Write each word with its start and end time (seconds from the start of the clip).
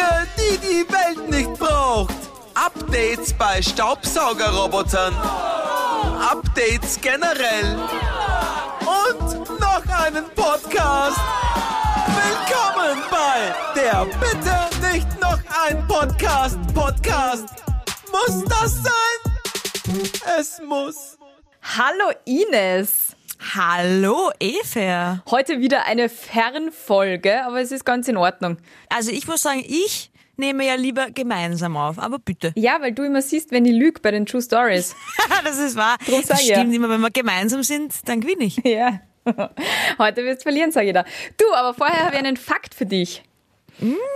Dinge, 0.00 0.26
die 0.36 0.58
die 0.58 0.92
Welt 0.92 1.30
nicht 1.30 1.52
braucht. 1.58 2.14
Updates 2.54 3.32
bei 3.34 3.60
Staubsaugerrobotern. 3.60 5.14
Updates 5.14 7.00
generell. 7.00 7.76
Und 8.80 9.60
noch 9.60 9.82
einen 10.04 10.24
Podcast. 10.34 11.20
Willkommen 12.06 13.02
bei 13.10 13.54
der 13.74 14.06
Bitte 14.20 14.92
nicht 14.92 15.20
noch 15.20 15.38
ein 15.66 15.86
Podcast. 15.86 16.58
Podcast. 16.74 17.48
Muss 18.10 18.44
das 18.44 18.82
sein? 18.82 20.00
Es 20.38 20.60
muss. 20.66 21.18
Hallo 21.62 22.12
Ines. 22.24 23.16
Hallo 23.40 24.30
Eva. 24.38 25.22
Heute 25.30 25.60
wieder 25.60 25.86
eine 25.86 26.08
Fernfolge, 26.10 27.42
aber 27.46 27.60
es 27.60 27.72
ist 27.72 27.84
ganz 27.86 28.06
in 28.06 28.16
Ordnung. 28.18 28.58
Also 28.90 29.10
ich 29.10 29.26
muss 29.26 29.40
sagen, 29.42 29.64
ich 29.66 30.10
nehme 30.36 30.66
ja 30.66 30.74
lieber 30.74 31.10
gemeinsam 31.10 31.76
auf, 31.76 31.98
aber 31.98 32.18
bitte. 32.18 32.52
Ja, 32.54 32.80
weil 32.82 32.92
du 32.92 33.02
immer 33.02 33.22
siehst, 33.22 33.50
wenn 33.50 33.64
ich 33.64 33.72
lüge 33.72 34.00
bei 34.00 34.10
den 34.10 34.26
True 34.26 34.42
Stories. 34.42 34.94
das 35.44 35.58
ist 35.58 35.74
wahr. 35.74 35.96
Drum 36.06 36.20
sag 36.22 36.28
das 36.36 36.42
ich 36.42 36.48
ja. 36.48 36.56
stimmt 36.58 36.74
immer, 36.74 36.90
wenn 36.90 37.00
wir 37.00 37.10
gemeinsam 37.10 37.62
sind, 37.62 37.94
dann 38.08 38.20
gewinne 38.20 38.44
ich. 38.44 38.56
ja. 38.58 39.00
Heute 39.98 40.24
wirst 40.24 40.40
du 40.40 40.42
verlieren, 40.44 40.70
sage 40.72 40.88
ich 40.88 40.94
da. 40.94 41.04
Du, 41.36 41.52
aber 41.54 41.74
vorher 41.74 42.06
habe 42.06 42.16
ich 42.16 42.22
einen 42.22 42.36
Fakt 42.36 42.74
für 42.74 42.86
dich. 42.86 43.22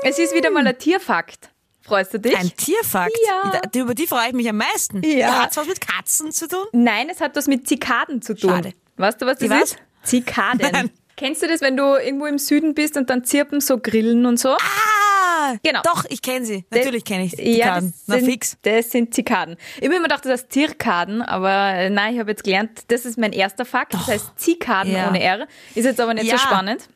Es 0.03 0.19
ist 0.19 0.35
wieder 0.35 0.51
mal 0.51 0.67
ein 0.67 0.79
Tierfakt. 0.79 1.51
Freust 1.83 2.13
du 2.15 2.19
dich? 2.21 2.37
Ein 2.37 2.51
Tierfakt. 2.57 3.13
Ja. 3.27 3.61
Da- 3.71 3.81
Über 3.81 3.95
die 3.95 4.07
freue 4.07 4.29
ich 4.29 4.33
mich 4.35 4.49
am 4.49 4.57
meisten. 4.59 5.03
Ja. 5.03 5.43
Hat 5.45 5.57
was 5.57 5.67
mit 5.67 5.81
Katzen 5.81 6.33
zu 6.33 6.49
tun? 6.49 6.65
Nein, 6.73 7.09
es 7.11 7.21
hat 7.21 7.37
was 7.37 7.47
mit 7.47 7.67
Zikaden 7.69 8.23
zu 8.23 8.35
tun. 8.35 8.51
Schade. 8.51 8.73
Weißt 8.97 9.21
du, 9.21 9.27
was 9.27 9.39
das 9.39 9.49
Die 9.49 9.51
was? 9.51 9.63
ist? 9.73 9.77
Zikaden. 10.05 10.69
Nein. 10.73 10.91
Kennst 11.17 11.43
du 11.43 11.47
das, 11.47 11.61
wenn 11.61 11.77
du 11.77 11.85
irgendwo 11.95 12.27
im 12.27 12.39
Süden 12.39 12.75
bist 12.75 12.97
und 12.97 13.09
dann 13.09 13.25
zirpen 13.25 13.61
so 13.61 13.79
Grillen 13.79 14.27
und 14.27 14.39
so? 14.39 14.51
Ah, 14.51 15.55
Genau. 15.63 15.81
Doch, 15.83 16.05
ich 16.09 16.23
kenne 16.23 16.45
sie. 16.47 16.65
Natürlich 16.71 17.05
kenne 17.05 17.25
ich 17.25 17.33
die 17.33 17.59
Ja, 17.59 17.75
das 17.81 18.05
Na 18.07 18.17
sind, 18.17 18.25
fix. 18.25 18.57
Das 18.63 18.91
sind 18.91 19.13
Zikaden. 19.15 19.57
Ich 19.77 19.85
habe 19.85 19.95
immer 19.97 20.05
gedacht, 20.05 20.25
das 20.25 20.33
heißt 20.33 20.53
Zirkaden, 20.53 21.21
aber 21.23 21.51
äh, 21.75 21.91
nein, 21.91 22.15
ich 22.15 22.21
habe 22.21 22.31
jetzt 22.31 22.45
gelernt, 22.45 22.85
das 22.89 23.05
ist 23.05 23.19
mein 23.19 23.33
erster 23.33 23.65
Fakt. 23.67 23.93
Das 23.95 24.07
heißt 24.07 24.33
Zikaden 24.37 24.93
Ja. 24.93 25.09
ohne 25.09 25.23
R. 25.23 25.47
Ist 25.75 25.85
jetzt 25.85 26.01
aber 26.01 26.15
nicht 26.15 26.25
Ja. 26.27 26.39
so 26.39 26.45
spannend. 26.45 26.89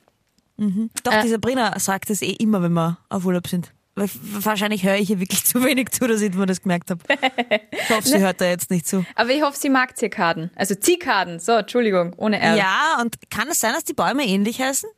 Doch, 1.05 1.13
Äh. 1.13 1.23
die 1.23 1.29
Sabrina 1.29 1.79
sagt 1.79 2.11
das 2.11 2.23
eh 2.23 2.33
immer, 2.33 2.63
wenn 2.63 2.73
wir 2.73 2.99
auf 3.11 3.25
Urlaub 3.27 3.47
sind. 3.47 3.73
Wahrscheinlich 4.43 4.85
höre 4.85 4.97
ich 4.97 5.11
ihr 5.11 5.21
wirklich 5.21 5.45
zu 5.47 5.63
wenig 5.65 5.91
zu, 5.91 6.07
dass 6.07 6.21
ich 6.21 6.35
mir 6.35 6.47
das 6.47 6.63
gemerkt 6.63 6.91
habe. 6.91 7.01
Ich 7.71 7.91
hoffe, 7.91 8.09
sie 8.09 8.19
hört 8.21 8.41
da 8.41 8.47
jetzt 8.47 8.71
nicht 8.71 8.87
zu. 8.87 9.05
Aber 9.15 9.31
ich 9.31 9.43
hoffe, 9.43 9.59
sie 9.59 9.71
mag 9.71 9.97
Zirkaden. 9.97 10.51
Also 10.57 10.75
Zikaden. 10.75 11.39
So, 11.41 11.53
Entschuldigung, 11.53 12.13
ohne 12.17 12.41
R. 12.41 12.57
Ja, 12.57 12.99
und 13.01 13.17
kann 13.31 13.49
es 13.49 13.61
sein, 13.61 13.73
dass 13.75 13.85
die 13.85 13.95
Bäume 13.95 14.25
ähnlich 14.25 14.61
heißen? 14.61 14.89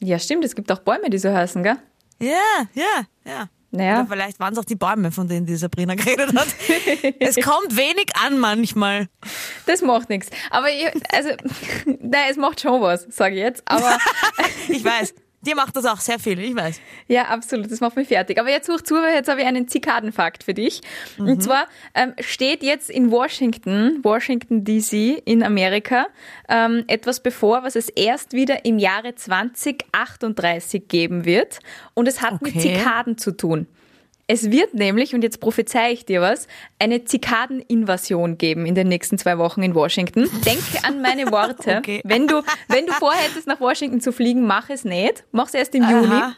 Ja, 0.00 0.18
stimmt. 0.18 0.44
Es 0.44 0.54
gibt 0.54 0.70
auch 0.72 0.80
Bäume, 0.80 1.10
die 1.10 1.18
so 1.18 1.32
heißen, 1.32 1.62
gell? 1.62 1.76
Ja, 2.20 2.66
ja, 2.74 3.04
ja. 3.24 3.48
Naja. 3.70 4.00
Oder 4.02 4.06
vielleicht 4.08 4.38
waren 4.38 4.52
es 4.52 4.58
auch 4.58 4.64
die 4.64 4.76
Bäume, 4.76 5.10
von 5.10 5.26
denen 5.26 5.46
die 5.46 5.56
Sabrina 5.56 5.94
geredet 5.96 6.32
hat. 6.36 6.46
es 7.18 7.34
kommt 7.36 7.76
wenig 7.76 8.06
an 8.24 8.38
manchmal. 8.38 9.08
Das 9.66 9.82
macht 9.82 10.10
nichts. 10.10 10.30
Aber 10.50 10.68
ich, 10.70 10.86
also, 11.12 11.30
nein, 12.00 12.26
es 12.30 12.36
macht 12.36 12.60
schon 12.60 12.80
was, 12.80 13.06
sage 13.10 13.34
ich 13.34 13.40
jetzt. 13.40 13.62
Aber 13.66 13.98
Ich 14.68 14.84
weiß, 14.84 15.14
dir 15.46 15.54
macht 15.54 15.76
das 15.76 15.84
auch 15.84 16.00
sehr 16.00 16.18
viel, 16.18 16.38
ich 16.38 16.54
weiß. 16.54 16.80
Ja, 17.08 17.26
absolut, 17.26 17.70
das 17.70 17.80
macht 17.80 17.96
mich 17.96 18.08
fertig. 18.08 18.38
Aber 18.38 18.50
jetzt 18.50 18.68
hoch 18.68 18.80
zu, 18.80 18.94
weil 18.94 19.14
jetzt 19.14 19.28
habe 19.28 19.40
ich 19.42 19.46
einen 19.46 19.68
Zikadenfakt 19.68 20.42
für 20.44 20.54
dich. 20.54 20.80
Und 21.18 21.42
zwar 21.42 21.66
ähm, 21.94 22.14
steht 22.20 22.62
jetzt 22.62 22.90
in 22.90 23.10
Washington, 23.10 24.00
Washington 24.02 24.64
DC 24.64 25.22
in 25.24 25.42
Amerika, 25.42 26.06
ähm, 26.48 26.84
etwas 26.86 27.20
bevor, 27.20 27.62
was 27.62 27.76
es 27.76 27.88
erst 27.90 28.32
wieder 28.32 28.64
im 28.64 28.78
Jahre 28.78 29.14
2038 29.14 30.88
geben 30.88 31.24
wird. 31.24 31.58
Und 31.94 32.08
es 32.08 32.22
hat 32.22 32.40
mit 32.42 32.54
Okay. 32.54 32.76
Zikaden 32.76 33.18
zu 33.18 33.32
tun. 33.36 33.66
Es 34.26 34.50
wird 34.50 34.74
nämlich, 34.74 35.14
und 35.14 35.22
jetzt 35.22 35.40
prophezei 35.40 35.92
ich 35.92 36.06
dir 36.06 36.20
was, 36.20 36.48
eine 36.78 37.04
Zikadeninvasion 37.04 38.38
geben 38.38 38.64
in 38.64 38.74
den 38.74 38.88
nächsten 38.88 39.18
zwei 39.18 39.36
Wochen 39.38 39.62
in 39.62 39.74
Washington. 39.74 40.28
Denke 40.44 40.82
an 40.82 41.02
meine 41.02 41.30
Worte. 41.30 41.74
Okay. 41.84 42.00
Wenn 42.04 42.26
du, 42.28 42.42
wenn 42.68 42.86
du 42.86 42.92
vorhättest, 42.92 43.46
nach 43.46 43.60
Washington 43.60 44.00
zu 44.00 44.12
fliegen, 44.12 44.46
mach 44.46 44.70
es 44.70 44.84
nicht. 44.84 45.24
Mach 45.32 45.48
es 45.48 45.54
erst 45.54 45.74
im 45.74 45.82
Juni. 45.82 46.06
Aha. 46.06 46.36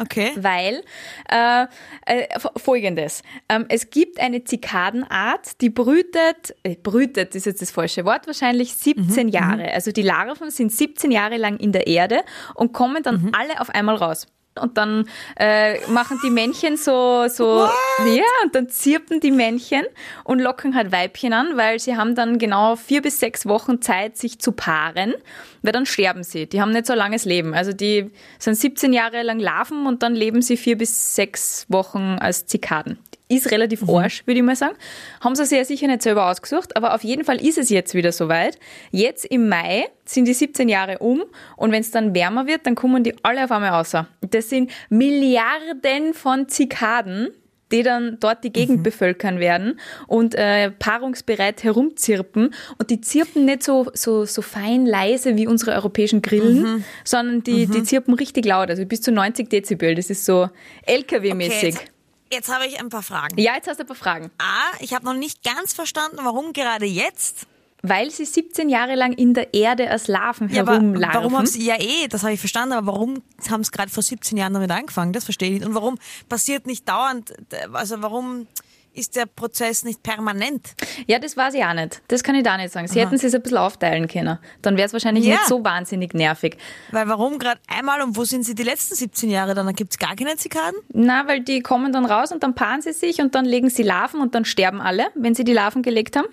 Okay. 0.00 0.32
Weil 0.36 0.82
äh, 1.30 1.66
äh, 2.06 2.26
folgendes. 2.56 3.22
Ähm, 3.48 3.66
es 3.68 3.90
gibt 3.90 4.18
eine 4.18 4.42
Zikadenart, 4.44 5.60
die 5.60 5.68
brütet, 5.68 6.56
äh, 6.62 6.76
brütet 6.76 7.34
ist 7.34 7.46
jetzt 7.46 7.60
das 7.60 7.70
falsche 7.70 8.04
Wort, 8.04 8.26
wahrscheinlich 8.26 8.74
17 8.74 9.28
Jahre. 9.28 9.70
Also 9.72 9.92
die 9.92 10.02
Larven 10.02 10.50
sind 10.50 10.72
17 10.72 11.10
Jahre 11.10 11.36
lang 11.36 11.58
in 11.58 11.72
der 11.72 11.86
Erde 11.86 12.22
und 12.54 12.72
kommen 12.72 13.02
dann 13.02 13.30
alle 13.32 13.60
auf 13.60 13.70
einmal 13.70 13.96
raus. 13.96 14.26
Und 14.60 14.76
dann 14.76 15.08
äh, 15.36 15.80
machen 15.88 16.18
die 16.22 16.30
Männchen 16.30 16.76
so, 16.76 17.26
so, 17.28 17.66
ja, 18.04 18.24
und 18.44 18.54
dann 18.54 18.68
zirpen 18.68 19.20
die 19.20 19.30
Männchen 19.30 19.84
und 20.24 20.40
locken 20.40 20.74
halt 20.74 20.92
Weibchen 20.92 21.32
an, 21.32 21.56
weil 21.56 21.78
sie 21.78 21.96
haben 21.96 22.14
dann 22.14 22.38
genau 22.38 22.76
vier 22.76 23.00
bis 23.00 23.18
sechs 23.18 23.46
Wochen 23.46 23.80
Zeit, 23.80 24.18
sich 24.18 24.38
zu 24.38 24.52
paaren, 24.52 25.14
weil 25.62 25.72
dann 25.72 25.86
sterben 25.86 26.22
sie. 26.22 26.46
Die 26.46 26.60
haben 26.60 26.72
nicht 26.72 26.86
so 26.86 26.94
langes 26.94 27.24
Leben. 27.24 27.54
Also 27.54 27.72
die 27.72 28.10
sind 28.38 28.56
17 28.56 28.92
Jahre 28.92 29.22
lang 29.22 29.38
Larven 29.38 29.86
und 29.86 30.02
dann 30.02 30.14
leben 30.14 30.42
sie 30.42 30.58
vier 30.58 30.76
bis 30.76 31.14
sechs 31.14 31.66
Wochen 31.68 32.18
als 32.20 32.46
Zikaden. 32.46 32.98
Ist 33.32 33.50
relativ 33.50 33.88
arsch, 33.88 34.26
würde 34.26 34.40
ich 34.40 34.44
mal 34.44 34.56
sagen. 34.56 34.76
Haben 35.22 35.34
sie 35.34 35.46
sich 35.46 35.56
ja 35.56 35.64
sicher 35.64 35.86
nicht 35.86 36.02
selber 36.02 36.28
ausgesucht, 36.28 36.76
aber 36.76 36.94
auf 36.94 37.02
jeden 37.02 37.24
Fall 37.24 37.40
ist 37.40 37.56
es 37.56 37.70
jetzt 37.70 37.94
wieder 37.94 38.12
soweit. 38.12 38.58
Jetzt 38.90 39.24
im 39.24 39.48
Mai 39.48 39.88
sind 40.04 40.26
die 40.26 40.34
17 40.34 40.68
Jahre 40.68 40.98
um 40.98 41.22
und 41.56 41.72
wenn 41.72 41.80
es 41.80 41.90
dann 41.90 42.14
wärmer 42.14 42.46
wird, 42.46 42.66
dann 42.66 42.74
kommen 42.74 43.04
die 43.04 43.14
alle 43.22 43.44
auf 43.44 43.50
einmal 43.50 43.70
raus. 43.70 43.92
Das 44.20 44.50
sind 44.50 44.70
Milliarden 44.90 46.12
von 46.12 46.48
Zikaden, 46.50 47.30
die 47.72 47.82
dann 47.82 48.18
dort 48.20 48.44
die 48.44 48.52
Gegend 48.52 48.82
bevölkern 48.82 49.40
werden 49.40 49.80
und 50.06 50.34
äh, 50.34 50.70
paarungsbereit 50.70 51.64
herumzirpen. 51.64 52.50
Und 52.76 52.90
die 52.90 53.00
zirpen 53.00 53.46
nicht 53.46 53.62
so, 53.62 53.90
so, 53.94 54.26
so 54.26 54.42
fein 54.42 54.84
leise 54.84 55.36
wie 55.36 55.46
unsere 55.46 55.72
europäischen 55.72 56.20
Grillen, 56.20 56.84
sondern 57.04 57.42
die, 57.42 57.66
die 57.66 57.82
zirpen 57.82 58.12
richtig 58.12 58.44
laut, 58.44 58.68
also 58.68 58.84
bis 58.84 59.00
zu 59.00 59.10
90 59.10 59.48
Dezibel. 59.48 59.94
Das 59.94 60.10
ist 60.10 60.26
so 60.26 60.50
LKW-mäßig. 60.86 61.62
jetzt 61.62 61.92
jetzt 62.32 62.52
habe 62.52 62.66
ich 62.66 62.80
ein 62.80 62.88
paar 62.88 63.02
Fragen. 63.02 63.38
ja, 63.38 63.54
jetzt 63.54 63.68
hast 63.68 63.78
du 63.78 63.84
ein 63.84 63.86
paar 63.86 63.96
Fragen. 63.96 64.30
A, 64.38 64.76
ich 64.80 64.94
habe 64.94 65.04
noch 65.04 65.14
nicht 65.14 65.42
ganz 65.44 65.72
verstanden, 65.74 66.18
warum 66.22 66.52
gerade 66.52 66.86
jetzt. 66.86 67.46
Weil 67.84 68.10
sie 68.12 68.24
17 68.24 68.68
Jahre 68.68 68.94
lang 68.94 69.12
in 69.12 69.34
der 69.34 69.54
Erde 69.54 69.90
als 69.90 70.06
Larven 70.06 70.48
Ja, 70.48 70.62
aber 70.62 70.74
herumlarven. 70.74 71.14
warum 71.20 71.36
haben 71.36 71.46
sie, 71.46 71.64
ja 71.64 71.74
eh, 71.80 72.06
das 72.08 72.22
habe 72.22 72.32
ich 72.32 72.38
verstanden, 72.40 72.74
aber 72.74 72.86
warum 72.86 73.22
haben 73.50 73.64
sie 73.64 73.72
gerade 73.72 73.90
vor 73.90 74.04
17 74.04 74.38
Jahren 74.38 74.54
damit 74.54 74.70
angefangen? 74.70 75.12
Das 75.12 75.24
verstehe 75.24 75.48
ich 75.48 75.58
nicht. 75.60 75.66
Und 75.66 75.74
warum 75.74 75.98
passiert 76.28 76.66
nicht 76.66 76.88
dauernd, 76.88 77.32
also 77.72 78.00
warum 78.00 78.46
ist 78.94 79.16
der 79.16 79.26
Prozess 79.26 79.84
nicht 79.84 80.02
permanent? 80.02 80.74
Ja, 81.06 81.18
das 81.18 81.36
weiß 81.36 81.54
ich 81.54 81.64
auch 81.64 81.72
nicht. 81.74 82.02
Das 82.08 82.22
kann 82.22 82.34
ich 82.34 82.42
da 82.42 82.56
nicht 82.56 82.72
sagen. 82.72 82.88
Sie 82.88 83.00
hätten 83.00 83.14
es 83.14 83.24
ein 83.34 83.42
bisschen 83.42 83.58
aufteilen 83.58 84.06
können. 84.08 84.38
Dann 84.60 84.76
wäre 84.76 84.86
es 84.86 84.92
wahrscheinlich 84.92 85.24
Ja. 85.24 85.34
nicht 85.34 85.46
so 85.46 85.64
wahnsinnig 85.64 86.14
nervig. 86.14 86.56
Weil 86.90 87.08
warum 87.08 87.38
gerade 87.38 87.60
einmal 87.68 88.02
und 88.02 88.16
wo 88.16 88.24
sind 88.24 88.44
sie 88.44 88.54
die 88.54 88.62
letzten 88.62 88.94
17 88.94 89.30
Jahre 89.30 89.54
dann? 89.54 89.66
Dann 89.66 89.74
gibt 89.74 89.92
es 89.92 89.98
gar 89.98 90.14
keine 90.14 90.36
Zikaden? 90.36 90.78
Na, 90.92 91.26
weil 91.26 91.40
die 91.40 91.60
kommen 91.60 91.92
dann 91.92 92.04
raus 92.04 92.32
und 92.32 92.42
dann 92.42 92.54
paaren 92.54 92.82
sie 92.82 92.92
sich 92.92 93.20
und 93.20 93.34
dann 93.34 93.44
legen 93.44 93.70
sie 93.70 93.82
Larven 93.82 94.20
und 94.20 94.34
dann 94.34 94.44
sterben 94.44 94.80
alle, 94.80 95.06
wenn 95.14 95.34
sie 95.34 95.44
die 95.44 95.52
Larven 95.54 95.82
gelegt 95.82 96.16
haben. 96.16 96.28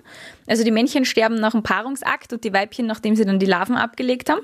Also 0.48 0.64
die 0.64 0.72
Männchen 0.72 1.06
sterben 1.06 1.36
nach 1.36 1.52
dem 1.52 1.64
Paarungsakt 1.64 2.34
und 2.34 2.44
die 2.44 2.52
Weibchen, 2.54 2.86
nachdem 2.88 3.16
sie 3.16 3.24
dann 3.26 3.40
die 3.40 3.46
Larven 3.46 3.76
abgelegt 3.78 4.30
haben. 4.30 4.42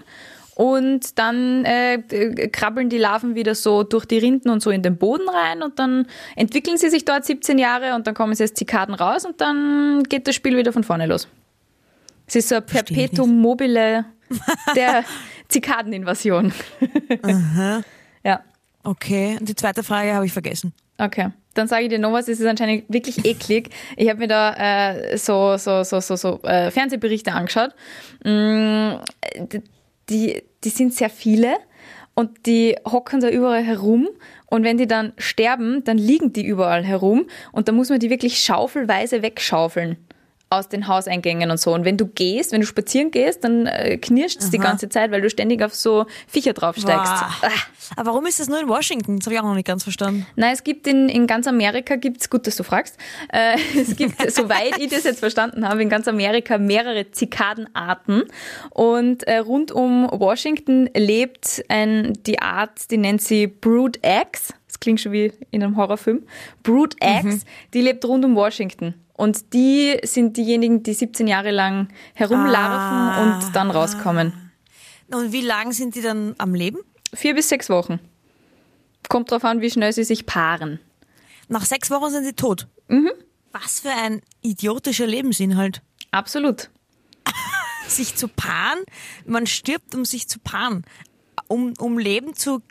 Und 0.55 1.19
dann 1.19 1.65
äh, 1.65 1.99
krabbeln 2.47 2.89
die 2.89 2.97
Larven 2.97 3.35
wieder 3.35 3.55
so 3.55 3.83
durch 3.83 4.05
die 4.05 4.17
Rinden 4.17 4.49
und 4.49 4.61
so 4.63 4.71
in 4.71 4.81
den 4.81 4.97
Boden 4.97 5.27
rein 5.27 5.61
und 5.61 5.79
dann 5.79 6.07
entwickeln 6.37 6.77
sie 6.77 6.89
sich 6.89 7.03
dort 7.03 7.25
17 7.25 7.57
Jahre 7.57 7.93
und 7.93 8.07
dann 8.07 8.13
kommen 8.13 8.33
sie 8.35 8.43
als 8.43 8.53
Zikaden 8.53 8.95
raus 8.95 9.25
und 9.25 9.41
dann 9.41 10.03
geht 10.03 10.27
das 10.27 10.35
Spiel 10.35 10.55
wieder 10.55 10.71
von 10.71 10.85
vorne 10.85 11.07
los. 11.07 11.27
Es 12.25 12.35
ist 12.35 12.49
so 12.49 12.55
ein 12.55 12.65
Perpetuum 12.65 13.37
mobile 13.37 14.05
der 14.75 15.03
Zikadeninvasion. 15.49 16.53
Ja. 18.23 18.41
Okay, 18.83 19.37
und 19.39 19.49
die 19.49 19.55
zweite 19.55 19.83
Frage 19.83 20.13
habe 20.13 20.25
ich 20.25 20.33
vergessen. 20.33 20.73
Okay. 20.97 21.31
Dann 21.53 21.67
sage 21.67 21.83
ich 21.83 21.89
dir 21.89 21.99
noch 21.99 22.11
was, 22.11 22.27
es 22.27 22.39
ist 22.39 22.45
anscheinend 22.45 22.83
wirklich 22.89 23.25
eklig. 23.25 23.69
Ich 23.95 24.09
habe 24.09 24.19
mir 24.19 24.27
da 24.27 24.53
äh, 24.93 25.17
so, 25.17 25.57
so, 25.57 25.83
so, 25.83 25.99
so, 26.01 26.15
so 26.15 26.41
äh, 26.43 26.69
Fernsehberichte 26.69 27.31
angeschaut. 27.31 27.71
Mm, 28.23 28.95
die, 30.09 30.43
die 30.63 30.69
sind 30.69 30.93
sehr 30.93 31.09
viele 31.09 31.55
und 32.13 32.45
die 32.45 32.75
hocken 32.85 33.19
da 33.19 33.29
überall 33.29 33.63
herum. 33.63 34.07
Und 34.47 34.63
wenn 34.63 34.77
die 34.77 34.87
dann 34.87 35.13
sterben, 35.17 35.83
dann 35.83 35.97
liegen 35.97 36.33
die 36.33 36.45
überall 36.45 36.83
herum 36.83 37.27
und 37.51 37.67
da 37.67 37.71
muss 37.71 37.89
man 37.89 37.99
die 37.99 38.09
wirklich 38.09 38.39
schaufelweise 38.39 39.21
wegschaufeln 39.21 39.97
aus 40.57 40.69
den 40.69 40.87
Hauseingängen 40.87 41.51
und 41.51 41.59
so. 41.59 41.73
Und 41.73 41.85
wenn 41.85 41.97
du 41.97 42.07
gehst, 42.07 42.51
wenn 42.51 42.61
du 42.61 42.67
spazieren 42.67 43.11
gehst, 43.11 43.43
dann 43.43 43.67
äh, 43.67 43.97
knirscht 43.97 44.39
es 44.39 44.51
die 44.51 44.57
ganze 44.57 44.89
Zeit, 44.89 45.11
weil 45.11 45.21
du 45.21 45.29
ständig 45.29 45.61
auf 45.63 45.73
so 45.75 46.05
Viecher 46.27 46.53
draufsteigst. 46.53 47.11
Ah. 47.11 47.49
Aber 47.95 48.11
warum 48.11 48.25
ist 48.25 48.39
das 48.39 48.47
nur 48.47 48.59
in 48.59 48.67
Washington? 48.67 49.17
Das 49.17 49.27
habe 49.27 49.35
ich 49.35 49.39
auch 49.39 49.45
noch 49.45 49.55
nicht 49.55 49.67
ganz 49.67 49.83
verstanden. 49.83 50.25
Nein, 50.35 50.53
es 50.53 50.63
gibt 50.63 50.87
in, 50.87 51.09
in 51.09 51.27
ganz 51.27 51.47
Amerika 51.47 51.95
gibt's 51.95 52.29
gut, 52.29 52.47
dass 52.47 52.55
du 52.55 52.63
fragst, 52.63 52.97
äh, 53.31 53.57
es 53.79 53.95
gibt, 53.95 54.19
soweit 54.31 54.77
ich 54.79 54.89
das 54.89 55.03
jetzt 55.03 55.19
verstanden 55.19 55.67
habe, 55.67 55.81
in 55.81 55.89
ganz 55.89 56.07
Amerika 56.07 56.57
mehrere 56.57 57.11
Zikadenarten 57.11 58.23
und 58.71 59.23
äh, 59.27 59.37
rund 59.37 59.71
um 59.71 60.09
Washington 60.11 60.89
lebt 60.95 61.63
ein, 61.67 62.13
die 62.25 62.39
Art, 62.39 62.91
die 62.91 62.97
nennt 62.97 63.21
sie 63.21 63.47
Brood 63.47 63.99
Eggs. 64.01 64.53
das 64.67 64.79
klingt 64.79 65.01
schon 65.01 65.11
wie 65.11 65.31
in 65.51 65.63
einem 65.63 65.77
Horrorfilm. 65.77 66.23
Brood 66.63 66.95
Eggs, 66.99 67.45
die 67.73 67.81
lebt 67.81 68.05
rund 68.05 68.25
um 68.25 68.35
Washington. 68.35 68.93
Und 69.17 69.53
die 69.53 69.97
sind 70.03 70.35
diejenigen, 70.35 70.83
die 70.83 70.93
17 70.93 71.25
Jahre 71.27 71.51
lang 71.51 71.87
herumlarven 72.13 73.23
und 73.23 73.55
dann 73.55 73.71
rauskommen. 73.71 74.51
Und 75.07 75.31
wie 75.31 75.41
lang 75.41 75.71
sind 75.71 75.95
die 75.95 76.01
dann 76.01 76.35
am 76.37 76.53
Leben? 76.53 76.79
Vier 77.13 77.33
bis 77.33 77.47
sechs 77.47 77.69
Wochen. 77.69 77.99
Kommt 79.07 79.31
drauf 79.31 79.45
an, 79.45 79.61
wie 79.61 79.71
schnell 79.71 79.93
sie 79.93 80.03
sich 80.03 80.25
paaren. 80.25 80.79
Nach 81.47 81.63
sechs 81.63 81.89
Wochen 81.91 82.11
sind 82.11 82.25
sie 82.25 82.33
tot. 82.33 82.67
Mhm. 82.89 83.11
Was 83.51 83.79
für 83.79 83.91
ein 83.91 84.21
idiotischer 84.41 85.07
Lebensinhalt. 85.07 85.81
Absolut. 86.11 86.69
Sich 87.87 88.15
zu 88.15 88.27
paaren, 88.27 88.79
man 89.25 89.47
stirbt, 89.47 89.95
um 89.95 90.05
sich 90.05 90.27
zu 90.27 90.39
paaren. 90.39 90.83
Um, 91.47 91.73
um 91.77 91.99
Leben 91.99 92.33
zu 92.33 92.61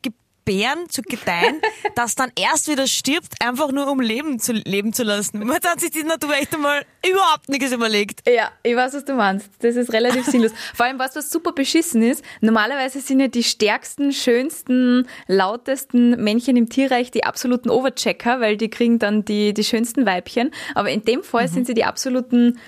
gebären, 0.44 0.88
zu 0.88 1.02
gedeihen, 1.02 1.60
das 1.94 2.14
dann 2.14 2.30
erst 2.38 2.68
wieder 2.68 2.86
stirbt, 2.86 3.34
einfach 3.40 3.72
nur 3.72 3.90
um 3.90 4.00
Leben 4.00 4.38
zu, 4.38 4.52
leben 4.52 4.92
zu 4.92 5.02
lassen. 5.02 5.38
Man 5.40 5.58
hat 5.64 5.80
sich 5.80 5.90
die 5.90 6.02
Natur 6.02 6.34
echt 6.34 6.54
einmal 6.54 6.84
überhaupt 7.08 7.48
nichts 7.48 7.72
überlegt. 7.72 8.28
Ja, 8.28 8.50
ich 8.62 8.76
weiß, 8.76 8.94
was 8.94 9.04
du 9.04 9.14
meinst. 9.14 9.48
Das 9.60 9.76
ist 9.76 9.92
relativ 9.92 10.26
sinnlos. 10.26 10.52
Vor 10.74 10.86
allem, 10.86 10.98
was 10.98 11.16
was 11.16 11.30
super 11.30 11.52
beschissen 11.52 12.02
ist, 12.02 12.24
normalerweise 12.40 13.00
sind 13.00 13.20
ja 13.20 13.28
die 13.28 13.42
stärksten, 13.42 14.12
schönsten, 14.12 15.06
lautesten 15.26 16.22
Männchen 16.22 16.56
im 16.56 16.68
Tierreich 16.68 17.10
die 17.10 17.24
absoluten 17.24 17.70
Overchecker, 17.70 18.40
weil 18.40 18.56
die 18.56 18.68
kriegen 18.68 18.98
dann 18.98 19.24
die, 19.24 19.54
die 19.54 19.64
schönsten 19.64 20.06
Weibchen. 20.06 20.50
Aber 20.74 20.90
in 20.90 21.02
dem 21.02 21.22
Fall 21.22 21.48
sind 21.48 21.66
sie 21.66 21.74
die 21.74 21.84
absoluten, 21.84 22.58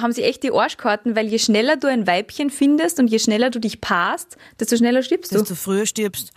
haben 0.00 0.12
sie 0.12 0.22
echt 0.22 0.42
die 0.42 0.52
Arschkarten, 0.52 1.16
weil 1.16 1.26
je 1.26 1.38
schneller 1.38 1.76
du 1.76 1.88
ein 1.88 2.06
Weibchen 2.06 2.50
findest 2.50 2.98
und 2.98 3.08
je 3.08 3.18
schneller 3.18 3.50
du 3.50 3.58
dich 3.58 3.80
paarst, 3.80 4.36
desto 4.60 4.76
schneller 4.76 5.02
stirbst 5.02 5.34
du. 5.34 5.42
Du 5.42 5.54
früher 5.54 5.86
stirbst. 5.86 6.32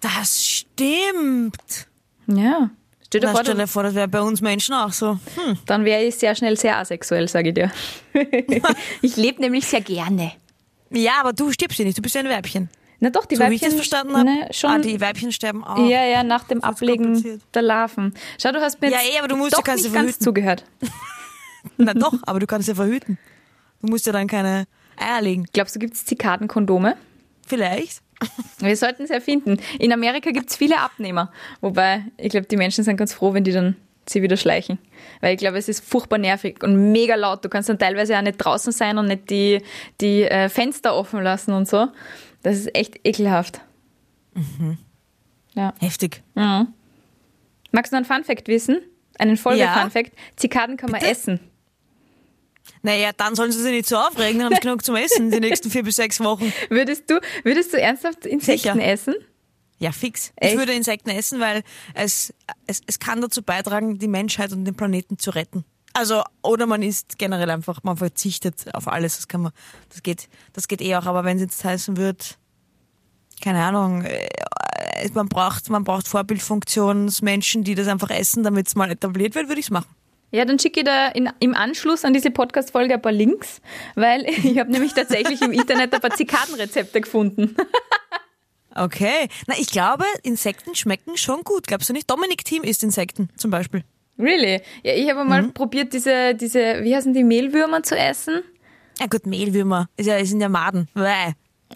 Das 0.00 0.44
stimmt. 0.44 1.86
Ja. 2.26 2.70
Stell 3.06 3.22
dir 3.22 3.28
vor, 3.28 3.40
stell 3.42 3.56
dir 3.56 3.66
vor, 3.66 3.82
das 3.82 3.94
wäre 3.94 4.06
bei 4.08 4.20
uns 4.20 4.42
Menschen 4.42 4.74
auch 4.74 4.92
so. 4.92 5.18
Hm. 5.36 5.58
dann 5.64 5.84
wäre 5.84 6.04
ich 6.04 6.16
sehr 6.16 6.34
schnell 6.34 6.58
sehr 6.58 6.76
asexuell, 6.76 7.26
sage 7.26 7.48
ich 7.48 7.54
dir. 7.54 7.72
ich 9.02 9.16
lebe 9.16 9.40
nämlich 9.40 9.66
sehr 9.66 9.80
gerne. 9.80 10.32
Ja, 10.90 11.12
aber 11.20 11.32
du 11.32 11.50
stirbst 11.50 11.78
ja 11.78 11.84
nicht, 11.84 11.96
du 11.96 12.02
bist 12.02 12.14
ja 12.14 12.20
ein 12.20 12.28
Weibchen. 12.28 12.68
Na 13.00 13.10
doch, 13.10 13.26
die 13.26 13.36
so 13.36 13.42
wie 13.42 13.44
Weibchen. 13.44 13.56
ich 13.56 13.62
das 13.62 13.74
verstanden 13.74 14.16
habe. 14.16 14.24
Ne, 14.24 14.48
schon. 14.50 14.70
Ah, 14.70 14.78
die 14.78 15.00
Weibchen 15.00 15.32
sterben 15.32 15.64
auch. 15.64 15.78
Ja, 15.88 16.04
ja, 16.04 16.22
nach 16.24 16.44
dem 16.44 16.62
Ablegen 16.64 17.40
der 17.54 17.62
Larven. 17.62 18.14
Schau, 18.42 18.52
du 18.52 18.60
hast 18.60 18.80
mir 18.80 18.90
Ja, 18.90 18.98
jetzt 18.98 19.14
eh, 19.14 19.18
aber 19.18 19.28
du 19.28 19.36
musst 19.36 19.56
doch 19.56 19.66
ja 19.66 19.74
nicht 19.74 19.86
ja 19.86 19.92
ganz 19.92 20.18
zugehört. 20.18 20.64
Na 21.76 21.94
doch, 21.94 22.14
aber 22.22 22.40
du 22.40 22.46
kannst 22.46 22.68
ja 22.68 22.74
verhüten. 22.74 23.18
Du 23.80 23.88
musst 23.88 24.06
ja 24.06 24.12
dann 24.12 24.26
keine 24.26 24.66
Eier 24.96 25.22
legen. 25.22 25.46
Glaubst 25.52 25.74
du, 25.74 25.78
gibt 25.78 25.94
es 25.94 26.04
Zikadenkondome? 26.04 26.96
Vielleicht. 27.46 28.02
Wir 28.58 28.76
sollten 28.76 29.04
es 29.04 29.10
erfinden. 29.10 29.58
In 29.78 29.92
Amerika 29.92 30.30
gibt 30.30 30.50
es 30.50 30.56
viele 30.56 30.78
Abnehmer. 30.78 31.32
Wobei, 31.60 32.04
ich 32.16 32.30
glaube, 32.30 32.46
die 32.46 32.56
Menschen 32.56 32.84
sind 32.84 32.96
ganz 32.96 33.12
froh, 33.12 33.32
wenn 33.34 33.44
die 33.44 33.52
dann 33.52 33.76
sie 34.06 34.22
wieder 34.22 34.36
schleichen. 34.36 34.78
Weil 35.20 35.34
ich 35.34 35.38
glaube, 35.38 35.58
es 35.58 35.68
ist 35.68 35.84
furchtbar 35.84 36.18
nervig 36.18 36.62
und 36.62 36.92
mega 36.92 37.14
laut. 37.14 37.44
Du 37.44 37.48
kannst 37.48 37.68
dann 37.68 37.78
teilweise 37.78 38.16
auch 38.16 38.22
nicht 38.22 38.38
draußen 38.38 38.72
sein 38.72 38.98
und 38.98 39.06
nicht 39.06 39.30
die, 39.30 39.62
die 40.00 40.22
äh, 40.22 40.48
Fenster 40.48 40.94
offen 40.94 41.22
lassen 41.22 41.52
und 41.52 41.68
so. 41.68 41.88
Das 42.42 42.56
ist 42.56 42.74
echt 42.74 43.06
ekelhaft. 43.06 43.60
Ja. 45.54 45.74
Heftig. 45.80 46.22
Mhm. 46.34 46.68
Magst 47.72 47.92
du 47.92 47.96
noch 47.96 48.10
einen 48.10 48.24
Funfact 48.24 48.48
wissen? 48.48 48.78
Einen 49.18 49.36
Folge-Funfact? 49.36 50.14
Ja. 50.14 50.22
Zikaden 50.36 50.76
kann 50.76 50.90
man 50.90 51.00
Bitte? 51.00 51.12
essen. 51.12 51.40
Naja, 52.82 53.10
dann 53.16 53.34
sollen 53.34 53.50
sie 53.50 53.60
sich 53.60 53.72
nicht 53.72 53.88
so 53.88 53.96
aufregen, 53.96 54.38
dann 54.38 54.46
haben 54.46 54.54
sie 54.54 54.60
genug 54.66 54.84
zum 54.84 54.96
Essen 54.96 55.30
die 55.30 55.40
nächsten 55.40 55.70
vier 55.70 55.82
bis 55.82 55.96
sechs 55.96 56.20
Wochen. 56.20 56.52
Würdest 56.68 57.10
du, 57.10 57.20
würdest 57.42 57.72
du 57.72 57.80
ernsthaft 57.80 58.24
Insekten 58.26 58.74
Sicher. 58.74 58.80
essen? 58.80 59.14
Ja, 59.78 59.92
fix. 59.92 60.32
Echt? 60.36 60.52
Ich 60.52 60.58
würde 60.58 60.72
Insekten 60.72 61.10
essen, 61.10 61.40
weil 61.40 61.62
es, 61.94 62.34
es, 62.66 62.80
es 62.86 62.98
kann 62.98 63.20
dazu 63.20 63.42
beitragen, 63.42 63.98
die 63.98 64.08
Menschheit 64.08 64.52
und 64.52 64.64
den 64.64 64.74
Planeten 64.74 65.18
zu 65.18 65.30
retten. 65.30 65.64
Also, 65.92 66.22
oder 66.42 66.66
man 66.66 66.82
isst 66.82 67.18
generell 67.18 67.50
einfach, 67.50 67.82
man 67.82 67.96
verzichtet 67.96 68.72
auf 68.74 68.88
alles. 68.88 69.16
Das 69.16 69.28
kann 69.28 69.42
man, 69.42 69.52
das 69.88 70.02
geht, 70.02 70.28
das 70.52 70.68
geht 70.68 70.80
eh 70.80 70.96
auch. 70.96 71.06
Aber 71.06 71.24
wenn 71.24 71.36
es 71.36 71.42
jetzt 71.42 71.64
heißen 71.64 71.96
wird, 71.96 72.38
keine 73.40 73.62
Ahnung, 73.64 74.02
äh, 74.04 74.28
man 75.14 75.28
braucht, 75.28 75.70
man 75.70 75.84
braucht 75.84 76.08
Vorbildfunktionsmenschen, 76.08 77.64
die 77.64 77.74
das 77.74 77.88
einfach 77.88 78.10
essen, 78.10 78.42
damit 78.42 78.68
es 78.68 78.74
mal 78.74 78.90
etabliert 78.90 79.34
wird, 79.34 79.48
würde 79.48 79.60
ich 79.60 79.66
es 79.66 79.70
machen. 79.70 79.88
Ja, 80.30 80.44
dann 80.44 80.58
schicke 80.58 80.80
ich 80.80 80.86
da 80.86 81.08
in, 81.08 81.30
im 81.40 81.54
Anschluss 81.54 82.04
an 82.04 82.12
diese 82.12 82.30
Podcast-Folge 82.30 82.94
ein 82.94 83.02
paar 83.02 83.12
Links, 83.12 83.60
weil 83.94 84.24
ich 84.28 84.58
habe 84.58 84.70
nämlich 84.70 84.92
tatsächlich 84.92 85.40
im 85.42 85.52
Internet 85.52 85.94
ein 85.94 86.00
paar 86.00 86.14
Zikadenrezepte 86.14 87.00
gefunden. 87.00 87.56
Okay. 88.74 89.28
Na, 89.48 89.54
ich 89.58 89.70
glaube, 89.70 90.04
Insekten 90.22 90.76
schmecken 90.76 91.16
schon 91.16 91.42
gut. 91.42 91.66
Glaubst 91.66 91.88
du 91.88 91.92
nicht? 91.92 92.08
Dominik 92.08 92.44
Thiem 92.44 92.62
isst 92.62 92.84
Insekten 92.84 93.28
zum 93.36 93.50
Beispiel. 93.50 93.82
Really? 94.18 94.60
Ja, 94.84 94.94
ich 94.94 95.10
habe 95.10 95.24
mal 95.24 95.48
probiert, 95.48 95.92
diese, 95.92 96.34
diese, 96.34 96.84
wie 96.84 96.94
heißen 96.94 97.12
die, 97.12 97.24
Mehlwürmer 97.24 97.82
zu 97.82 97.96
essen. 97.96 98.42
Ja 99.00 99.06
gut, 99.06 99.26
Mehlwürmer. 99.26 99.88
Ist 99.96 100.06
ja, 100.06 100.24
sind 100.24 100.40
ja 100.40 100.48
Maden. 100.48 100.88
Bäh. 100.94 101.32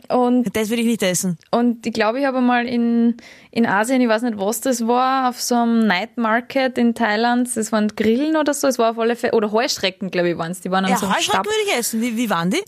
Und, 0.09 0.57
Das 0.57 0.71
würde 0.71 0.81
ich 0.83 0.89
nicht 0.89 1.03
essen. 1.03 1.37
und 1.51 1.87
ich 1.87 1.93
glaube, 1.93 2.19
ich 2.21 2.25
habe 2.25 2.41
mal 2.41 2.67
in, 2.67 3.17
in 3.51 3.67
Asien, 3.67 4.01
ich 4.01 4.09
weiß 4.09 4.23
nicht, 4.23 4.39
was 4.39 4.63
das 4.63 4.87
war, 4.87 5.29
auf 5.29 5.41
so 5.41 5.55
einem 5.55 5.87
Night 5.87 6.17
Market 6.17 6.79
in 6.79 6.95
Thailand, 6.95 7.55
das 7.55 7.73
waren 7.73 7.89
Grillen 7.89 8.37
oder 8.37 8.55
so, 8.55 8.67
es 8.69 8.79
war 8.79 8.93
auf 8.93 8.99
alle 8.99 9.17
Fälle, 9.17 9.35
oder 9.35 9.53
Heuschrecken, 9.53 10.11
glaube 10.11 10.31
ich, 10.31 10.39
waren 10.39 10.51
es, 10.53 10.61
die 10.63 10.71
waren 10.71 10.87
an 10.87 10.93
Ja, 10.93 10.97
so 10.97 11.05
einem 11.07 11.17
Heuschrecken 11.17 11.33
Stab. 11.45 11.47
würde 11.47 11.59
ich 11.67 11.79
essen. 11.79 12.01
Wie, 12.01 12.17
wie 12.17 12.31
waren 12.31 12.49
die? 12.51 12.61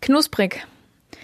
Knusprig. 0.00 0.64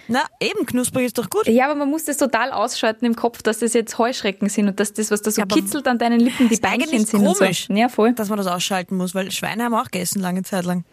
Na, 0.09 0.21
eben, 0.41 0.65
knusprig 0.65 1.05
ist 1.05 1.17
doch 1.17 1.29
gut. 1.29 1.47
Ja, 1.47 1.65
aber 1.65 1.75
man 1.75 1.89
muss 1.89 2.05
das 2.05 2.17
total 2.17 2.51
ausschalten 2.51 3.05
im 3.05 3.15
Kopf, 3.15 3.41
dass 3.41 3.59
das 3.59 3.73
jetzt 3.73 3.97
Heuschrecken 3.97 4.47
sind 4.49 4.67
und 4.67 4.79
dass 4.79 4.93
das, 4.93 5.11
was 5.11 5.21
da 5.21 5.31
so 5.31 5.41
Ja, 5.41 5.45
kitzelt 5.47 5.87
an 5.87 5.97
deinen 5.97 6.19
Lippen, 6.21 6.47
die 6.49 6.57
Beinchen 6.57 7.05
sind 7.05 7.23
komisch. 7.23 7.69
und 7.69 7.75
so. 7.75 7.81
Ja, 7.81 7.89
voll. 7.89 8.13
Dass 8.13 8.29
man 8.29 8.37
das 8.37 8.47
ausschalten 8.47 8.95
muss, 8.97 9.15
weil 9.15 9.31
Schweine 9.31 9.63
haben 9.65 9.73
auch 9.75 9.89
gegessen 9.91 10.21
lange 10.21 10.43
Zeit 10.43 10.63
lang. 10.65 10.85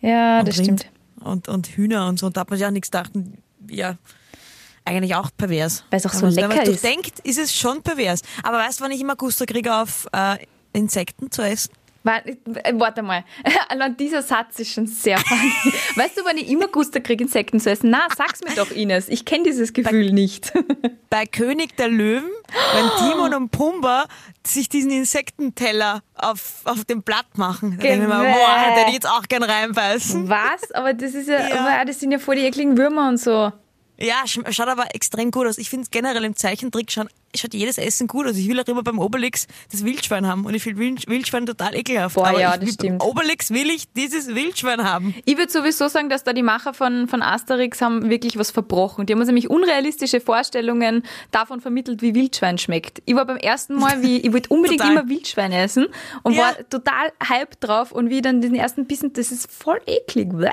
Ja, 0.00 0.40
Und 0.40 0.48
das 0.48 0.58
Rind. 0.58 0.80
stimmt. 0.80 0.86
Und, 1.24 1.48
und 1.48 1.66
Hühner 1.68 2.06
und 2.08 2.18
so. 2.18 2.26
Und 2.26 2.36
da 2.36 2.40
hat 2.42 2.50
man 2.50 2.58
sich 2.58 2.66
auch 2.66 2.70
nichts 2.72 2.90
gedacht. 2.90 3.10
Ja, 3.70 3.96
eigentlich 4.84 5.14
auch 5.14 5.30
pervers. 5.36 5.84
Weil 5.90 5.98
es 5.98 6.06
auch 6.06 6.12
so 6.12 6.22
Wenn 6.34 6.48
man 6.48 6.50
lecker 6.58 6.62
es 6.62 6.76
ist. 6.76 6.84
denkt, 6.84 7.18
ist 7.20 7.38
es 7.38 7.54
schon 7.54 7.82
pervers. 7.82 8.22
Aber 8.42 8.58
weißt 8.58 8.80
du, 8.80 8.84
wann 8.84 8.90
ich 8.92 9.00
immer 9.00 9.16
Gusto 9.16 9.44
kriege 9.44 9.74
auf 9.74 10.06
äh, 10.12 10.36
Insekten 10.72 11.30
zu 11.30 11.42
essen? 11.42 11.72
Warte, 12.08 12.30
äh, 12.64 12.72
warte 12.74 13.02
mal. 13.02 13.22
Allein 13.68 13.94
dieser 13.98 14.22
Satz 14.22 14.58
ist 14.60 14.72
schon 14.72 14.86
sehr 14.86 15.18
funny. 15.18 15.52
Weißt 15.96 16.16
du, 16.16 16.24
wann 16.24 16.38
ich 16.38 16.48
immer 16.48 16.68
Guster 16.68 17.00
kriege, 17.00 17.22
Insekten 17.24 17.60
zu 17.60 17.70
essen? 17.70 17.90
Na, 17.90 18.06
sag's 18.16 18.40
mir 18.42 18.54
doch, 18.54 18.70
Ines. 18.70 19.10
Ich 19.10 19.26
kenne 19.26 19.44
dieses 19.44 19.74
Gefühl 19.74 20.12
nicht. 20.12 20.50
Bei 21.10 21.26
König 21.26 21.76
der 21.76 21.88
Löwen, 21.88 22.30
wenn 22.74 22.90
Timon 23.12 23.34
und 23.34 23.50
Pumba 23.50 24.06
sich 24.46 24.70
diesen 24.70 24.90
Insektenteller 24.90 26.00
auf, 26.14 26.62
auf 26.64 26.84
dem 26.86 27.02
Blatt 27.02 27.36
machen. 27.36 27.76
Da 27.76 27.82
denke 27.82 28.04
ich 28.04 28.08
mir, 28.08 28.14
boah, 28.14 28.24
da 28.24 28.60
hätte 28.70 28.88
ich 28.88 28.94
jetzt 28.94 29.08
auch 29.08 29.22
gern 29.28 29.42
reinbeißen. 29.42 30.30
Was? 30.30 30.72
Aber 30.72 30.94
das 30.94 31.12
ist 31.12 31.28
ja, 31.28 31.46
Ja. 31.46 31.60
aber 31.60 31.84
das 31.84 32.00
sind 32.00 32.10
ja 32.10 32.18
voll 32.18 32.36
die 32.36 32.42
ekligen 32.46 32.78
Würmer 32.78 33.08
und 33.08 33.18
so. 33.18 33.52
Ja, 34.00 34.22
sch- 34.26 34.52
schaut 34.52 34.68
aber 34.68 34.94
extrem 34.94 35.30
gut 35.30 35.46
aus. 35.46 35.58
Ich 35.58 35.70
finde 35.70 35.88
generell 35.90 36.22
im 36.24 36.36
Zeichentrick 36.36 36.90
schaut, 36.92 37.08
schaut 37.36 37.52
jedes 37.52 37.78
Essen 37.78 38.06
gut 38.06 38.26
aus. 38.28 38.36
Ich 38.36 38.48
will 38.48 38.60
auch 38.60 38.66
immer 38.68 38.84
beim 38.84 38.98
Obelix 39.00 39.48
das 39.72 39.84
Wildschwein 39.84 40.26
haben 40.26 40.44
und 40.46 40.54
ich 40.54 40.62
finde 40.62 40.78
Wild- 40.80 41.08
Wildschwein 41.08 41.46
total 41.46 41.74
ekelhaft. 41.74 42.14
Boah, 42.14 42.28
aber 42.28 42.40
ja, 42.40 42.54
ich, 42.54 42.60
das 42.60 42.74
stimmt. 42.74 43.00
Beim 43.00 43.08
Obelix 43.08 43.50
will 43.50 43.68
ich 43.70 43.92
dieses 43.94 44.34
Wildschwein 44.34 44.84
haben. 44.84 45.14
Ich 45.24 45.36
würde 45.36 45.50
sowieso 45.50 45.88
sagen, 45.88 46.08
dass 46.08 46.22
da 46.22 46.32
die 46.32 46.44
Macher 46.44 46.74
von, 46.74 47.08
von 47.08 47.22
Asterix 47.22 47.80
haben 47.80 48.08
wirklich 48.08 48.38
was 48.38 48.52
verbrochen. 48.52 49.06
Die 49.06 49.12
haben 49.12 49.18
uns 49.20 49.26
nämlich 49.26 49.50
unrealistische 49.50 50.20
Vorstellungen 50.20 51.02
davon 51.32 51.60
vermittelt, 51.60 52.00
wie 52.00 52.14
Wildschwein 52.14 52.58
schmeckt. 52.58 53.02
Ich 53.04 53.16
war 53.16 53.24
beim 53.26 53.36
ersten 53.38 53.74
Mal, 53.74 54.00
wie 54.02 54.18
ich 54.24 54.32
wollte 54.32 54.48
unbedingt 54.50 54.84
immer 54.84 55.08
Wildschwein 55.08 55.50
essen 55.50 55.86
und 56.22 56.34
Ja. 56.34 56.42
war 56.42 56.68
total 56.70 57.12
hyped 57.28 57.56
drauf 57.60 57.90
und 57.90 58.10
wie 58.10 58.22
dann 58.22 58.40
den 58.40 58.54
ersten 58.54 58.86
Bissen, 58.86 59.12
das 59.12 59.32
ist 59.32 59.50
voll 59.50 59.80
eklig. 59.86 60.28
Bleh. 60.30 60.50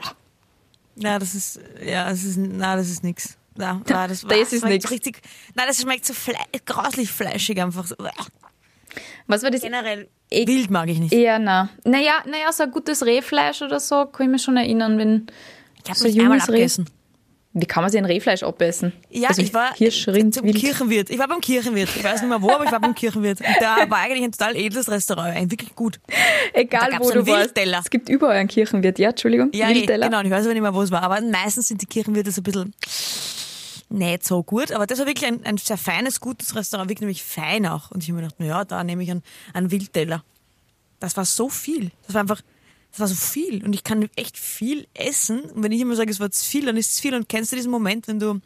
Ja, 0.96 1.20
das 1.20 1.36
ist, 1.36 1.60
ja, 1.84 2.10
das 2.10 2.24
ist, 2.24 2.38
na, 2.38 2.76
das 2.76 2.90
ist 2.90 3.04
nix. 3.04 3.38
Na, 3.58 3.82
na, 3.88 4.08
das, 4.08 4.22
Das 4.22 4.54
ist 4.54 4.60
schmeckt 4.62 4.66
nix. 4.74 4.84
so 4.84 4.90
richtig, 4.94 5.22
nein, 5.56 5.66
das 5.68 5.82
schmeckt 5.82 6.06
so 6.06 6.14
fle 6.14 6.36
grauslich 6.66 7.10
fleischig 7.12 7.62
einfach 7.62 7.86
so. 7.88 7.96
Was 9.28 9.44
war 9.44 9.52
das? 9.52 9.62
Generell 9.62 10.08
Ik- 10.30 10.48
wild 10.48 10.70
mag 10.70 10.88
ich 10.90 11.00
nicht. 11.00 11.14
Eher 11.14 11.40
na. 11.40 11.70
Naja, 11.84 12.24
naja, 12.26 12.52
so 12.52 12.64
ein 12.64 12.72
gutes 12.72 13.06
Rehfleisch 13.06 13.62
oder 13.62 13.80
so, 13.80 14.06
kann 14.06 14.28
ich 14.28 14.32
mich 14.32 14.42
schon 14.44 14.58
erinnern, 14.58 14.98
wenn 14.98 15.28
Ich 15.84 15.90
habe 15.90 16.00
so 16.00 16.06
mich 16.06 16.20
einmal 16.20 16.38
junges 16.40 16.78
Reh. 16.80 16.84
Wie 17.58 17.66
kann 17.66 17.84
man 17.84 17.90
sich 17.90 17.98
ein 17.98 18.06
Rehfleisch 18.06 18.44
abessen? 18.44 18.92
Ja, 19.10 19.30
also 19.30 19.42
ich 19.42 19.54
war 19.54 19.74
Hirsch, 19.76 20.10
Rind, 20.10 20.34
zum 20.34 20.44
Wild. 20.44 20.58
Kirchenwirt. 20.58 21.10
Ich 21.10 21.18
war 21.18 21.30
beim 21.30 21.40
Kirchenwirt. 21.40 21.88
Ich 21.96 22.04
weiß 22.04 22.20
nicht 22.20 22.30
mehr 22.30 22.42
wo, 22.42 22.52
aber 22.52 22.66
ich 22.66 22.72
war 22.72 22.82
beim 22.82 22.94
Kirchenwirt. 22.94 23.40
Und 23.40 23.48
da 23.62 23.90
war 23.90 24.00
eigentlich 24.00 24.26
ein 24.26 24.34
total 24.34 24.58
edles 24.58 24.92
Restaurant, 24.92 25.34
ein 25.34 25.50
wirklich 25.50 25.74
gut. 25.74 26.02
Egal 26.52 26.90
wo 27.00 27.10
du 27.10 27.26
warst. 27.26 27.58
Es 27.58 27.90
gibt 27.90 28.10
überall 28.10 28.36
einen 28.36 28.50
Kirchenwirt. 28.50 29.00
Ja, 29.00 29.12
Entschuldigung. 29.12 29.52
Ja, 29.54 29.70
Wildteller. 29.70 30.10
genau. 30.10 30.22
Ich 30.22 30.32
weiß 30.32 30.44
aber 30.44 30.54
nicht 30.54 30.64
mehr, 30.64 30.74
wo 30.74 30.82
es 30.82 30.92
war. 30.92 31.04
Aber 31.04 31.22
meistens 31.22 31.70
sind 31.70 31.82
die 31.82 31.86
Kirchenwirte 31.86 32.30
so 32.32 32.42
ein 32.42 32.44
bisschen 32.44 32.74
nicht 33.88 34.26
so 34.26 34.44
gut. 34.44 34.74
Aber 34.74 34.86
das 34.86 35.00
war 35.00 35.06
wirklich 35.06 35.26
ein, 35.26 35.46
ein 35.46 35.56
sehr 35.56 35.78
feines, 35.78 36.20
gutes 36.20 36.58
Restaurant. 36.58 36.90
Wirklich 36.90 37.02
nämlich 37.02 37.24
fein 37.24 37.66
auch. 37.66 37.90
Und 37.92 38.04
ich 38.04 38.10
habe 38.10 38.18
mir 38.18 38.24
gedacht, 38.24 38.40
naja, 38.42 38.66
da 38.66 38.84
nehme 38.84 39.02
ich 39.02 39.12
einen, 39.12 39.24
einen 39.54 39.72
Wildteller. 39.72 40.26
Das 41.00 41.16
war 41.16 41.24
so 41.24 41.48
viel. 41.48 41.92
Das 42.06 42.16
war 42.16 42.22
einfach, 42.22 42.42
das 42.96 43.00
war 43.00 43.08
so 43.08 43.16
viel. 43.16 43.64
Und 43.66 43.74
ich 43.74 43.84
kann 43.84 44.10
echt 44.16 44.38
viel 44.38 44.88
essen. 44.94 45.42
Und 45.42 45.64
wenn 45.64 45.72
ich 45.74 45.82
immer 45.82 45.96
sage, 45.96 46.12
es 46.12 46.20
war 46.22 46.32
zu 46.32 46.46
viel, 46.46 46.66
dann 46.66 46.78
ist 46.78 46.94
es 46.94 47.00
viel. 47.02 47.14
Und 47.14 47.28
kennst 47.28 47.52
du 47.52 47.58
diesen 47.58 47.72
Moment, 47.72 48.08
wenn 48.08 48.20
du 48.20 48.40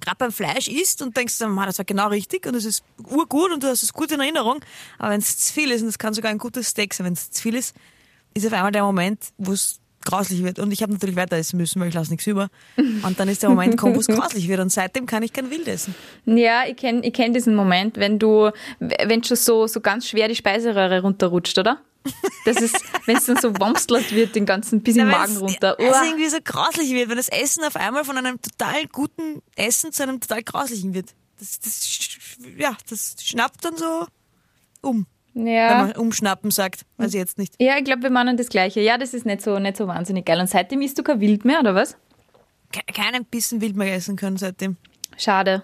gerade 0.00 0.16
beim 0.18 0.32
Fleisch 0.32 0.68
isst 0.68 1.00
und 1.00 1.16
denkst, 1.16 1.38
dann, 1.38 1.56
das 1.56 1.78
war 1.78 1.84
genau 1.84 2.08
richtig 2.08 2.46
und 2.46 2.54
es 2.54 2.64
ist 2.64 2.84
urgut 3.10 3.52
und 3.52 3.62
du 3.62 3.66
hast 3.66 3.82
es 3.82 3.92
gut 3.92 4.12
in 4.12 4.20
Erinnerung, 4.20 4.60
aber 4.96 5.10
wenn 5.10 5.20
es 5.20 5.38
zu 5.38 5.52
viel 5.52 5.72
ist, 5.72 5.82
und 5.82 5.88
es 5.88 5.98
kann 5.98 6.14
sogar 6.14 6.30
ein 6.30 6.38
gutes 6.38 6.68
Steak 6.68 6.94
sein, 6.94 7.06
wenn 7.06 7.14
es 7.14 7.30
zu 7.32 7.42
viel 7.42 7.56
ist, 7.56 7.74
ist 8.34 8.46
auf 8.46 8.52
einmal 8.52 8.70
der 8.70 8.84
Moment, 8.84 9.18
wo 9.38 9.52
es 9.52 9.80
grauslich 10.04 10.44
wird. 10.44 10.58
Und 10.58 10.70
ich 10.70 10.82
habe 10.82 10.92
natürlich 10.92 11.16
weiter 11.16 11.36
essen 11.36 11.56
müssen, 11.56 11.80
weil 11.80 11.88
ich 11.88 11.94
lasse 11.94 12.10
nichts 12.10 12.26
über. 12.26 12.48
Und 12.76 13.18
dann 13.18 13.28
ist 13.28 13.42
der 13.42 13.50
Moment 13.50 13.72
gekommen, 13.72 13.96
wo 13.96 14.00
es 14.00 14.06
grauslich 14.06 14.46
wird. 14.46 14.60
Und 14.60 14.70
seitdem 14.70 15.04
kann 15.04 15.22
ich 15.22 15.32
kein 15.32 15.50
Wild 15.50 15.66
essen. 15.66 15.94
Ja, 16.26 16.64
ich 16.66 16.76
kenne 16.76 17.04
ich 17.04 17.12
kenn 17.12 17.34
diesen 17.34 17.56
Moment, 17.56 17.96
wenn 17.96 18.18
du, 18.18 18.50
wenn 18.78 19.24
schon 19.24 19.36
so, 19.36 19.66
so 19.66 19.80
ganz 19.80 20.08
schwer 20.08 20.28
die 20.28 20.36
Speiseröhre 20.36 21.02
runterrutscht, 21.02 21.58
oder? 21.58 21.80
Das 22.46 22.58
ist, 22.58 22.80
wenn 23.06 23.16
es 23.16 23.26
dann 23.26 23.38
so 23.38 23.52
wamslert 23.58 24.12
wird, 24.12 24.36
den 24.36 24.46
ganzen 24.46 24.80
bis 24.80 24.96
im 24.96 25.08
Magen 25.08 25.36
runter. 25.36 25.76
Also 25.78 26.04
irgendwie 26.04 26.28
so 26.28 26.38
grauslich 26.42 26.92
wird, 26.92 27.08
wenn 27.08 27.16
das 27.16 27.28
Essen 27.28 27.64
auf 27.64 27.74
einmal 27.76 28.04
von 28.04 28.16
einem 28.16 28.40
total 28.40 28.86
guten 28.86 29.42
Essen 29.56 29.92
zu 29.92 30.04
einem 30.04 30.20
total 30.20 30.42
grauslichen 30.42 30.94
wird. 30.94 31.14
Das, 31.40 31.58
das, 31.60 32.38
ja, 32.56 32.76
das 32.88 33.16
schnappt 33.20 33.64
dann 33.64 33.76
so 33.76 34.06
um. 34.80 35.06
Ja. 35.34 35.70
Wenn 35.70 35.88
man 35.88 35.92
umschnappen 35.96 36.50
sagt, 36.50 36.82
weiß 36.96 37.12
ich 37.12 37.18
jetzt 37.18 37.36
nicht. 37.36 37.54
Ja, 37.60 37.76
ich 37.76 37.84
glaube, 37.84 38.04
wir 38.04 38.10
meinen 38.10 38.36
das 38.36 38.48
Gleiche. 38.48 38.80
Ja, 38.80 38.96
das 38.96 39.12
ist 39.12 39.26
nicht 39.26 39.42
so, 39.42 39.58
nicht 39.58 39.76
so 39.76 39.86
wahnsinnig 39.86 40.24
geil. 40.24 40.40
Und 40.40 40.48
seitdem 40.48 40.80
isst 40.80 40.98
du 40.98 41.02
kein 41.02 41.20
Wild 41.20 41.44
mehr, 41.44 41.60
oder 41.60 41.74
was? 41.74 41.96
Keinen 42.94 43.24
Bissen 43.24 43.60
Wild 43.60 43.76
mehr 43.76 43.94
essen 43.94 44.16
können 44.16 44.38
seitdem. 44.38 44.76
Schade. 45.18 45.62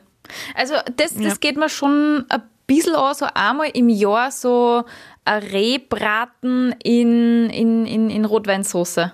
Also, 0.54 0.74
das, 0.96 1.14
das 1.14 1.24
ja. 1.24 1.34
geht 1.40 1.56
mir 1.56 1.68
schon 1.68 2.26
ein 2.28 2.42
bisschen 2.66 2.94
an, 2.94 3.14
so 3.14 3.26
einmal 3.34 3.70
im 3.72 3.88
Jahr 3.88 4.30
so 4.30 4.84
Rehbraten 5.26 6.74
in, 6.82 7.50
in, 7.50 7.86
in, 7.86 8.10
in 8.10 8.24
Rotweinsauce. 8.24 9.10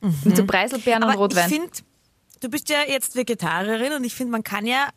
Mhm. 0.00 0.14
Mit 0.24 0.36
so 0.36 0.46
Preiselbeeren 0.46 1.02
Aber 1.02 1.12
und 1.12 1.18
Rotwein. 1.18 1.50
Ich 1.50 1.54
finde, 1.54 1.72
du 2.40 2.48
bist 2.48 2.68
ja 2.68 2.78
jetzt 2.86 3.16
Vegetarierin 3.16 3.92
und 3.92 4.04
ich 4.04 4.14
finde, 4.14 4.32
man 4.32 4.44
kann 4.44 4.66
ja 4.66 4.88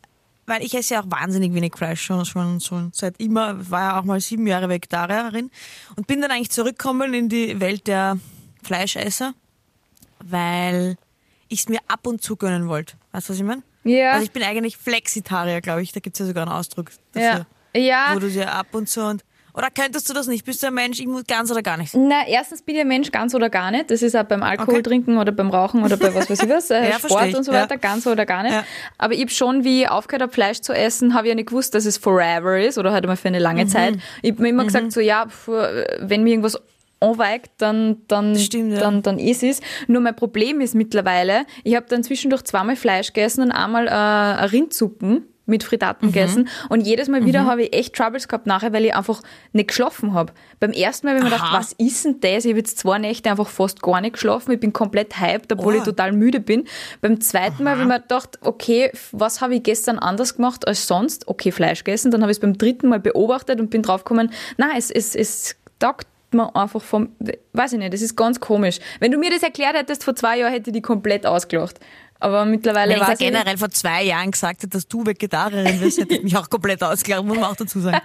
weil 0.46 0.62
ich 0.62 0.74
esse 0.74 0.94
ja 0.94 1.02
auch 1.02 1.10
wahnsinnig 1.10 1.54
wenig 1.54 1.76
Fleisch 1.76 2.02
schon, 2.02 2.24
schon, 2.24 2.60
schon 2.60 2.90
seit 2.92 3.18
immer, 3.20 3.70
war 3.70 3.80
ja 3.80 4.00
auch 4.00 4.04
mal 4.04 4.20
sieben 4.20 4.46
Jahre 4.46 4.68
Vegetarierin 4.68 5.50
und 5.96 6.06
bin 6.06 6.20
dann 6.20 6.30
eigentlich 6.30 6.50
zurückgekommen 6.50 7.14
in 7.14 7.28
die 7.28 7.60
Welt 7.60 7.86
der 7.86 8.18
Fleischesser, 8.62 9.34
weil 10.20 10.96
ich 11.48 11.60
es 11.60 11.68
mir 11.68 11.78
ab 11.88 12.06
und 12.06 12.22
zu 12.22 12.36
gönnen 12.36 12.68
wollte. 12.68 12.96
Weißt 13.12 13.28
du, 13.28 13.32
was 13.32 13.38
ich 13.38 13.44
meine? 13.44 13.62
Ja. 13.84 14.12
Also 14.12 14.24
ich 14.24 14.32
bin 14.32 14.42
eigentlich 14.42 14.76
Flexitarier, 14.76 15.60
glaube 15.60 15.82
ich. 15.82 15.92
Da 15.92 16.00
gibt 16.00 16.16
es 16.16 16.20
ja 16.20 16.26
sogar 16.26 16.44
einen 16.44 16.52
Ausdruck 16.52 16.90
dafür. 17.12 17.46
Ja. 17.74 17.80
ja. 17.80 18.14
Wo 18.14 18.20
du 18.20 18.30
dir 18.30 18.52
ab 18.52 18.68
und 18.72 18.88
zu 18.88 19.04
und 19.04 19.24
oder 19.54 19.68
könntest 19.70 20.08
du 20.08 20.14
das 20.14 20.28
nicht? 20.28 20.46
Bist 20.46 20.62
du 20.62 20.68
ein 20.68 20.74
Mensch, 20.74 20.98
ich 20.98 21.06
muss 21.06 21.24
ganz 21.26 21.50
oder 21.50 21.62
gar 21.62 21.76
nicht? 21.76 21.94
Na, 21.94 22.26
erstens 22.26 22.62
bin 22.62 22.74
ich 22.74 22.80
ein 22.80 22.88
Mensch 22.88 23.10
ganz 23.10 23.34
oder 23.34 23.50
gar 23.50 23.70
nicht. 23.70 23.90
Das 23.90 24.00
ist 24.02 24.16
auch 24.16 24.24
beim 24.24 24.42
Alkohol 24.42 24.74
okay. 24.74 24.82
trinken 24.82 25.18
oder 25.18 25.30
beim 25.30 25.50
Rauchen 25.50 25.84
oder 25.84 25.98
bei 25.98 26.14
was 26.14 26.30
weiß 26.30 26.42
ich 26.42 26.48
was, 26.48 26.70
äh, 26.70 26.88
ja, 26.88 26.98
Sport 26.98 27.34
und 27.34 27.44
so 27.44 27.52
weiter, 27.52 27.74
ja. 27.74 27.76
ganz 27.76 28.06
oder 28.06 28.24
gar 28.24 28.42
nicht. 28.42 28.52
Ja. 28.52 28.64
Aber 28.96 29.12
ich 29.12 29.20
habe 29.20 29.30
schon, 29.30 29.64
wie 29.64 29.82
ich 29.82 29.90
aufgehört 29.90 30.22
habe, 30.22 30.32
Fleisch 30.32 30.60
zu 30.60 30.72
essen, 30.72 31.14
habe 31.14 31.26
ich 31.26 31.30
ja 31.30 31.34
nicht 31.34 31.48
gewusst, 31.48 31.74
dass 31.74 31.84
es 31.84 31.98
forever 31.98 32.58
ist 32.58 32.78
oder 32.78 32.92
halt 32.92 33.06
mal 33.06 33.16
für 33.16 33.28
eine 33.28 33.40
lange 33.40 33.64
mhm. 33.64 33.68
Zeit. 33.68 33.94
Ich 34.22 34.32
habe 34.32 34.42
mir 34.42 34.48
immer 34.48 34.62
mhm. 34.62 34.68
gesagt, 34.68 34.92
so 34.92 35.00
ja, 35.00 35.26
wenn 36.00 36.22
mir 36.22 36.30
irgendwas 36.30 36.58
anweigt, 37.00 37.50
dann, 37.58 38.02
dann, 38.08 38.38
stimmt, 38.38 38.72
ja. 38.72 38.80
dann, 38.80 39.02
dann 39.02 39.18
ist 39.18 39.42
es. 39.42 39.60
Nur 39.86 40.00
mein 40.00 40.16
Problem 40.16 40.60
ist 40.60 40.74
mittlerweile, 40.74 41.44
ich 41.64 41.74
habe 41.74 41.86
dann 41.88 42.02
zwischendurch 42.02 42.44
zweimal 42.44 42.76
Fleisch 42.76 43.08
gegessen 43.08 43.42
und 43.42 43.52
einmal 43.52 43.88
äh, 43.88 44.44
Rindsuppen 44.46 45.26
mit 45.52 45.62
Frittaten 45.62 46.06
mhm. 46.06 46.12
gegessen. 46.12 46.48
Und 46.68 46.80
jedes 46.80 47.08
Mal 47.08 47.24
wieder 47.24 47.42
mhm. 47.42 47.46
habe 47.46 47.62
ich 47.62 47.74
echt 47.74 47.94
Troubles 47.94 48.26
gehabt 48.26 48.46
nachher, 48.46 48.72
weil 48.72 48.84
ich 48.84 48.96
einfach 48.96 49.22
nicht 49.52 49.68
geschlafen 49.68 50.14
habe. 50.14 50.32
Beim 50.58 50.72
ersten 50.72 51.06
Mal 51.06 51.14
habe 51.14 51.24
ich 51.24 51.30
mir 51.30 51.36
gedacht, 51.36 51.52
was 51.52 51.72
ist 51.74 52.04
denn 52.04 52.20
das? 52.20 52.44
Ich 52.44 52.50
habe 52.50 52.58
jetzt 52.58 52.78
zwei 52.78 52.98
Nächte 52.98 53.30
einfach 53.30 53.48
fast 53.48 53.82
gar 53.82 54.00
nicht 54.00 54.14
geschlafen. 54.14 54.50
Ich 54.50 54.60
bin 54.60 54.72
komplett 54.72 55.20
hyped, 55.20 55.52
obwohl 55.52 55.74
oh. 55.74 55.78
ich 55.78 55.84
total 55.84 56.12
müde 56.12 56.40
bin. 56.40 56.64
Beim 57.00 57.20
zweiten 57.20 57.54
Aha. 57.54 57.62
Mal 57.62 57.70
habe 57.72 57.82
ich 57.82 57.88
mir 57.88 58.00
gedacht, 58.00 58.38
okay, 58.40 58.90
was 59.12 59.40
habe 59.40 59.54
ich 59.54 59.62
gestern 59.62 59.98
anders 59.98 60.36
gemacht 60.36 60.66
als 60.66 60.86
sonst? 60.86 61.28
Okay, 61.28 61.52
Fleisch 61.52 61.84
gegessen. 61.84 62.10
Dann 62.10 62.22
habe 62.22 62.32
ich 62.32 62.38
es 62.38 62.40
beim 62.40 62.56
dritten 62.56 62.88
Mal 62.88 63.00
beobachtet 63.00 63.60
und 63.60 63.70
bin 63.70 63.82
draufgekommen, 63.82 64.32
nein, 64.56 64.72
es, 64.76 64.90
es, 64.90 65.14
es 65.14 65.56
taugt 65.78 66.06
man 66.34 66.50
einfach 66.54 66.82
vom, 66.82 67.10
weiß 67.52 67.74
ich 67.74 67.78
nicht, 67.78 67.92
das 67.92 68.02
ist 68.02 68.16
ganz 68.16 68.40
komisch. 68.40 68.78
Wenn 69.00 69.12
du 69.12 69.18
mir 69.18 69.30
das 69.30 69.42
erklärt 69.42 69.76
hättest 69.76 70.04
vor 70.04 70.14
zwei 70.14 70.38
Jahren, 70.38 70.52
hätte 70.52 70.70
ich 70.70 70.74
die 70.74 70.82
komplett 70.82 71.26
ausgelacht. 71.26 71.78
Aber 72.22 72.44
mittlerweile 72.44 72.94
Wenn 72.94 73.00
ich 73.00 73.06
da 73.06 73.14
generell 73.14 73.58
vor 73.58 73.70
zwei 73.70 74.04
Jahren 74.04 74.30
gesagt 74.30 74.62
hätte, 74.62 74.68
dass 74.68 74.86
du 74.86 75.04
Vegetarierin 75.04 75.80
bist, 75.80 75.98
hätte 75.98 76.14
ich 76.14 76.22
mich 76.22 76.36
auch 76.36 76.48
komplett 76.48 76.80
ausgelacht, 76.80 77.24
muss 77.24 77.36
man 77.36 77.46
auch 77.46 77.56
dazu 77.56 77.80
sagen. 77.80 78.00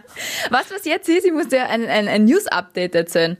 was, 0.50 0.70
was 0.70 0.84
jetzt 0.84 1.08
ist, 1.08 1.24
ich 1.24 1.32
muss 1.32 1.48
dir 1.48 1.66
ein, 1.70 1.86
ein, 1.86 2.06
ein 2.06 2.26
News-Update 2.26 2.94
erzählen. 2.94 3.38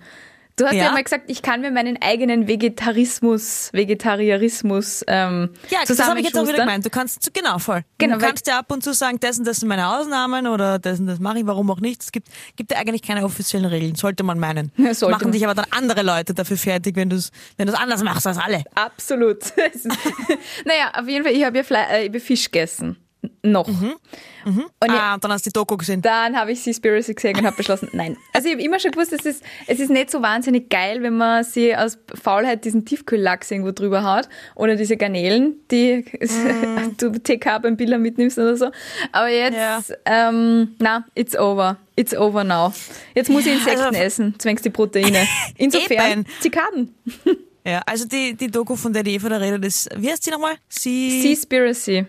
Du 0.56 0.66
hast 0.66 0.75
ja. 0.75 0.85
ja 0.85 0.92
mal 0.92 1.02
gesagt, 1.02 1.25
ich 1.28 1.40
kann 1.40 1.62
mir 1.62 1.71
meinen 1.71 2.00
eigenen 2.02 2.47
Vegetarismus, 2.47 3.71
Vegetarianismus 3.73 5.02
ähm, 5.06 5.50
Ja, 5.71 5.78
das 5.87 5.99
habe 6.00 6.21
ich 6.21 6.26
jetzt 6.26 6.38
auch 6.38 6.47
wieder 6.47 6.59
gemeint. 6.59 6.85
Du 6.85 6.90
kannst, 6.90 7.32
genau, 7.32 7.59
voll. 7.59 7.82
Genau, 7.99 8.18
du 8.18 8.26
kannst 8.26 8.47
ja 8.47 8.59
ab 8.59 8.71
und 8.71 8.85
zu 8.85 8.92
sagen, 8.92 9.18
das 9.21 9.38
und 9.38 9.47
das 9.47 9.59
sind 9.59 9.68
meine 9.68 9.88
Ausnahmen 9.88 10.47
oder 10.47 10.78
das 10.78 11.00
und 11.00 11.06
das 11.06 11.21
mache 11.21 11.38
ich, 11.38 11.47
warum 11.47 11.71
auch 11.71 11.80
nicht. 11.80 12.02
Es 12.02 12.12
gibt, 12.12 12.28
gibt 12.56 12.71
ja 12.71 12.78
eigentlich 12.78 13.02
keine 13.02 13.25
offiziellen 13.25 13.66
Regeln, 13.66 13.94
sollte 13.94 14.25
man 14.25 14.38
meinen. 14.38 14.73
Ja, 14.76 14.92
sollte 14.94 15.12
Machen 15.12 15.25
man. 15.25 15.32
dich 15.32 15.44
aber 15.44 15.54
dann 15.54 15.66
andere 15.71 16.02
Leute 16.02 16.35
dafür 16.35 16.59
fertig, 16.59 16.97
wenn 16.97 17.09
du 17.09 17.16
es 17.16 17.30
wenn 17.56 17.68
anders 17.71 18.02
machst 18.02 18.26
als 18.26 18.38
alle. 18.38 18.62
Absolut. 18.75 19.38
naja, 20.64 20.92
auf 20.94 21.09
jeden 21.09 21.25
Fall, 21.25 21.32
ich 21.32 21.44
habe 21.44 21.56
ja 21.56 21.64
Fle 21.64 21.78
äh, 21.90 22.06
ich 22.06 22.14
hab 22.14 22.21
Fisch 22.21 22.44
gegessen 22.44 23.01
noch. 23.42 23.68
Mhm. 23.68 23.94
Mhm. 24.44 24.64
Und 24.80 24.90
ah, 24.90 25.14
und 25.14 25.24
dann 25.24 25.32
hast 25.32 25.46
du 25.46 25.50
die 25.50 25.52
Doku 25.52 25.76
gesehen. 25.76 26.02
Dann 26.02 26.36
habe 26.36 26.52
ich 26.52 26.62
Seaspiracy 26.62 27.14
gesehen 27.14 27.36
und 27.36 27.46
habe 27.46 27.56
beschlossen, 27.56 27.88
nein. 27.92 28.16
Also 28.32 28.48
ich 28.48 28.54
habe 28.54 28.62
immer 28.62 28.80
schon 28.80 28.90
gewusst, 28.90 29.12
es 29.12 29.24
ist, 29.24 29.44
es 29.66 29.78
ist 29.80 29.90
nicht 29.90 30.10
so 30.10 30.22
wahnsinnig 30.22 30.68
geil, 30.68 31.02
wenn 31.02 31.16
man 31.16 31.44
sie 31.44 31.76
aus 31.76 31.98
Faulheit 32.20 32.64
diesen 32.64 32.84
Tiefkühllachs 32.84 33.50
irgendwo 33.50 33.72
drüber 33.72 34.02
haut 34.04 34.28
oder 34.54 34.76
diese 34.76 34.96
Garnelen, 34.96 35.56
die 35.70 36.04
mm. 36.20 36.96
du 36.98 37.12
TK 37.12 37.60
beim 37.62 37.76
Biller 37.76 37.98
mitnimmst 37.98 38.38
oder 38.38 38.56
so. 38.56 38.70
Aber 39.12 39.28
jetzt, 39.28 39.56
ja. 39.56 39.80
ähm, 40.04 40.74
na, 40.78 41.04
it's 41.14 41.36
over. 41.36 41.76
It's 41.94 42.14
over 42.14 42.42
now. 42.42 42.72
Jetzt 43.14 43.28
muss 43.28 43.46
ich 43.46 43.52
Insekten 43.52 43.82
also, 43.82 43.98
essen, 43.98 44.34
zwängst 44.38 44.64
die 44.64 44.70
Proteine. 44.70 45.26
Insofern, 45.58 46.24
Zikaden. 46.40 46.94
Ja, 47.64 47.82
also 47.86 48.06
die, 48.06 48.34
die 48.34 48.48
Doku, 48.48 48.76
von 48.76 48.92
der 48.92 49.02
die 49.02 49.14
Eva 49.14 49.28
da 49.28 49.36
redet, 49.36 49.64
ist, 49.64 49.88
wie 49.96 50.10
heißt 50.10 50.24
sie 50.24 50.30
nochmal? 50.30 50.54
Seaspiracy. 50.68 52.06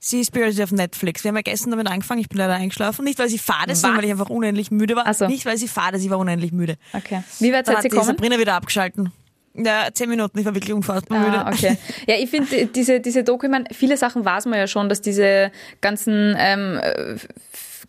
Seaspiracy 0.00 0.62
auf 0.62 0.72
Netflix. 0.72 1.22
Wir 1.22 1.28
haben 1.28 1.36
ja 1.36 1.42
gestern 1.42 1.70
damit 1.70 1.86
angefangen, 1.86 2.20
ich 2.20 2.28
bin 2.28 2.38
leider 2.38 2.54
eingeschlafen. 2.54 3.04
Nicht, 3.04 3.18
weil 3.18 3.28
sie 3.28 3.38
fade 3.38 3.76
sondern 3.76 3.98
weil 3.98 4.06
ich 4.06 4.10
einfach 4.10 4.30
unendlich 4.30 4.70
müde 4.70 4.96
war. 4.96 5.12
So. 5.12 5.26
Nicht, 5.26 5.44
weil 5.44 5.58
sie 5.58 5.68
fade, 5.68 5.98
sie 5.98 6.10
war 6.10 6.18
unendlich 6.18 6.52
müde. 6.52 6.76
Okay. 6.94 7.22
Wie 7.38 7.52
weit 7.52 7.66
seid 7.66 7.84
ihr 7.84 7.90
gekommen? 7.90 8.06
Sabrina 8.06 8.38
wieder 8.38 8.54
abgeschalten. 8.54 9.12
Ja, 9.54 9.88
zehn 9.92 10.08
Minuten, 10.08 10.38
ich 10.38 10.44
war 10.46 10.54
wirklich 10.54 10.72
unfassbar 10.72 11.18
ah, 11.18 11.24
müde. 11.26 11.44
Okay. 11.52 11.76
Ja, 12.06 12.14
ich 12.16 12.30
finde, 12.30 12.66
diese, 12.66 13.00
diese 13.00 13.24
Doku, 13.24 13.46
ich 13.46 13.50
meine, 13.50 13.66
viele 13.72 13.96
Sachen 13.96 14.24
weiß 14.24 14.46
man 14.46 14.58
ja 14.58 14.66
schon, 14.66 14.88
dass 14.88 15.00
diese 15.02 15.50
ganzen 15.80 16.34
ähm, 16.38 16.80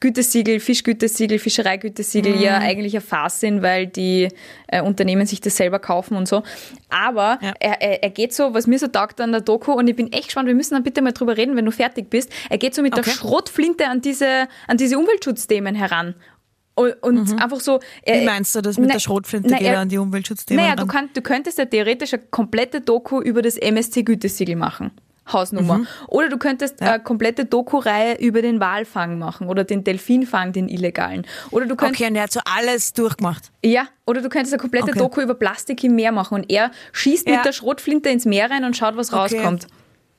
Gütesiegel, 0.01 0.59
Fischgütesiegel, 0.59 1.39
Fischereigütesiegel 1.39 2.35
mhm. 2.35 2.41
ja 2.41 2.57
eigentlich 2.57 2.93
eine 2.93 3.01
Farce 3.01 3.39
sind, 3.39 3.61
weil 3.61 3.87
die 3.87 4.27
äh, 4.67 4.81
Unternehmen 4.81 5.25
sich 5.27 5.39
das 5.39 5.55
selber 5.55 5.79
kaufen 5.79 6.17
und 6.17 6.27
so. 6.27 6.43
Aber 6.89 7.39
ja. 7.41 7.53
er, 7.59 8.03
er, 8.03 8.09
geht 8.09 8.33
so, 8.33 8.53
was 8.53 8.67
mir 8.67 8.79
so 8.79 8.87
taugt 8.87 9.21
an 9.21 9.31
der 9.31 9.41
Doku, 9.41 9.71
und 9.71 9.87
ich 9.87 9.95
bin 9.95 10.11
echt 10.11 10.25
gespannt, 10.25 10.47
wir 10.47 10.55
müssen 10.55 10.73
dann 10.73 10.83
bitte 10.83 11.01
mal 11.01 11.13
drüber 11.13 11.37
reden, 11.37 11.55
wenn 11.55 11.65
du 11.65 11.71
fertig 11.71 12.09
bist. 12.09 12.31
Er 12.49 12.57
geht 12.57 12.73
so 12.73 12.81
mit 12.81 12.93
okay. 12.93 13.03
der 13.05 13.11
Schrotflinte 13.11 13.87
an 13.87 14.01
diese, 14.01 14.47
an 14.67 14.77
diese 14.77 14.97
Umweltschutzthemen 14.97 15.75
heran. 15.75 16.15
Und, 16.73 16.93
und 17.03 17.31
mhm. 17.31 17.37
einfach 17.37 17.59
so. 17.59 17.79
Äh, 18.01 18.21
Wie 18.21 18.25
meinst 18.25 18.55
du 18.55 18.61
das 18.61 18.77
mit 18.77 18.87
na, 18.87 18.93
der 18.93 18.99
Schrotflinte 18.99 19.49
na, 19.49 19.57
geht 19.57 19.67
er, 19.67 19.79
an 19.79 19.89
die 19.89 19.99
Umweltschutzthemen? 19.99 20.63
Naja, 20.63 20.75
du, 20.75 20.87
kann, 20.87 21.09
du 21.13 21.21
könntest 21.21 21.59
ja 21.59 21.65
theoretisch 21.65 22.13
eine 22.13 22.23
komplette 22.23 22.81
Doku 22.81 23.21
über 23.21 23.43
das 23.43 23.55
MSC-Gütesiegel 23.55 24.55
machen. 24.55 24.91
Hausnummer. 25.33 25.79
Mhm. 25.79 25.87
Oder 26.07 26.29
du 26.29 26.37
könntest 26.37 26.81
ja. 26.81 26.93
eine 26.93 27.03
komplette 27.03 27.45
Doku-Reihe 27.45 28.17
über 28.19 28.41
den 28.41 28.59
Walfang 28.59 29.19
machen 29.19 29.47
oder 29.47 29.63
den 29.63 29.83
Delfinfang, 29.83 30.53
den 30.53 30.69
illegalen. 30.69 31.25
Oder 31.51 31.65
du 31.65 31.75
könntest, 31.75 32.01
okay, 32.01 32.09
und 32.09 32.15
er 32.15 32.23
hat 32.23 32.31
so 32.31 32.41
alles 32.45 32.93
durchgemacht. 32.93 33.51
Ja, 33.63 33.87
oder 34.05 34.21
du 34.21 34.29
könntest 34.29 34.53
eine 34.53 34.59
komplette 34.61 34.91
okay. 34.91 34.99
Doku 34.99 35.21
über 35.21 35.33
Plastik 35.33 35.83
im 35.83 35.95
Meer 35.95 36.11
machen 36.11 36.35
und 36.35 36.51
er 36.51 36.71
schießt 36.91 37.27
ja. 37.27 37.37
mit 37.37 37.45
der 37.45 37.51
Schrotflinte 37.51 38.09
ins 38.09 38.25
Meer 38.25 38.49
rein 38.49 38.63
und 38.63 38.75
schaut, 38.75 38.97
was 38.97 39.11
okay. 39.13 39.37
rauskommt. 39.37 39.67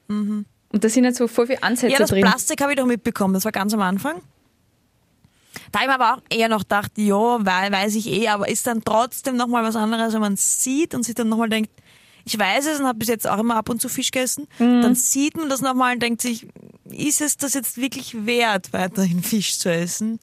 Mhm. 0.09 0.47
Und 0.73 0.85
da 0.85 0.89
sind 0.89 1.05
jetzt 1.05 1.19
so 1.19 1.29
voll 1.29 1.47
viele 1.47 1.63
Ansätze 1.63 1.93
ja, 1.93 1.99
das 1.99 2.11
drin. 2.11 2.23
Plastik 2.23 2.61
habe 2.63 2.73
ich 2.73 2.79
doch 2.79 2.87
mitbekommen, 2.87 3.35
das 3.35 3.45
war 3.45 3.53
ganz 3.53 3.75
am 3.75 3.83
Anfang. 3.83 4.23
Da 5.71 5.81
habe 5.81 5.91
ich 5.91 5.95
aber 5.95 6.15
auch 6.15 6.23
eher 6.31 6.49
noch 6.49 6.63
gedacht, 6.63 6.93
ja, 6.97 7.15
weiß 7.45 7.95
ich 7.95 8.07
eh, 8.07 8.29
aber 8.29 8.49
ist 8.49 8.67
dann 8.67 8.83
trotzdem 8.85 9.37
nochmal 9.37 9.63
was 9.65 9.77
anderes, 9.77 10.13
wenn 10.15 10.21
man 10.21 10.37
sieht 10.37 10.95
und 10.95 11.03
sich 11.03 11.15
dann 11.15 11.29
nochmal 11.29 11.49
denkt, 11.49 11.71
ich 12.25 12.39
weiß 12.39 12.67
es 12.67 12.81
und 12.81 12.87
habe 12.87 12.99
bis 12.99 13.09
jetzt 13.09 13.29
auch 13.29 13.39
immer 13.39 13.57
ab 13.57 13.69
und 13.69 13.81
zu 13.81 13.89
Fisch 13.89 14.11
gegessen, 14.11 14.47
mhm. 14.59 14.83
dann 14.83 14.95
sieht 14.95 15.37
man 15.37 15.49
das 15.49 15.61
nochmal 15.61 15.95
und 15.95 16.03
denkt 16.03 16.23
sich, 16.23 16.47
ist 16.85 17.21
es 17.21 17.37
das 17.37 17.55
jetzt 17.55 17.77
wirklich 17.77 18.27
wert, 18.27 18.73
weiterhin 18.73 19.23
Fisch 19.23 19.59
zu 19.59 19.73
essen? 19.73 20.21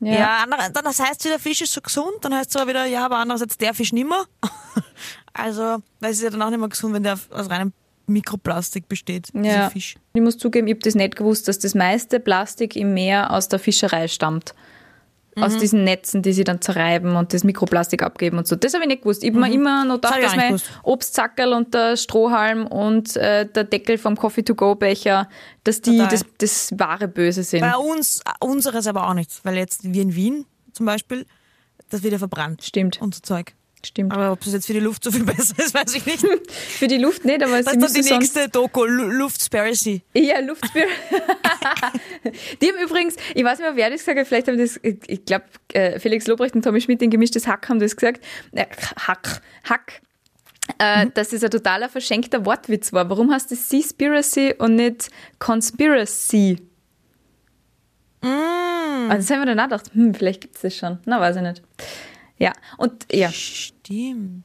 Ja, 0.00 0.12
ja 0.12 0.36
andere, 0.42 0.70
dann 0.72 0.84
das 0.84 1.00
heißt 1.00 1.24
wieder, 1.24 1.38
Fisch 1.38 1.62
ist 1.62 1.72
so 1.72 1.80
gesund, 1.80 2.16
dann 2.20 2.34
heißt 2.34 2.50
es 2.50 2.56
aber 2.56 2.70
wieder, 2.70 2.84
ja, 2.84 3.04
aber 3.04 3.16
andererseits 3.16 3.56
der 3.56 3.72
Fisch 3.74 3.92
nimmer. 3.92 4.26
also, 5.32 5.82
weil 6.00 6.10
es 6.10 6.18
ist 6.18 6.24
ja 6.24 6.30
dann 6.30 6.42
auch 6.42 6.50
nicht 6.50 6.58
mehr 6.58 6.68
gesund, 6.68 6.94
wenn 6.94 7.02
der 7.02 7.18
aus 7.30 7.48
reinem 7.48 7.72
Mikroplastik 8.06 8.88
besteht, 8.88 9.28
ja. 9.34 9.70
Fisch. 9.70 9.96
Ich 10.14 10.20
muss 10.20 10.38
zugeben, 10.38 10.68
ich 10.68 10.74
habe 10.74 10.82
das 10.82 10.94
nicht 10.94 11.16
gewusst, 11.16 11.48
dass 11.48 11.58
das 11.58 11.74
meiste 11.74 12.20
Plastik 12.20 12.76
im 12.76 12.94
Meer 12.94 13.32
aus 13.32 13.48
der 13.48 13.58
Fischerei 13.58 14.06
stammt. 14.08 14.54
Aus 15.40 15.56
diesen 15.58 15.84
Netzen, 15.84 16.22
die 16.22 16.32
sie 16.32 16.44
dann 16.44 16.60
zerreiben 16.60 17.14
und 17.16 17.34
das 17.34 17.44
Mikroplastik 17.44 18.02
abgeben 18.02 18.38
und 18.38 18.46
so. 18.46 18.56
Das 18.56 18.72
habe 18.74 18.84
ich 18.84 18.88
nicht 18.88 19.02
gewusst. 19.02 19.22
Ich 19.22 19.30
habe 19.30 19.40
mir 19.40 19.52
immer 19.52 19.84
noch 19.84 19.96
gedacht, 19.96 20.22
dass 20.22 20.36
mein. 20.36 20.60
Obstzackerl 20.82 21.52
und 21.52 21.74
der 21.74 21.96
Strohhalm 21.96 22.66
und 22.66 23.16
äh, 23.16 23.46
der 23.46 23.64
Deckel 23.64 23.98
vom 23.98 24.16
Coffee-to-go-Becher, 24.16 25.28
dass 25.64 25.82
die 25.82 25.98
das, 25.98 26.24
das 26.38 26.72
wahre 26.78 27.08
Böse 27.08 27.42
sind. 27.42 27.60
Bei 27.60 27.76
uns, 27.76 28.22
unseres 28.40 28.86
aber 28.86 29.08
auch 29.08 29.14
nicht, 29.14 29.30
weil 29.44 29.56
jetzt 29.56 29.80
wie 29.84 30.00
in 30.00 30.14
Wien 30.14 30.46
zum 30.72 30.86
Beispiel, 30.86 31.26
das 31.90 32.02
wird 32.02 32.12
ja 32.12 32.18
verbrannt. 32.18 32.62
Stimmt, 32.62 33.00
Und 33.00 33.14
so 33.14 33.20
Zeug. 33.20 33.54
Stimmt. 33.86 34.12
Aber 34.12 34.32
ob 34.32 34.40
das 34.44 34.52
jetzt 34.52 34.66
für 34.66 34.72
die 34.72 34.80
Luft 34.80 35.02
so 35.04 35.10
viel 35.10 35.24
besser 35.24 35.54
ist, 35.58 35.74
weiß 35.74 35.94
ich 35.94 36.04
nicht. 36.06 36.24
Für 36.50 36.86
die 36.88 36.98
Luft 36.98 37.24
nicht, 37.24 37.42
aber 37.42 37.56
Das 37.62 37.66
sie 37.66 37.72
die 37.72 37.78
müssen 37.78 38.02
sonst... 38.02 38.34
nächste 38.36 38.48
Doku, 38.48 38.84
Lu- 38.84 39.08
Luftspiracy. 39.08 40.02
Ja, 40.14 40.40
Luftspirit. 40.40 40.88
die 42.60 42.68
haben 42.68 42.78
übrigens, 42.82 43.16
ich 43.34 43.44
weiß 43.44 43.58
nicht 43.58 43.66
mehr, 43.68 43.76
wer 43.76 43.90
das 43.90 44.00
gesagt 44.00 44.18
hat, 44.18 44.26
vielleicht 44.26 44.48
haben 44.48 44.58
das, 44.58 44.78
ich, 44.82 45.24
glaube, 45.24 45.44
Felix 45.98 46.26
Lobrecht 46.26 46.54
und 46.54 46.62
Tommy 46.62 46.80
Schmidt 46.80 47.00
in 47.02 47.10
Gemischtes 47.10 47.46
Hack 47.46 47.68
haben 47.68 47.78
das 47.80 47.96
gesagt. 47.96 48.22
Äh, 48.52 48.66
Hack, 49.06 49.40
Hack. 49.64 50.00
Äh, 50.78 51.06
dass 51.14 51.28
das 51.28 51.44
ein 51.44 51.50
totaler 51.50 51.88
verschenkter 51.88 52.44
Wortwitz 52.44 52.92
war. 52.92 53.08
Warum 53.08 53.32
heißt 53.32 53.50
das 53.52 53.68
Seaspiracy 53.68 54.54
und 54.58 54.74
nicht 54.74 55.10
Conspiracy? 55.38 56.58
Mm. 58.22 58.26
Also 59.08 59.18
das 59.18 59.30
haben 59.30 59.40
wir 59.40 59.46
dann 59.54 59.60
auch 59.60 59.64
gedacht, 59.64 59.90
hm, 59.94 60.12
vielleicht 60.14 60.40
gibt 60.40 60.56
es 60.56 60.62
das 60.62 60.76
schon. 60.76 60.98
Na, 61.04 61.20
weiß 61.20 61.36
ich 61.36 61.42
nicht. 61.42 61.62
Ja, 62.38 62.52
und 62.76 63.06
ja. 63.12 63.30
Stimmt. 63.30 64.44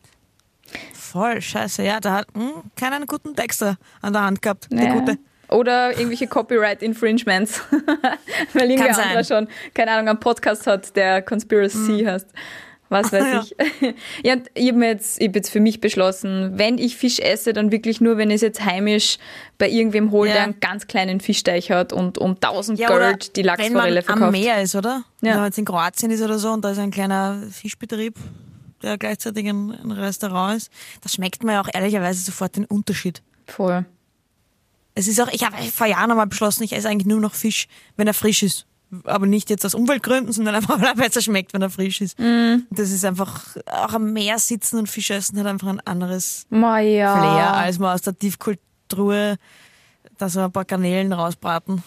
Voll, 0.94 1.42
scheiße. 1.42 1.84
Ja, 1.84 2.00
da 2.00 2.14
hat 2.18 2.28
hm, 2.34 2.64
keiner 2.76 2.96
einen 2.96 3.08
guten 3.08 3.36
Texter 3.36 3.78
an 4.02 4.14
der 4.14 4.24
Hand 4.24 4.42
gehabt. 4.42 4.68
Der 4.72 4.86
Ja. 4.86 4.94
gute. 4.94 5.18
Oder 5.50 5.92
irgendwelche 5.92 6.28
Copyright-Infringements. 6.28 7.62
Weil 8.54 8.72
irgendwer 8.72 8.98
anderer 8.98 9.24
schon, 9.26 9.50
keine 9.74 9.92
Ahnung, 9.92 10.08
einen 10.08 10.20
Podcast 10.20 10.66
hat, 10.66 10.96
der 10.96 11.22
Conspiracy 11.22 12.06
heißt. 12.06 12.28
Was 12.92 13.14
weiß 13.14 13.24
Ja. 13.24 13.42
ich. 13.44 13.56
ja, 14.26 14.34
und 14.34 14.52
ich 14.54 14.70
habe 14.70 14.86
jetzt, 14.86 15.22
ich 15.22 15.30
hab 15.30 15.36
jetzt 15.38 15.50
für 15.50 15.62
mich 15.62 15.80
beschlossen, 15.80 16.52
wenn 16.58 16.78
ich 16.78 16.98
Fisch 16.98 17.20
esse, 17.20 17.54
dann 17.54 17.72
wirklich 17.72 18.02
nur, 18.02 18.18
wenn 18.18 18.30
ich 18.30 18.36
es 18.36 18.42
jetzt 18.42 18.66
heimisch 18.66 19.18
bei 19.58 19.70
irgendwem 19.70 20.12
hole, 20.12 20.28
Ja. 20.28 20.36
der 20.36 20.44
einen 20.44 20.60
ganz 20.60 20.88
kleinen 20.88 21.22
Fischteich 21.22 21.72
hat 21.72 21.94
und 21.94 22.18
um 22.18 22.36
1000 22.42 22.78
Ja, 22.80 22.90
Gold 22.90 23.38
die 23.38 23.46
wenn 23.46 23.48
man 23.48 23.58
Lachsforelle 23.58 24.00
am 24.00 24.06
verkauft. 24.06 24.32
Meer 24.34 24.62
ist, 24.62 24.76
oder? 24.76 25.04
Ja. 25.22 25.30
Wenn 25.32 25.36
man 25.38 25.46
jetzt 25.46 25.58
in 25.58 25.64
Kroatien 25.66 26.12
ist 26.12 26.22
oder 26.22 26.38
so 26.38 26.50
und 26.52 26.66
da 26.66 26.72
ist 26.72 26.80
ein 26.80 26.92
kleiner 26.92 27.42
Fischbetrieb, 27.50 28.16
der 28.84 28.98
gleichzeitig 28.98 29.48
ein, 29.48 29.72
ein 29.72 29.92
Restaurant 29.92 30.58
ist, 30.58 30.70
da 31.02 31.08
schmeckt 31.08 31.46
man 31.46 31.56
ja 31.56 31.62
auch 31.62 31.70
ehrlicherweise 31.74 32.22
sofort 32.22 32.58
den 32.58 32.66
Unterschied. 32.66 33.22
Voll. 33.48 33.86
Es 34.96 35.08
ist 35.08 35.22
auch, 35.22 35.30
ich 35.32 35.46
habe 35.46 35.56
vor 35.72 35.88
Jahren 35.88 36.12
einmal 36.12 36.28
beschlossen, 36.28 36.64
ich 36.64 36.74
esse 36.74 36.90
eigentlich 36.90 37.08
nur 37.08 37.22
noch 37.22 37.36
Fisch, 37.36 37.70
wenn 37.96 38.08
er 38.08 38.14
frisch 38.14 38.44
ist. 38.44 38.66
Aber 39.06 39.26
nicht 39.26 39.50
jetzt 39.50 39.66
aus 39.66 39.74
Umweltgründen, 39.74 40.34
sondern 40.34 40.56
einfach, 40.56 40.78
weil 40.82 40.90
er 40.90 40.96
besser 40.96 41.22
schmeckt, 41.22 41.54
wenn 41.54 41.62
er 41.62 41.70
frisch 41.70 42.02
ist. 42.02 42.20
Mm. 42.20 42.64
Das 42.70 42.92
ist 42.92 43.06
einfach, 43.06 43.56
auch 43.66 43.94
am 43.94 44.14
Meer 44.14 44.40
sitzen 44.40 44.80
und 44.80 44.88
Fisch 44.88 45.12
essen 45.12 45.40
hat 45.40 45.46
einfach 45.46 45.68
ein 45.68 45.80
anderes 45.82 46.46
ja. 46.50 47.18
Flair, 47.18 47.54
als 47.54 47.80
man 47.80 47.94
aus 47.94 48.02
der 48.02 48.18
Tiefkultur 48.18 49.36
da 50.18 50.30
so 50.30 50.42
ein 50.42 50.52
paar 50.52 50.66
Garnelen 50.66 51.14
rausbraten. 51.14 51.84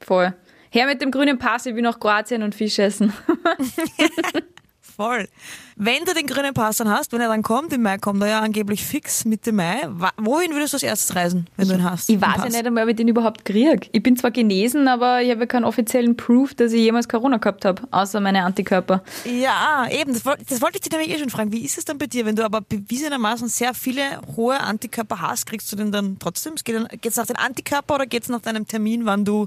Voll. 0.00 0.34
Her 0.70 0.86
mit 0.86 1.00
dem 1.00 1.10
grünen 1.10 1.38
Pass, 1.38 1.66
ich 1.66 1.74
will 1.74 1.82
nach 1.82 1.98
Kroatien 1.98 2.42
und 2.42 2.54
Fisch 2.54 2.78
essen. 2.78 3.12
Voll. 4.98 5.28
Wenn 5.76 6.04
du 6.04 6.12
den 6.12 6.26
grünen 6.26 6.52
Pass 6.54 6.78
dann 6.78 6.88
hast, 6.88 7.12
wenn 7.12 7.20
er 7.20 7.28
dann 7.28 7.44
kommt, 7.44 7.72
im 7.72 7.82
Mai 7.82 7.98
kommt 7.98 8.20
er 8.20 8.28
ja 8.30 8.40
angeblich 8.40 8.84
fix 8.84 9.24
Mitte 9.24 9.52
Mai, 9.52 9.88
wohin 10.16 10.50
würdest 10.50 10.72
du 10.72 10.74
als 10.74 10.82
erstes 10.82 11.14
reisen, 11.14 11.46
wenn 11.56 11.68
du 11.68 11.74
ihn 11.74 11.84
hast? 11.84 12.10
Ich 12.10 12.20
weiß 12.20 12.28
ja 12.28 12.42
Pass? 12.42 12.52
nicht 12.52 12.66
einmal, 12.66 12.82
ob 12.82 12.90
ich 12.90 12.96
den 12.96 13.06
überhaupt 13.06 13.44
kriege. 13.44 13.88
Ich 13.92 14.02
bin 14.02 14.16
zwar 14.16 14.32
genesen, 14.32 14.88
aber 14.88 15.22
ich 15.22 15.30
habe 15.30 15.38
ja 15.42 15.46
keinen 15.46 15.62
offiziellen 15.62 16.16
Proof, 16.16 16.54
dass 16.54 16.72
ich 16.72 16.80
jemals 16.80 17.08
Corona 17.08 17.36
gehabt 17.36 17.64
habe, 17.64 17.80
außer 17.92 18.18
meine 18.18 18.42
Antikörper. 18.42 19.04
Ja, 19.24 19.86
eben, 19.88 20.14
das, 20.14 20.24
das 20.24 20.60
wollte 20.60 20.78
ich 20.78 20.80
dich 20.80 20.90
nämlich 20.90 21.10
eh 21.10 21.18
schon 21.20 21.30
fragen. 21.30 21.52
Wie 21.52 21.64
ist 21.64 21.78
es 21.78 21.84
dann 21.84 21.98
bei 21.98 22.08
dir, 22.08 22.26
wenn 22.26 22.34
du 22.34 22.44
aber 22.44 22.60
bewiesenermaßen 22.60 23.46
sehr 23.46 23.74
viele 23.74 24.02
hohe 24.34 24.58
Antikörper 24.58 25.20
hast, 25.20 25.46
kriegst 25.46 25.70
du 25.70 25.76
den 25.76 25.92
dann 25.92 26.18
trotzdem? 26.18 26.56
Geht 26.56 27.06
es 27.06 27.16
nach 27.16 27.26
den 27.26 27.36
Antikörper 27.36 27.94
oder 27.94 28.06
geht 28.06 28.24
es 28.24 28.30
nach 28.30 28.40
deinem 28.40 28.66
Termin, 28.66 29.06
wann 29.06 29.24
du 29.24 29.46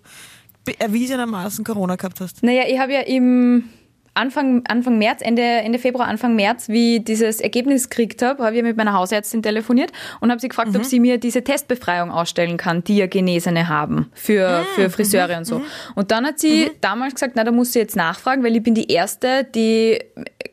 erwiesenermaßen 0.79 1.65
Corona 1.65 1.97
gehabt 1.97 2.21
hast? 2.21 2.41
Naja, 2.41 2.63
ich 2.69 2.79
habe 2.79 2.93
ja 2.93 3.01
im 3.01 3.65
Anfang, 4.13 4.63
Anfang 4.67 4.97
März, 4.97 5.21
Ende, 5.21 5.41
Ende 5.41 5.79
Februar, 5.79 6.07
Anfang 6.07 6.35
März, 6.35 6.67
wie 6.67 6.97
ich 6.97 7.03
dieses 7.05 7.39
Ergebnis 7.39 7.89
gekriegt 7.89 8.21
habe, 8.21 8.43
habe 8.43 8.57
ich 8.57 8.63
mit 8.63 8.75
meiner 8.75 8.93
Hausärztin 8.93 9.41
telefoniert 9.41 9.91
und 10.19 10.31
habe 10.31 10.41
sie 10.41 10.49
gefragt, 10.49 10.75
ob 10.75 10.83
sie 10.83 10.99
mir 10.99 11.17
diese 11.17 11.43
Testbefreiung 11.43 12.11
ausstellen 12.11 12.57
kann, 12.57 12.83
die 12.83 12.97
ja 12.97 13.07
Genesene 13.07 13.69
haben 13.69 14.11
für, 14.13 14.65
für 14.75 14.89
Friseure 14.89 15.37
und 15.37 15.45
so. 15.45 15.61
Und 15.95 16.11
dann 16.11 16.25
hat 16.25 16.39
sie 16.39 16.71
damals 16.81 17.13
gesagt, 17.13 17.33
na, 17.35 17.43
da 17.43 17.51
muss 17.51 17.71
sie 17.71 17.79
jetzt 17.79 17.95
nachfragen, 17.95 18.43
weil 18.43 18.55
ich 18.55 18.63
bin 18.63 18.75
die 18.75 18.91
Erste, 18.91 19.45
die 19.45 19.99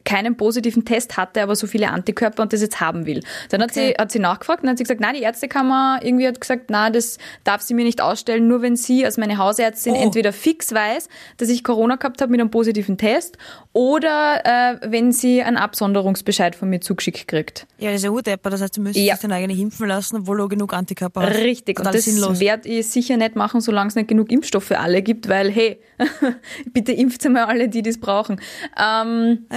keinen 0.09 0.37
positiven 0.39 0.87
Test 0.87 1.19
hatte, 1.19 1.43
aber 1.43 1.55
so 1.55 1.67
viele 1.67 1.91
Antikörper 1.91 2.43
und 2.43 2.53
das 2.55 2.63
jetzt 2.63 2.81
haben 2.81 3.05
will. 3.05 3.23
Dann 3.51 3.61
hat, 3.63 3.75
sie, 3.75 3.91
hat 3.99 4.11
sie 4.11 4.19
nachgefragt 4.21 4.63
und 4.63 4.71
hat 4.71 4.79
sie 4.79 4.85
gesagt, 4.85 5.01
nein, 5.01 5.15
die 5.15 5.21
Ärztekammer 5.23 6.01
irgendwie 6.03 6.27
hat 6.27 6.41
gesagt, 6.41 6.71
na, 6.71 6.89
das 6.89 7.19
darf 7.45 7.61
sie 7.61 7.75
mir 7.75 7.85
nicht 7.85 8.01
ausstellen, 8.01 8.49
nur 8.49 8.63
wenn 8.63 8.75
sie 8.75 9.05
als 9.05 9.19
meine 9.19 9.37
Hausärztin 9.37 9.93
Oh. 9.95 10.03
entweder 10.03 10.33
fix 10.33 10.73
weiß, 10.73 11.09
dass 11.37 11.51
ich 11.51 11.63
Corona 11.63 11.97
gehabt 11.97 12.23
habe 12.23 12.31
mit 12.31 12.41
einem 12.41 12.51
positiven 12.51 12.97
Test 12.97 13.37
oder 13.75 14.41
äh, 14.45 14.79
wenn 14.91 15.13
sie 15.13 15.43
einen 15.43 15.57
Absonderungsbescheid 15.59 16.57
von 16.57 16.71
mir 16.71 16.81
zugeschickt 16.81 17.29
kriegt. 17.29 17.67
Ja, 17.79 17.89
das 17.91 17.97
ist 18.01 18.05
ja 18.05 18.11
Urdepper, 18.11 18.49
das 18.51 18.63
heißt, 18.63 18.77
du 18.77 18.81
müsstest 18.81 19.05
Ja. 19.07 19.15
dich 19.15 19.23
dann 19.23 19.33
eigentlich 19.33 19.61
impfen 19.61 19.87
lassen, 19.89 20.17
obwohl 20.17 20.39
du 20.39 20.49
genug 20.49 20.73
Antikörper 20.73 21.23
hast. 21.23 21.37
Richtig. 21.37 21.79
Und 21.79 21.87
das 21.87 22.41
werde 22.41 22.69
ich 22.69 22.87
sicher 22.89 23.17
nicht 23.19 23.37
machen, 23.37 23.61
solange 23.61 23.89
es 23.89 23.95
nicht 23.95 24.09
genug 24.09 24.33
Impfstoff 24.33 24.65
für 24.65 24.79
alle 24.79 25.03
gibt, 25.03 25.29
weil, 25.29 25.51
hey, 25.51 25.81
bitte 26.73 26.93
impft 26.93 27.25
einmal 27.27 27.45
alle, 27.45 27.69
die 27.69 27.83
das 27.83 27.99
brauchen. 27.99 28.41
Ähm, 28.81 29.47
Äh, 29.51 29.57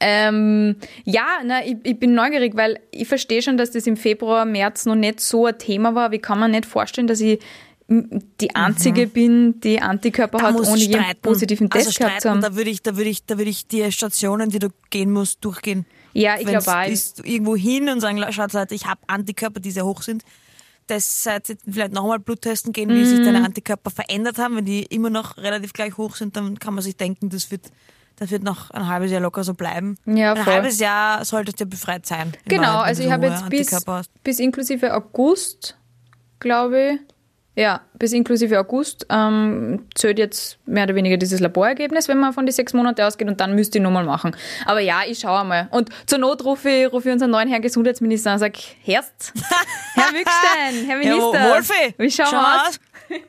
Ähm, 0.00 0.76
ja, 1.04 1.26
na, 1.44 1.64
ich, 1.64 1.76
ich 1.84 1.98
bin 1.98 2.14
neugierig, 2.14 2.54
weil 2.56 2.78
ich 2.90 3.08
verstehe 3.08 3.40
schon, 3.42 3.56
dass 3.56 3.70
das 3.70 3.86
im 3.86 3.96
Februar, 3.96 4.44
März 4.44 4.84
noch 4.86 4.94
nicht 4.94 5.20
so 5.20 5.46
ein 5.46 5.58
Thema 5.58 5.94
war. 5.94 6.10
Wie 6.10 6.18
kann 6.18 6.38
man 6.38 6.50
nicht 6.50 6.66
vorstellen, 6.66 7.06
dass 7.06 7.20
ich 7.20 7.40
die 7.88 8.54
Einzige 8.54 9.06
bin, 9.06 9.60
die 9.60 9.80
Antikörper 9.80 10.38
Mhm. 10.38 10.42
da 10.42 10.48
hat, 10.48 10.68
ohne 10.68 10.78
je 10.80 10.94
einen 10.94 11.04
streiten. 11.04 11.20
positiven 11.22 11.70
Test 11.70 11.86
also 11.86 11.98
gehabt 11.98 12.20
zu 12.22 12.30
haben? 12.30 12.40
da 12.40 12.56
würde 12.56 12.70
ich, 12.70 12.82
da 12.82 12.96
würde 12.96 13.10
ich, 13.10 13.24
da 13.26 13.38
würde 13.38 13.50
ich 13.50 13.68
die 13.68 13.90
Stationen, 13.92 14.50
die 14.50 14.58
du 14.58 14.68
gehen 14.90 15.12
musst, 15.12 15.44
durchgehen. 15.44 15.86
Ja, 16.12 16.34
ich 16.38 16.46
glaube 16.46 16.66
auch. 16.68 17.24
irgendwo 17.24 17.54
hin 17.56 17.88
und 17.88 18.00
sagen, 18.00 18.20
schaut 18.32 18.52
Leute, 18.54 18.74
ich 18.74 18.86
habe 18.86 19.00
Antikörper, 19.06 19.60
die 19.60 19.70
sehr 19.70 19.86
hoch 19.86 20.02
sind. 20.02 20.24
Das 20.88 21.26
ihr 21.26 21.56
vielleicht 21.70 21.92
nochmal 21.92 22.18
Bluttesten 22.18 22.72
gehen, 22.72 22.90
wie 22.90 23.04
sich 23.04 23.20
Mhm. 23.20 23.24
deine 23.24 23.44
Antikörper 23.44 23.90
verändert 23.90 24.38
haben. 24.38 24.56
Wenn 24.56 24.64
die 24.64 24.82
immer 24.84 25.10
noch 25.10 25.36
relativ 25.36 25.72
gleich 25.72 25.96
hoch 25.96 26.16
sind, 26.16 26.36
dann 26.36 26.58
kann 26.58 26.74
man 26.74 26.82
sich 26.82 26.96
denken, 26.96 27.28
das 27.28 27.50
wird, 27.50 27.66
das 28.16 28.30
wird 28.30 28.42
noch 28.42 28.70
ein 28.70 28.86
halbes 28.88 29.10
Jahr 29.10 29.20
locker 29.20 29.44
so 29.44 29.54
bleiben. 29.54 29.96
Ja, 30.06 30.32
ein 30.32 30.42
voll. 30.42 30.52
halbes 30.54 30.78
Jahr 30.80 31.24
solltest 31.24 31.60
du 31.60 31.66
befreit 31.66 32.06
sein. 32.06 32.32
in 32.44 32.48
Genau, 32.48 32.78
also 32.78 33.02
ich 33.02 33.10
habe 33.10 33.26
jetzt 33.26 33.48
bis, 33.50 33.70
bis 34.24 34.38
inklusive 34.40 34.94
August, 34.94 35.76
glaube 36.40 36.92
ich, 36.92 37.00
ja, 37.58 37.80
bis 37.94 38.12
inklusive 38.12 38.58
August 38.60 39.06
ähm, 39.08 39.86
zählt 39.94 40.18
jetzt 40.18 40.58
mehr 40.66 40.84
oder 40.84 40.94
weniger 40.94 41.16
dieses 41.16 41.40
Laborergebnis, 41.40 42.06
wenn 42.06 42.18
man 42.18 42.34
von 42.34 42.44
den 42.44 42.52
sechs 42.52 42.74
Monaten 42.74 43.00
ausgeht 43.00 43.28
und 43.28 43.40
dann 43.40 43.54
müsste 43.54 43.78
ich 43.78 43.82
nochmal 43.82 44.04
machen. 44.04 44.36
Aber 44.66 44.80
ja, 44.80 45.00
ich 45.06 45.20
schaue 45.20 45.42
mal. 45.44 45.68
Und 45.70 45.88
zur 46.06 46.18
Not 46.18 46.44
rufe 46.44 46.68
ich, 46.68 46.92
rufe 46.92 47.08
ich 47.08 47.12
unseren 47.14 47.30
neuen 47.30 47.48
Herrn 47.48 47.62
Gesundheitsminister 47.62 48.28
an 48.30 48.34
und 48.34 48.40
sage, 48.40 48.58
Herst, 48.82 49.32
Herr 49.94 50.12
Wückstein, 50.12 50.86
Herr 50.86 50.98
Minister, 50.98 51.22
Wo- 51.22 51.54
Wolfi, 51.54 51.94
wie 51.96 52.10
schauen 52.10 52.26
schau 52.30 52.36
wir 52.36 52.68
aus? 52.68 52.80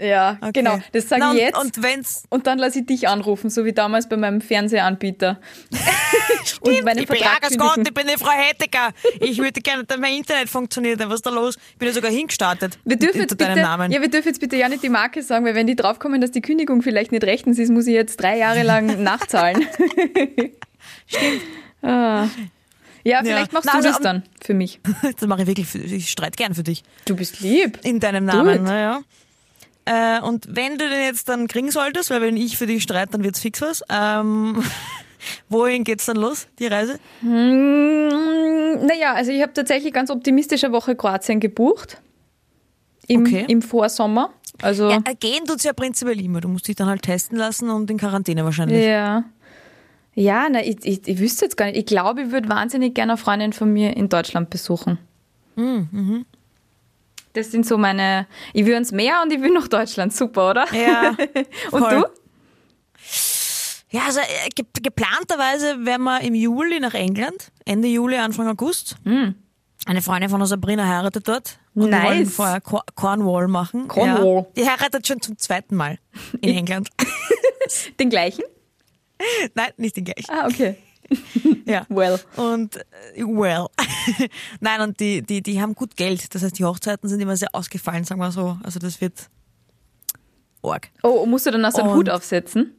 Ja, 0.00 0.38
Okay. 0.40 0.52
genau, 0.52 0.78
das 0.92 1.08
sage 1.08 1.24
ich 1.32 1.40
jetzt. 1.40 1.58
Und 1.58 1.82
wenn's, 1.82 2.22
Und 2.28 2.46
dann 2.46 2.58
lasse 2.58 2.80
ich 2.80 2.86
dich 2.86 3.08
anrufen, 3.08 3.50
so 3.50 3.64
wie 3.64 3.72
damals 3.72 4.08
bei 4.08 4.16
meinem 4.16 4.40
Fernsehanbieter. 4.40 5.40
und 6.60 6.84
meinen 6.84 6.98
ich 7.00 7.08
bin 7.08 7.16
ja 7.18 7.24
Vertrag 7.30 7.40
kündigen. 7.42 7.66
Gott, 7.66 7.78
ich 7.88 7.94
bin 7.94 8.06
die 8.06 8.16
Frau 8.18 8.30
Hettecker. 8.30 8.90
Ich 9.20 9.38
würde 9.38 9.60
gerne, 9.60 9.84
dass 9.84 9.98
mein 9.98 10.14
Internet 10.14 10.48
funktioniert. 10.48 11.00
Was 11.00 11.14
ist 11.16 11.26
da 11.26 11.30
los? 11.30 11.56
Ich 11.72 11.78
bin 11.78 11.88
ja 11.88 11.94
sogar 11.94 12.10
hingestartet. 12.12 12.78
Wir 12.84 12.96
dürfen, 12.96 13.22
jetzt 13.22 13.36
bitte, 13.36 13.56
Namen. 13.56 13.90
ja, 13.90 14.00
wir 14.00 14.08
dürfen 14.08 14.28
jetzt 14.28 14.40
bitte 14.40 14.56
ja 14.56 14.68
nicht 14.68 14.82
die 14.84 14.88
Marke 14.88 15.22
sagen, 15.22 15.44
weil 15.44 15.54
wenn 15.56 15.66
die 15.66 15.74
draufkommen, 15.76 16.20
dass 16.20 16.30
die 16.30 16.42
Kündigung 16.42 16.82
vielleicht 16.82 17.10
nicht 17.10 17.24
rechtens 17.24 17.58
ist, 17.58 17.70
muss 17.70 17.86
ich 17.88 17.94
jetzt 17.94 18.20
drei 18.20 18.38
Jahre 18.38 18.62
lang 18.62 19.02
nachzahlen. 19.02 19.66
Stimmt. 21.06 21.42
Ah. 21.82 22.28
Ja, 23.04 23.20
vielleicht 23.22 23.52
machst 23.52 23.66
Na, 23.66 23.72
du 23.72 23.78
also, 23.78 23.88
das 23.90 24.00
dann 24.00 24.22
für 24.42 24.54
mich. 24.54 24.80
Das 25.18 25.26
mache 25.28 25.42
ich 25.42 25.46
wirklich, 25.48 25.66
für, 25.66 25.78
ich 25.78 26.10
streite 26.10 26.36
gern 26.36 26.54
für 26.54 26.62
dich. 26.62 26.82
Du 27.04 27.16
bist 27.16 27.40
lieb. 27.40 27.78
In 27.84 28.00
deinem 28.00 28.24
Namen, 28.24 28.64
naja. 28.64 29.00
Äh, 29.88 30.20
und 30.20 30.46
wenn 30.54 30.72
du 30.76 30.88
den 30.88 31.00
jetzt 31.04 31.28
dann 31.28 31.48
kriegen 31.48 31.70
solltest, 31.70 32.10
weil 32.10 32.20
wenn 32.20 32.36
ich 32.36 32.58
für 32.58 32.66
dich 32.66 32.82
streite, 32.82 33.12
dann 33.12 33.24
wird's 33.24 33.40
fix 33.40 33.60
was. 33.62 33.82
Ähm, 33.88 34.62
wohin 35.48 35.84
geht's 35.84 36.06
dann 36.06 36.16
los, 36.18 36.46
die 36.58 36.66
Reise? 36.66 36.98
Hm, 37.20 38.86
naja, 38.86 39.14
also 39.14 39.30
ich 39.32 39.40
habe 39.42 39.52
tatsächlich 39.52 39.92
ganz 39.92 40.10
optimistische 40.10 40.72
Woche 40.72 40.94
Kroatien 40.94 41.40
gebucht. 41.40 42.00
Im, 43.06 43.22
Okay. 43.22 43.46
im 43.48 43.62
Vorsommer. 43.62 44.30
Also, 44.60 44.90
Ja, 44.90 44.98
äh, 45.04 45.14
gehen 45.14 45.44
tut's 45.46 45.64
ja 45.64 45.72
prinzipiell 45.72 46.20
immer. 46.20 46.40
Du 46.40 46.48
musst 46.48 46.68
dich 46.68 46.76
dann 46.76 46.88
halt 46.88 47.02
testen 47.02 47.38
lassen 47.38 47.70
und 47.70 47.90
in 47.90 47.96
Quarantäne 47.96 48.44
wahrscheinlich. 48.44 48.84
ja. 48.84 49.24
Ja, 50.14 50.48
na, 50.50 50.64
ich, 50.64 50.78
ich, 50.84 51.06
ich 51.06 51.18
wüsste 51.20 51.44
jetzt 51.44 51.56
gar 51.56 51.66
nicht. 51.66 51.76
Ich 51.76 51.86
glaube, 51.86 52.22
ich 52.22 52.30
würde 52.32 52.48
wahnsinnig 52.48 52.92
gerne 52.92 53.12
eine 53.12 53.18
Freundin 53.18 53.52
von 53.52 53.72
mir 53.72 53.96
in 53.96 54.08
Deutschland 54.08 54.50
besuchen. 54.50 54.98
Das 57.34 57.50
sind 57.50 57.66
so 57.66 57.78
meine. 57.78 58.26
Ich 58.52 58.64
will 58.66 58.74
ins 58.74 58.90
Meer 58.92 59.20
und 59.22 59.32
ich 59.32 59.40
will 59.40 59.52
nach 59.52 59.68
Deutschland. 59.68 60.14
Super, 60.14 60.50
oder? 60.50 60.66
Ja, 60.74 61.14
Und 61.70 61.80
voll. 61.80 62.00
du? 62.02 62.06
Ja, 63.90 64.02
also 64.06 64.20
äh, 64.20 64.48
ge 64.54 64.64
geplanterweise 64.82 65.84
werden 65.86 66.02
wir 66.04 66.20
im 66.20 66.34
Juli 66.34 66.78
nach 66.80 66.94
England, 66.94 67.50
Ende 67.64 67.88
Juli, 67.88 68.16
Anfang 68.16 68.46
August. 68.48 68.96
Eine 69.04 70.02
Freundin 70.02 70.28
von 70.28 70.40
uns, 70.40 70.50
Sabrina, 70.50 70.86
heiratet 70.86 71.26
dort. 71.26 71.58
Und 71.74 71.90
wir 71.90 72.02
wollen 72.02 72.18
Nice. 72.20 72.34
vorher 72.34 72.60
Cor- 72.60 72.84
Cornwall 72.94 73.48
machen. 73.48 73.88
Cornwall. 73.88 74.46
Ja. 74.56 74.62
Die 74.64 74.68
heiratet 74.68 75.06
schon 75.06 75.22
zum 75.22 75.38
zweiten 75.38 75.74
Mal 75.76 75.98
in 76.42 76.56
England. 76.58 76.88
Den 77.98 78.10
gleichen? 78.10 78.44
Nein, 79.54 79.70
nicht 79.78 79.96
den 79.96 80.04
gleichen. 80.04 80.28
Ah, 80.30 80.46
okay. 80.46 80.76
Ja. 81.64 81.84
Well. 81.90 82.18
Und 82.36 82.76
äh, 83.14 83.22
well. 83.22 83.66
Nein, 84.60 84.80
und 84.80 85.00
die, 85.00 85.20
die, 85.22 85.42
die 85.42 85.60
haben 85.60 85.74
gut 85.74 85.96
Geld. 85.96 86.34
Das 86.34 86.42
heißt, 86.42 86.58
die 86.58 86.64
Hochzeiten 86.64 87.08
sind 87.10 87.20
immer 87.20 87.36
sehr 87.36 87.54
ausgefallen, 87.54 88.04
sagen 88.04 88.20
wir 88.20 88.30
so. 88.32 88.56
Also 88.62 88.78
das 88.78 89.00
wird 89.00 89.28
arg. 90.62 90.88
Oh, 91.02 91.26
musst 91.26 91.46
du 91.46 91.50
dann 91.50 91.64
auch 91.64 91.72
so 91.72 91.82
einen 91.82 91.90
Und- 91.90 91.96
Hut 91.98 92.10
aufsetzen? 92.10 92.74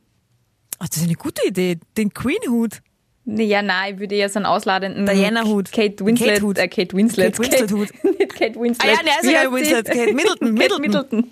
Ach, 0.80 0.88
das 0.88 0.98
ist 0.98 1.04
eine 1.04 1.15
gute 1.15 1.46
Idee. 1.46 1.78
Den 1.98 2.13
Queen-Hut. 2.13 2.82
Nee, 3.26 3.44
ja, 3.44 3.62
nein, 3.62 3.94
ich 3.96 4.00
würde 4.00 4.15
eher 4.15 4.30
so 4.30 4.39
einen 4.39 4.46
ausladenden 4.48 5.06
Diana-Hut. 5.06 5.72
Kate 5.72 6.04
Winslet. 6.04 6.36
Kate-Hut. 6.36 6.58
Äh, 6.58 6.68
Kate 6.68 6.96
Winslet. 6.96 7.36
Kate 7.38 7.44
Winslet-Hut. 7.52 8.04
Nicht 8.18 8.34
Kate 8.36 8.60
Winslet. 8.60 8.98
Ah 8.98 9.02
ja, 9.06 9.13
ist 9.22 9.28
Wie 9.30 9.34
ja 9.34 9.52
Winslet. 9.52 9.86
Kate 9.86 10.13
Middleton. 10.13 10.56
Kate 10.58 10.80
Middleton. 10.82 11.32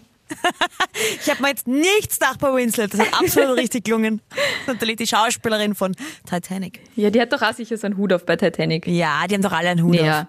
Ich 1.22 1.30
habe 1.30 1.42
mir 1.42 1.50
jetzt 1.50 1.68
nichts 1.68 2.20
gedacht 2.20 2.40
bei 2.40 2.54
Winslet. 2.54 2.94
Das 2.94 3.00
hat 3.00 3.14
absolut 3.14 3.58
richtig 3.58 3.86
gelungen. 3.86 4.22
Natürlich 4.66 4.98
die 4.98 5.08
Schauspielerin 5.08 5.76
von 5.76 5.96
Titanic. 6.30 6.80
Ja, 6.96 7.10
die 7.10 7.22
hat 7.22 7.32
doch 7.32 7.42
auch 7.42 7.54
sicher 7.54 7.78
so 7.78 7.86
einen 7.88 7.98
Hut 7.98 8.12
auf 8.14 8.26
bei 8.26 8.36
Titanic. 8.36 8.88
Ja, 8.88 9.26
die 9.28 9.36
haben 9.36 9.42
doch 9.42 9.52
alle 9.52 9.70
einen 9.70 9.84
Hut 9.84 10.00
auf. 10.00 10.06
Ja. 10.06 10.28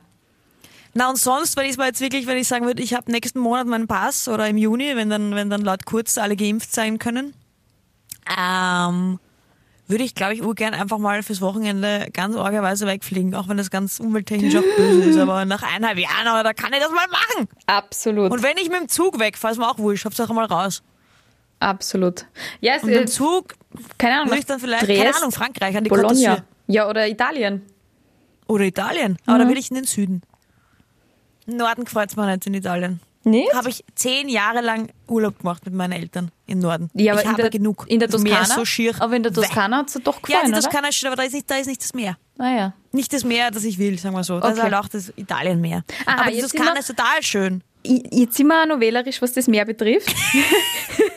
Na 0.94 1.10
und 1.10 1.16
sonst, 1.16 1.56
wenn 1.56 1.66
ich 1.66 1.76
mal 1.76 1.86
jetzt 1.86 2.00
wirklich, 2.00 2.26
wenn 2.26 2.38
ich 2.38 2.48
sagen 2.48 2.66
würde, 2.66 2.82
ich 2.82 2.94
habe 2.94 3.10
nächsten 3.10 3.38
Monat 3.38 3.66
meinen 3.66 3.86
Pass 3.86 4.28
oder 4.28 4.48
im 4.48 4.56
Juni, 4.56 4.96
wenn 4.96 5.10
dann, 5.10 5.34
wenn 5.34 5.50
dann 5.50 5.62
laut 5.62 5.84
kurz 5.86 6.18
alle 6.18 6.36
geimpft 6.36 6.72
sein 6.72 6.98
können, 6.98 7.34
ähm, 8.38 9.18
würde 9.88 10.04
ich, 10.04 10.14
glaube 10.14 10.34
ich, 10.34 10.42
urgern 10.42 10.74
einfach 10.74 10.98
mal 10.98 11.22
fürs 11.22 11.40
Wochenende 11.40 12.08
ganz 12.12 12.36
orgerweise 12.36 12.86
wegfliegen, 12.86 13.34
auch 13.34 13.48
wenn 13.48 13.56
das 13.56 13.70
ganz 13.70 13.98
umwelttechnisch 14.00 14.54
auch 14.56 14.76
böse 14.76 15.10
ist. 15.10 15.18
Aber 15.18 15.44
nach 15.44 15.62
eineinhalb 15.62 15.98
Jahren, 15.98 16.26
aber 16.26 16.42
da 16.42 16.52
kann 16.52 16.72
ich 16.72 16.78
das 16.78 16.90
mal 16.90 17.06
machen. 17.08 17.48
Absolut. 17.66 18.30
Und 18.30 18.42
wenn 18.42 18.56
ich 18.58 18.68
mit 18.68 18.80
dem 18.80 18.88
Zug 18.88 19.18
wegfahre, 19.18 19.52
ist 19.52 19.58
mir 19.58 19.68
auch 19.68 19.78
wurscht, 19.78 20.04
Hauptsache 20.04 20.32
mal 20.34 20.44
raus. 20.44 20.82
Absolut. 21.60 22.26
Ja, 22.60 22.74
es 22.76 22.82
Und 22.84 22.90
im 22.90 23.04
ist, 23.04 23.14
Zug 23.14 23.54
keine 23.96 24.20
Ahnung, 24.20 24.34
ich 24.34 24.46
dann 24.46 24.60
vielleicht, 24.60 24.86
Dresden, 24.86 25.02
keine 25.02 25.16
Ahnung, 25.16 25.32
Frankreich 25.32 25.76
an 25.76 25.84
die 25.84 25.90
Bologna. 25.90 26.44
Ja, 26.66 26.88
oder 26.88 27.08
Italien. 27.08 27.62
Oder 28.46 28.64
Italien. 28.64 29.16
Aber 29.26 29.38
da 29.38 29.48
will 29.48 29.58
ich 29.58 29.70
in 29.70 29.76
den 29.76 29.84
Süden. 29.84 30.22
Im 31.46 31.56
Norden 31.56 31.84
gefällt 31.84 32.16
mir 32.16 32.26
nicht 32.26 32.46
in 32.46 32.54
Italien. 32.54 33.00
Nicht? 33.24 33.52
Habe 33.54 33.68
ich 33.68 33.84
zehn 33.94 34.28
Jahre 34.28 34.60
lang 34.60 34.90
Urlaub 35.08 35.38
gemacht 35.40 35.64
mit 35.64 35.74
meinen 35.74 35.92
Eltern 35.92 36.30
im 36.46 36.60
Norden. 36.60 36.88
Ja, 36.94 37.12
aber 37.12 37.20
ich 37.20 37.26
in 37.26 37.32
habe 37.32 37.42
der, 37.42 37.50
genug. 37.50 37.84
In 37.88 37.98
der 38.00 38.08
Toskana. 38.08 38.40
ist 38.42 38.54
so 38.54 38.64
schier. 38.64 38.94
Aber 39.00 39.14
in 39.16 39.22
der. 39.22 39.32
Toskana 39.32 39.78
hat 39.78 39.88
es 39.88 39.94
doch 40.02 40.14
Ja, 40.16 40.20
gefallen, 40.22 40.46
die 40.46 40.52
oder? 40.52 40.62
Toskana 40.62 40.88
ist 40.88 40.94
schön, 40.96 41.08
aber 41.08 41.16
da 41.16 41.22
ist, 41.24 41.32
nicht, 41.34 41.50
da 41.50 41.56
ist 41.56 41.66
nicht 41.66 41.82
das 41.82 41.92
Meer. 41.94 42.16
Ah 42.38 42.50
ja. 42.50 42.72
Nicht 42.92 43.12
das 43.12 43.24
Meer, 43.24 43.50
das 43.50 43.64
ich 43.64 43.78
will, 43.78 43.98
sagen 43.98 44.14
wir 44.14 44.24
so. 44.24 44.38
Das 44.40 44.52
ist 44.52 44.58
Okay. 44.60 44.72
halt 44.72 44.84
auch 44.84 44.88
das 44.88 45.12
Italienmeer. 45.16 45.84
Aha, 46.06 46.22
aber 46.22 46.30
die 46.30 46.40
Toskana 46.40 46.72
wir- 46.74 46.80
ist 46.80 46.86
total 46.86 47.22
schön. 47.22 47.62
Jetzt 47.84 48.36
sind 48.36 48.46
wir 48.48 48.62
auch 48.62 48.66
noch 48.66 48.80
wählerisch, 48.80 49.20
was 49.22 49.32
das 49.32 49.46
Meer 49.48 49.64
betrifft. 49.64 50.14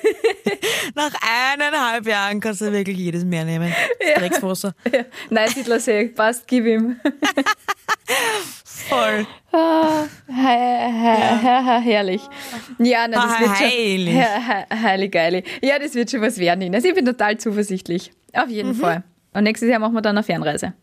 Nach 0.96 1.12
eineinhalb 1.54 2.06
Jahren 2.06 2.40
kannst 2.40 2.62
du 2.62 2.72
wirklich 2.72 2.98
jedes 2.98 3.24
Meer 3.26 3.46
nehmen. 3.46 3.74
Das 4.00 4.14
Dreckswasser. 4.20 4.74
ja. 4.92 5.06
Neusiedlersee, 5.30 6.08
passt, 6.10 6.48
gib 6.48 6.66
ihm. 6.66 7.00
Voll. 8.66 9.26
Ah, 9.52 10.06
he, 10.28 10.34
he, 10.34 11.18
he, 11.42 11.82
he, 11.84 11.92
herrlich. 11.92 12.22
Ja, 12.80 13.08
na, 13.08 13.24
das 13.26 13.36
Ah, 13.36 13.40
wird 13.40 13.58
schon. 13.58 13.68
heilig. 13.68 14.14
He, 14.16 14.24
he, 14.24 14.84
heilig, 14.84 15.12
geili. 15.12 15.44
Ja, 15.62 15.80
das 15.80 15.94
wird 15.94 16.10
schon 16.12 16.22
was 16.22 16.38
werden, 16.38 16.62
Ines. 16.62 16.84
Ich 16.84 16.94
bin 16.94 17.06
total 17.06 17.38
zuversichtlich. 17.38 18.12
Auf 18.34 18.48
Mhm. 18.48 18.52
jeden 18.52 18.76
Fall. 18.76 19.04
Und 19.34 19.44
nächstes 19.44 19.70
Jahr 19.70 19.80
machen 19.80 19.94
wir 19.94 20.02
dann 20.02 20.18
eine 20.18 20.24
Fernreise. 20.24 20.74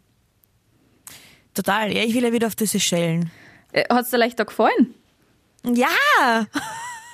Total. 1.54 1.92
Ja, 1.92 2.02
ich 2.02 2.14
will 2.14 2.24
ja 2.24 2.32
wieder 2.32 2.46
auf 2.46 2.54
die 2.54 2.66
Seychellen. 2.66 3.30
Hat 3.90 4.04
es 4.04 4.10
dir 4.10 4.16
leicht 4.18 4.38
da 4.38 4.44
gefallen? 4.44 4.94
Ja! 5.64 6.46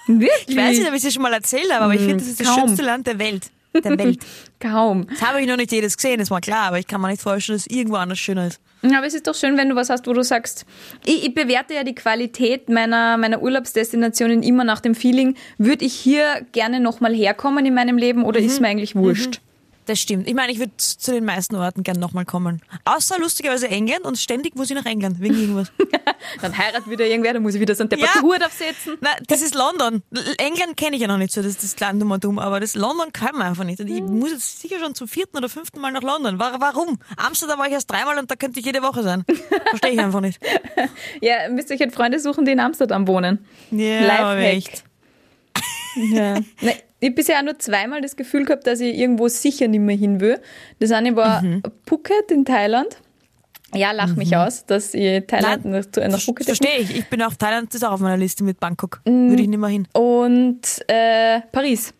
Wirklich? 0.06 0.30
Ich 0.48 0.56
weiß 0.56 0.78
nicht, 0.78 0.86
ob 0.88 0.92
ich 0.94 0.96
es 0.98 1.02
dir 1.02 1.10
schon 1.12 1.22
mal 1.22 1.32
erzählt 1.32 1.72
habe, 1.72 1.84
aber 1.84 1.94
ich 1.94 2.00
finde, 2.00 2.16
das 2.18 2.28
ist 2.28 2.40
das 2.40 2.46
kaum. 2.48 2.60
schönste 2.68 2.82
Land 2.84 3.06
der 3.06 3.18
Welt. 3.18 3.50
Der 3.74 3.98
Welt. 3.98 4.18
Kaum. 4.60 5.06
Das 5.10 5.22
habe 5.22 5.40
ich 5.40 5.46
noch 5.48 5.56
nicht 5.56 5.72
jedes 5.72 5.96
gesehen, 5.96 6.20
ist 6.20 6.30
mal 6.30 6.40
klar, 6.40 6.68
aber 6.68 6.78
ich 6.78 6.86
kann 6.86 7.00
mir 7.00 7.08
nicht 7.08 7.22
vorstellen, 7.22 7.56
dass 7.58 7.66
es 7.66 7.76
irgendwo 7.76 7.96
anders 7.96 8.18
schöner 8.18 8.46
ist. 8.48 8.60
Ja, 8.82 8.98
aber 8.98 9.06
es 9.06 9.14
ist 9.14 9.26
doch 9.26 9.34
schön, 9.34 9.56
wenn 9.56 9.70
du 9.70 9.76
was 9.76 9.88
hast, 9.88 10.06
wo 10.06 10.12
du 10.12 10.22
sagst, 10.22 10.66
ich, 11.06 11.24
ich 11.26 11.34
bewerte 11.34 11.72
ja 11.74 11.84
die 11.84 11.94
Qualität 11.94 12.68
meiner, 12.68 13.16
meiner 13.16 13.40
Urlaubsdestinationen 13.42 14.42
immer 14.42 14.62
nach 14.62 14.80
dem 14.80 14.94
Feeling, 14.94 15.36
würde 15.58 15.84
ich 15.86 15.94
hier 15.94 16.46
gerne 16.52 16.80
nochmal 16.80 17.14
herkommen 17.14 17.64
in 17.64 17.72
meinem 17.74 17.96
Leben 17.96 18.24
oder 18.24 18.40
Mhm. 18.40 18.46
ist 18.46 18.60
mir 18.60 18.68
eigentlich 18.68 18.94
wurscht? 18.94 19.40
Das 19.86 20.00
stimmt. 20.00 20.26
Ich 20.26 20.34
meine, 20.34 20.50
ich 20.50 20.58
würde 20.58 20.72
zu 20.78 21.12
den 21.12 21.24
meisten 21.26 21.56
Orten 21.56 21.82
gern 21.82 21.98
nochmal 21.98 22.24
kommen. 22.24 22.62
Außer 22.86 23.18
lustigerweise 23.18 23.68
England 23.68 24.06
und 24.06 24.18
ständig 24.18 24.56
muss 24.56 24.70
ich 24.70 24.76
nach 24.76 24.86
England, 24.86 25.20
wegen 25.20 25.34
irgendwas. 25.38 25.70
Dann 26.40 26.56
heiratet 26.56 26.88
wieder 26.88 27.04
irgendwer, 27.06 27.34
dann 27.34 27.42
muss 27.42 27.54
ich 27.54 27.60
wieder 27.60 27.74
so 27.74 27.82
einen 27.82 27.90
depperten 27.90 28.26
Ja. 28.26 28.46
Aufsetzen. 28.46 28.96
Na, 29.02 29.10
das 29.26 29.42
ist 29.42 29.54
London. 29.54 30.02
England 30.38 30.76
kenne 30.78 30.96
ich 30.96 31.02
ja 31.02 31.08
noch 31.08 31.18
nicht 31.18 31.32
so, 31.34 31.42
das 31.42 31.50
ist 31.52 31.62
das 31.64 31.76
kleine 31.76 31.98
Nummer 31.98 32.18
dumm, 32.18 32.38
aber 32.38 32.60
das 32.60 32.74
London 32.74 33.12
kann 33.12 33.34
man 33.36 33.42
einfach 33.48 33.64
nicht. 33.64 33.78
Und 33.80 33.88
ich 33.88 34.00
muss 34.02 34.30
jetzt 34.30 34.60
sicher 34.60 34.78
schon 34.78 34.94
zum 34.94 35.06
vierten 35.06 35.36
oder 35.36 35.50
fünften 35.50 35.80
Mal 35.80 35.92
nach 35.92 36.02
London. 36.02 36.38
Wa- 36.38 36.56
Warum? 36.60 36.98
Amsterdam 37.16 37.58
war 37.58 37.66
ich 37.66 37.72
erst 37.74 37.90
dreimal 37.90 38.18
und 38.18 38.30
da 38.30 38.36
könnte 38.36 38.60
ich 38.60 38.64
jede 38.66 38.80
Woche 38.82 39.02
sein. 39.02 39.24
Verstehe 39.68 39.92
ich 39.92 40.00
einfach 40.00 40.20
nicht. 40.22 40.40
Ja, 41.20 41.48
müsst 41.50 41.68
ihr 41.70 41.74
euch 41.74 41.80
halt 41.80 41.94
Freunde 41.94 42.18
suchen, 42.20 42.44
die 42.46 42.52
in 42.52 42.60
Amsterdam 42.60 43.06
wohnen. 43.06 43.44
Ja, 43.70 44.18
aber 44.20 44.34
Lifehack. 44.36 44.56
echt. 44.56 44.84
Ja. 45.96 46.34
Nein, 46.60 46.74
ich 47.04 47.10
habe 47.10 47.16
bisher 47.16 47.38
auch 47.38 47.42
nur 47.44 47.58
zweimal 47.58 48.00
das 48.00 48.16
Gefühl 48.16 48.46
gehabt, 48.46 48.66
dass 48.66 48.80
ich 48.80 48.96
irgendwo 48.96 49.28
sicher 49.28 49.68
nicht 49.68 49.80
mehr 49.80 49.96
hin 49.96 50.20
will. 50.20 50.40
Das 50.80 50.90
eine 50.90 51.14
war 51.16 51.42
Mhm. 51.42 51.62
Phuket 51.86 52.30
in 52.30 52.44
Thailand. 52.46 52.96
Ja, 53.74 53.90
lach 53.92 54.14
mich 54.16 54.34
aus, 54.36 54.64
dass 54.64 54.94
ich 54.94 55.26
Thailand 55.26 55.64
Nein, 55.66 55.84
nach, 55.96 56.08
nach 56.08 56.20
Phuket 56.20 56.46
Verstehe 56.46 56.78
ich. 56.78 56.96
Ich 56.96 57.08
bin 57.10 57.20
auch 57.22 57.34
Thailand, 57.34 57.68
das 57.68 57.76
ist 57.76 57.82
auch 57.84 57.92
auf 57.92 58.00
meiner 58.00 58.16
Liste 58.16 58.42
mit 58.44 58.58
Bangkok. 58.60 59.00
Mm. 59.04 59.28
Würde 59.30 59.42
ich 59.42 59.48
nicht 59.48 59.58
mehr 59.58 59.68
hin. 59.68 59.86
Und 59.92 60.60
äh, 60.88 61.40
Paris. 61.52 61.92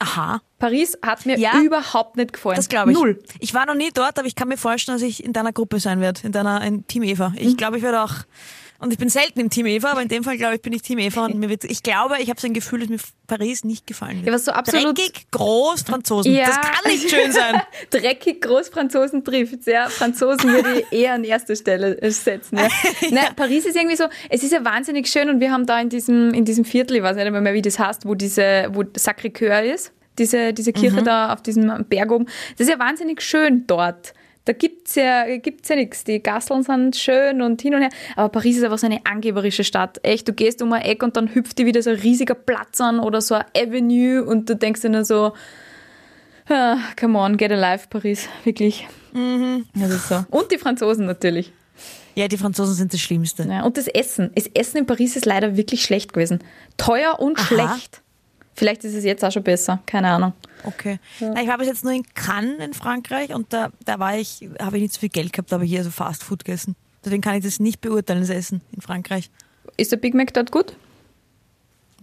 Aha. 0.00 0.40
Paris 0.58 0.98
hat 1.04 1.24
mir 1.26 1.38
Ja. 1.38 1.60
überhaupt 1.62 2.16
nicht 2.16 2.32
gefallen. 2.32 2.56
Das 2.56 2.68
glaube 2.68 2.90
ich. 2.92 2.98
Null. 2.98 3.22
Ich 3.38 3.54
war 3.54 3.66
noch 3.66 3.74
nie 3.76 3.90
dort, 3.94 4.18
aber 4.18 4.26
ich 4.26 4.34
kann 4.34 4.48
mir 4.48 4.56
vorstellen, 4.56 4.98
dass 4.98 5.06
ich 5.06 5.24
in 5.24 5.32
deiner 5.32 5.52
Gruppe 5.52 5.78
sein 5.80 6.00
werde, 6.00 6.20
in 6.24 6.32
deiner 6.32 6.62
in 6.64 6.86
Team 6.86 7.04
Eva. 7.04 7.30
Mhm. 7.30 7.36
Ich 7.38 7.56
glaube, 7.56 7.76
ich 7.78 7.82
werde 7.82 8.02
auch, 8.02 8.12
und 8.82 8.92
ich 8.92 8.98
bin 8.98 9.08
selten 9.08 9.40
im 9.40 9.48
Team 9.48 9.66
Eva, 9.66 9.90
aber 9.92 10.02
in 10.02 10.08
dem 10.08 10.24
Fall 10.24 10.36
glaube 10.36 10.56
ich, 10.56 10.62
bin 10.62 10.72
ich 10.72 10.82
Team 10.82 10.98
Eva 10.98 11.24
und 11.24 11.36
mir 11.36 11.48
wird, 11.48 11.64
ich 11.64 11.82
glaube, 11.82 12.16
ich 12.20 12.28
habe 12.28 12.40
so 12.40 12.46
ein 12.46 12.52
Gefühl, 12.52 12.80
dass 12.80 12.88
mir 12.88 12.98
Paris 13.26 13.64
nicht 13.64 13.86
gefallen 13.86 14.16
wird. 14.16 14.26
Ja, 14.26 14.32
was 14.32 14.44
so 14.44 14.52
absolut- 14.52 14.98
Dreckig, 14.98 15.30
groß, 15.30 15.82
Franzosen. 15.82 16.32
Ja. 16.34 16.46
Das 16.46 16.60
kann 16.60 16.90
nicht 16.92 17.08
schön 17.08 17.32
sein. 17.32 17.62
Dreckig 17.90 18.42
Großfranzosen 18.42 19.24
trifft. 19.24 19.66
Ja, 19.66 19.88
Franzosen 19.88 20.52
würde 20.52 20.80
ich 20.80 20.92
eher 20.92 21.14
an 21.14 21.24
erste 21.24 21.56
Stelle 21.56 22.00
äh, 22.02 22.10
setzen. 22.10 22.58
Ja. 22.58 22.68
Nein, 23.10 23.26
Paris 23.36 23.64
ist 23.64 23.76
irgendwie 23.76 23.96
so, 23.96 24.04
es 24.28 24.42
ist 24.42 24.52
ja 24.52 24.64
wahnsinnig 24.64 25.06
schön 25.08 25.30
und 25.30 25.40
wir 25.40 25.50
haben 25.50 25.64
da 25.66 25.80
in 25.80 25.88
diesem, 25.88 26.34
in 26.34 26.44
diesem 26.44 26.64
Viertel, 26.64 26.96
ich 26.98 27.02
weiß 27.02 27.16
nicht 27.16 27.30
mehr, 27.30 27.54
wie 27.54 27.62
das 27.62 27.78
heißt, 27.78 28.04
wo 28.06 28.14
diese, 28.14 28.68
wo 28.72 28.82
Sacré-Cœur 28.82 29.62
ist, 29.62 29.92
diese, 30.18 30.52
diese 30.52 30.72
Kirche 30.72 31.00
Mhm. 31.00 31.04
da 31.04 31.32
auf 31.32 31.42
diesem 31.42 31.84
Berg 31.88 32.10
oben. 32.10 32.26
Das 32.58 32.66
ist 32.66 32.68
ja 32.70 32.78
wahnsinnig 32.78 33.22
schön 33.22 33.66
dort. 33.66 34.12
Da 34.44 34.52
gibt's 34.52 34.96
ja, 34.96 35.36
gibt's 35.36 35.68
ja 35.68 35.76
nichts. 35.76 36.04
Die 36.04 36.20
Gasteln 36.20 36.62
sind 36.64 36.96
schön 36.96 37.42
und 37.42 37.62
hin 37.62 37.74
und 37.74 37.82
her. 37.82 37.90
Aber 38.16 38.28
Paris 38.28 38.56
ist 38.56 38.64
einfach 38.64 38.78
so 38.78 38.86
eine 38.86 39.00
angeberische 39.04 39.62
Stadt. 39.62 40.00
Echt, 40.02 40.26
du 40.26 40.32
gehst 40.32 40.62
um 40.62 40.72
ein 40.72 40.82
Eck 40.82 41.02
und 41.02 41.16
dann 41.16 41.34
hüpft 41.34 41.58
dir 41.58 41.66
wieder 41.66 41.82
so 41.82 41.90
ein 41.90 41.96
riesiger 41.96 42.34
Platz 42.34 42.80
an 42.80 42.98
oder 42.98 43.20
so 43.20 43.36
ein 43.36 43.44
Avenue 43.56 44.24
und 44.24 44.50
du 44.50 44.56
denkst 44.56 44.80
dir 44.80 44.90
nur 44.90 45.04
so, 45.04 45.32
Ah, 46.48 46.78
come 46.98 47.18
on, 47.18 47.36
get 47.36 47.52
alive, 47.52 47.86
Paris. 47.88 48.28
Wirklich. 48.44 48.86
Mhm. 49.12 49.66
Das 49.74 49.90
ist 49.90 50.08
so. 50.08 50.24
Und 50.30 50.50
die 50.50 50.58
Franzosen 50.58 51.06
natürlich. 51.06 51.52
Ja, 52.14 52.28
die 52.28 52.36
Franzosen 52.36 52.74
sind 52.74 52.92
das 52.92 53.00
Schlimmste. 53.00 53.44
Ja, 53.44 53.64
und 53.64 53.76
das 53.76 53.88
Essen. 53.88 54.30
Das 54.34 54.46
Essen 54.52 54.78
in 54.78 54.86
Paris 54.86 55.16
ist 55.16 55.24
leider 55.24 55.56
wirklich 55.56 55.82
schlecht 55.82 56.12
gewesen. 56.12 56.40
Teuer 56.76 57.18
und 57.18 57.38
Aha. 57.38 57.46
schlecht. 57.46 58.01
Vielleicht 58.54 58.84
ist 58.84 58.94
es 58.94 59.04
jetzt 59.04 59.24
auch 59.24 59.32
schon 59.32 59.42
besser. 59.42 59.82
Keine 59.86 60.08
Ahnung. 60.08 60.34
Okay. 60.64 60.98
Na, 61.20 61.40
ich 61.42 61.48
war 61.48 61.58
bis 61.58 61.68
jetzt 61.68 61.84
nur 61.84 61.92
in 61.92 62.04
Cannes 62.14 62.58
in 62.62 62.74
Frankreich 62.74 63.34
und 63.34 63.52
da, 63.52 63.70
da 63.84 63.98
war 63.98 64.16
ich, 64.16 64.48
habe 64.60 64.76
ich 64.76 64.82
nicht 64.82 64.94
so 64.94 65.00
viel 65.00 65.08
Geld 65.08 65.32
gehabt, 65.32 65.50
ich 65.52 65.70
hier 65.70 65.84
so 65.84 65.90
Fast 65.90 66.22
Food 66.22 66.44
gegessen. 66.44 66.76
Deswegen 67.04 67.22
kann 67.22 67.36
ich 67.36 67.44
das 67.44 67.58
nicht 67.58 67.80
beurteilen, 67.80 68.20
das 68.20 68.30
Essen 68.30 68.60
in 68.72 68.80
Frankreich. 68.80 69.30
Ist 69.76 69.90
der 69.90 69.96
Big 69.96 70.14
Mac 70.14 70.32
dort 70.34 70.52
gut? 70.52 70.76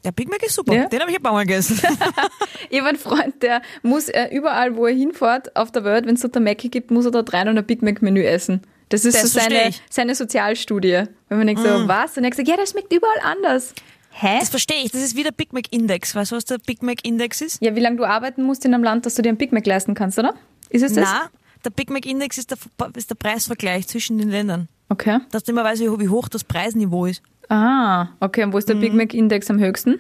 Der 0.04 0.12
Big 0.12 0.30
Mac 0.30 0.44
ist 0.44 0.56
super. 0.56 0.74
Ja? 0.74 0.86
Den 0.88 1.02
habe 1.02 1.12
ich 1.12 1.18
ein 1.18 1.24
paar 1.24 1.34
Mal 1.34 1.46
gegessen. 1.46 1.80
Ich 2.72 2.78
habe 2.80 2.90
einen 2.90 3.00
Freund, 3.00 3.42
der 3.42 3.62
muss 3.82 4.10
äh, 4.10 4.28
überall, 4.32 4.76
wo 4.76 4.86
er 4.86 4.94
hinfährt, 4.94 5.56
auf 5.56 5.72
der 5.72 5.84
Welt, 5.84 6.06
wenn 6.06 6.16
es 6.16 6.22
dort 6.22 6.38
ein 6.38 6.44
Mackie 6.44 6.70
gibt, 6.70 6.92
muss 6.92 7.06
er 7.06 7.12
dort 7.12 7.34
rein 7.34 7.48
und 7.48 7.58
ein 7.58 7.66
Big 7.66 7.82
Mac-Menü 7.82 8.22
essen. 8.22 8.62
Das 8.90 9.06
ist 9.06 9.16
Das 9.16 9.34
so 9.34 9.40
seine. 9.40 9.70
Mm. 9.70 9.74
seine 9.90 10.16
Sozialstudie. 10.16 11.04
Wenn 11.30 11.38
man 11.38 11.48
denkt 11.48 11.62
so, 11.62 11.88
was? 11.88 12.18
Und 12.18 12.26
er 12.26 12.34
sagt, 12.34 12.48
ja, 12.48 12.58
das 12.58 12.72
schmeckt 12.72 12.92
überall 12.94 13.20
anders. 13.24 13.74
Hä? 14.12 14.40
Das 14.40 14.50
verstehe 14.50 14.84
ich. 14.84 14.92
Das 14.92 15.02
ist 15.02 15.16
wie 15.16 15.24
der 15.24 15.32
Big 15.32 15.54
Mac 15.54 15.66
Index. 15.72 16.16
Weißt 16.16 16.32
du, 16.32 16.36
was 16.36 16.46
der 16.46 16.58
Big 16.58 16.82
Mac 16.84 17.06
Index 17.06 17.42
ist? 17.42 17.62
Ja, 17.62 17.76
wie 17.76 17.80
lange 17.80 17.98
du 17.98 18.06
arbeiten 18.06 18.44
musst 18.44 18.66
in 18.66 18.74
einem 18.74 18.84
Land, 18.84 19.06
dass 19.06 19.16
du 19.16 19.22
dir 19.22 19.30
einen 19.30 19.38
Big 19.38 19.52
Mac 19.52 19.66
leisten 19.66 19.94
kannst, 19.94 20.20
oder? 20.20 20.34
Ist 20.70 20.84
es 20.84 20.94
das? 20.94 21.08
Na, 21.10 21.30
der 21.64 21.70
Big 21.70 21.90
Mac 21.90 22.06
Index 22.06 22.38
ist 22.38 22.52
der, 22.52 22.58
ist 22.96 23.10
der 23.10 23.16
Preisvergleich 23.16 23.88
zwischen 23.88 24.18
den 24.18 24.30
Ländern. 24.30 24.68
Okay. 24.90 25.20
Dass 25.32 25.44
du 25.44 25.52
immer 25.52 25.64
weißt, 25.64 25.82
wie, 25.82 26.10
hoch 26.10 26.28
das 26.28 26.44
Preisniveau 26.44 27.06
ist. 27.06 27.22
Ah, 27.50 28.08
okay. 28.20 28.44
Und 28.44 28.54
wo 28.54 28.58
ist 28.58 28.68
der 28.70 28.76
Mm. 28.76 28.82
Big 28.82 28.94
Mac 28.94 29.14
Index 29.14 29.50
am 29.50 29.60
höchsten? 29.60 30.00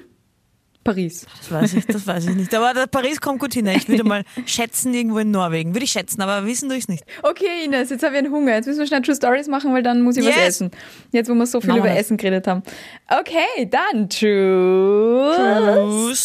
Paris. 0.84 1.26
Das 1.40 1.52
weiß 1.52 1.74
ich, 1.74 1.86
das 1.86 2.08
weiß 2.08 2.28
ich 2.30 2.36
nicht. 2.36 2.54
Aber 2.56 2.88
Paris 2.88 3.20
kommt 3.22 3.40
gut 3.40 3.54
hin. 3.54 3.68
Ich 3.68 3.88
würde 3.88 4.04
mal 4.04 4.24
schätzen, 4.46 4.94
irgendwo 4.94 5.20
in 5.20 5.30
Norwegen. 5.32 5.74
Würde 5.76 5.84
ich 5.84 5.92
schätzen, 5.92 6.22
aber 6.22 6.46
wissen 6.46 6.70
durch 6.70 6.82
es 6.84 6.88
nicht. 6.88 7.04
Okay, 7.22 7.66
Ines, 7.66 7.90
jetzt 7.90 8.02
habe 8.04 8.14
ich 8.16 8.20
einen 8.20 8.32
Hunger. 8.34 8.54
Jetzt 8.56 8.66
müssen 8.68 8.80
wir 8.80 8.88
schnell 8.88 9.02
True 9.02 9.16
Stories 9.16 9.48
machen, 9.48 9.74
weil 9.74 9.84
dann 9.84 10.02
muss 10.02 10.18
ich 10.18 10.26
was 10.26 10.36
Yes. 10.36 10.48
essen. 10.48 10.72
Jetzt, 11.12 11.30
wo 11.30 11.34
wir 11.36 11.46
so 11.46 11.60
viel 11.62 11.68
Machen 11.70 11.80
über 11.80 11.90
wir 11.90 11.94
das. 11.96 12.02
Essen 12.06 12.18
geredet 12.18 12.48
haben. 12.48 12.64
Okay, 13.10 13.70
dann 13.70 14.10
True, 14.10 15.34
True 15.36 16.16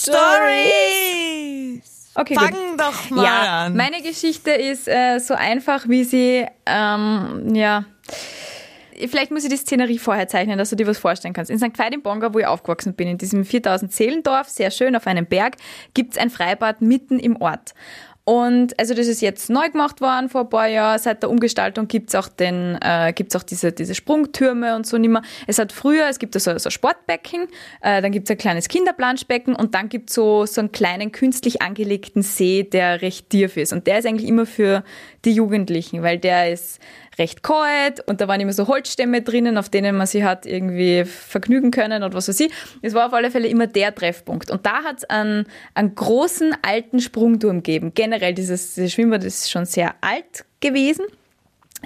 Stories. 0.84 1.82
Okay, 2.16 2.34
gut. 2.34 2.44
Fang 2.50 2.76
doch 2.78 3.10
mal 3.10 3.24
ja, 3.24 3.64
an. 3.66 3.76
meine 3.76 4.00
Geschichte 4.00 4.52
ist 4.52 4.86
äh, 4.86 5.18
so 5.18 5.34
einfach, 5.34 5.88
wie 5.88 6.04
sie, 6.04 6.46
ähm, 6.64 7.54
ja, 7.54 7.84
vielleicht 9.08 9.30
muss 9.30 9.44
ich 9.44 9.50
die 9.50 9.56
Szenerie 9.56 9.98
vorher 9.98 10.28
zeichnen, 10.28 10.58
dass 10.58 10.70
du 10.70 10.76
dir 10.76 10.86
was 10.86 10.98
vorstellen 10.98 11.34
kannst. 11.34 11.50
In 11.50 11.58
St. 11.58 11.78
Veit 11.78 11.94
im 11.94 12.02
Bonga, 12.02 12.32
wo 12.32 12.38
ich 12.38 12.46
aufgewachsen 12.46 12.94
bin, 12.94 13.08
in 13.08 13.18
diesem 13.18 13.44
4000 13.44 13.92
Seelendorf, 13.92 14.48
sehr 14.48 14.70
schön 14.70 14.96
auf 14.96 15.06
einem 15.06 15.26
Berg, 15.26 15.56
gibt's 15.94 16.18
ein 16.18 16.30
Freibad 16.30 16.80
mitten 16.80 17.18
im 17.18 17.40
Ort. 17.40 17.74
Und 18.24 18.78
also 18.80 18.94
das 18.94 19.06
ist 19.06 19.20
jetzt 19.20 19.50
neu 19.50 19.68
gemacht 19.68 20.00
worden 20.00 20.30
vor 20.30 20.42
ein 20.42 20.48
paar 20.48 20.66
Jahren. 20.66 20.98
Seit 20.98 21.22
der 21.22 21.28
Umgestaltung 21.28 21.88
gibt's 21.88 22.14
auch 22.14 22.28
den, 22.28 22.78
äh, 22.80 23.12
gibt's 23.14 23.36
auch 23.36 23.42
diese, 23.42 23.70
diese 23.70 23.94
Sprungtürme 23.94 24.74
und 24.76 24.86
so 24.86 24.96
nimmer. 24.96 25.20
Es 25.46 25.58
hat 25.58 25.72
früher, 25.72 26.06
es 26.08 26.18
gibt 26.18 26.32
so, 26.32 26.40
so 26.40 26.50
ein 26.50 26.70
Sportbecken, 26.70 27.48
äh, 27.82 28.00
dann 28.00 28.12
gibt's 28.12 28.30
ein 28.30 28.38
kleines 28.38 28.68
Kinderplanschbecken 28.68 29.54
und 29.54 29.74
dann 29.74 29.90
gibt's 29.90 30.14
so, 30.14 30.46
so 30.46 30.62
einen 30.62 30.72
kleinen 30.72 31.12
künstlich 31.12 31.60
angelegten 31.60 32.22
See, 32.22 32.62
der 32.62 33.02
recht 33.02 33.28
tief 33.28 33.58
ist. 33.58 33.74
Und 33.74 33.86
der 33.86 33.98
ist 33.98 34.06
eigentlich 34.06 34.28
immer 34.28 34.46
für 34.46 34.84
die 35.26 35.32
Jugendlichen, 35.32 36.02
weil 36.02 36.18
der 36.18 36.50
ist 36.50 36.80
recht 37.18 37.42
kalt 37.42 38.00
und 38.06 38.20
da 38.20 38.28
waren 38.28 38.40
immer 38.40 38.52
so 38.52 38.66
Holzstämme 38.68 39.22
drinnen, 39.22 39.58
auf 39.58 39.68
denen 39.68 39.96
man 39.96 40.06
sich 40.06 40.22
hat 40.22 40.46
irgendwie 40.46 41.04
vergnügen 41.04 41.70
können 41.70 42.02
oder 42.02 42.14
was 42.14 42.28
weiß 42.28 42.40
ich. 42.40 42.52
Es 42.82 42.94
war 42.94 43.06
auf 43.06 43.12
alle 43.12 43.30
Fälle 43.30 43.48
immer 43.48 43.66
der 43.66 43.94
Treffpunkt. 43.94 44.50
Und 44.50 44.66
da 44.66 44.84
hat 44.84 44.98
es 44.98 45.04
einen, 45.04 45.46
einen 45.74 45.94
großen 45.94 46.54
alten 46.62 47.00
Sprungturm 47.00 47.62
gegeben. 47.62 47.92
Generell, 47.94 48.34
dieses, 48.34 48.74
dieses 48.74 48.92
Schwimmbad 48.92 49.24
ist 49.24 49.50
schon 49.50 49.64
sehr 49.64 49.94
alt 50.00 50.44
gewesen. 50.60 51.04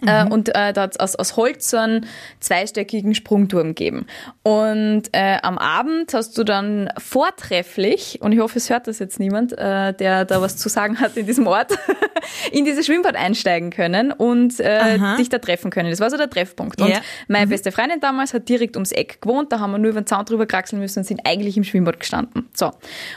Äh, 0.06 0.24
und 0.28 0.48
äh, 0.54 0.72
da 0.72 0.82
hat 0.82 0.92
es 0.92 1.00
aus, 1.00 1.16
aus 1.16 1.36
Holz 1.36 1.70
so 1.70 1.76
einen 1.76 2.06
zweistöckigen 2.40 3.14
Sprungturm 3.14 3.68
gegeben. 3.68 4.06
Und 4.42 5.04
äh, 5.12 5.38
am 5.42 5.58
Abend 5.58 6.14
hast 6.14 6.36
du 6.38 6.44
dann 6.44 6.90
vortrefflich, 6.98 8.18
und 8.22 8.32
ich 8.32 8.40
hoffe, 8.40 8.58
es 8.58 8.70
hört 8.70 8.86
das 8.86 8.98
jetzt 8.98 9.18
niemand, 9.20 9.52
äh, 9.56 9.92
der 9.94 10.24
da 10.24 10.40
was 10.40 10.56
zu 10.56 10.68
sagen 10.68 11.00
hat 11.00 11.16
in 11.16 11.26
diesem 11.26 11.46
Ort, 11.46 11.76
in 12.52 12.64
dieses 12.64 12.86
Schwimmbad 12.86 13.16
einsteigen 13.16 13.70
können 13.70 14.12
und 14.12 14.60
äh, 14.60 14.96
Aha. 14.98 15.16
dich 15.16 15.28
da 15.28 15.38
treffen 15.38 15.70
können. 15.70 15.90
Das 15.90 16.00
war 16.00 16.10
so 16.10 16.16
der 16.16 16.30
Treffpunkt. 16.30 16.80
Und 16.80 16.88
Ja. 16.88 17.00
meine 17.28 17.46
beste 17.46 17.72
Freundin 17.72 18.00
damals 18.00 18.34
hat 18.34 18.48
direkt 18.48 18.76
ums 18.76 18.92
Eck 18.92 19.20
gewohnt, 19.20 19.52
da 19.52 19.60
haben 19.60 19.72
wir 19.72 19.78
nur 19.78 19.90
über 19.90 20.00
den 20.00 20.06
Zaun 20.06 20.24
drüber 20.24 20.46
kraxeln 20.46 20.80
müssen 20.80 21.00
und 21.00 21.04
sind 21.04 21.20
eigentlich 21.24 21.56
im 21.56 21.64
Schwimmbad 21.64 22.00
gestanden. 22.00 22.48
So. 22.54 22.70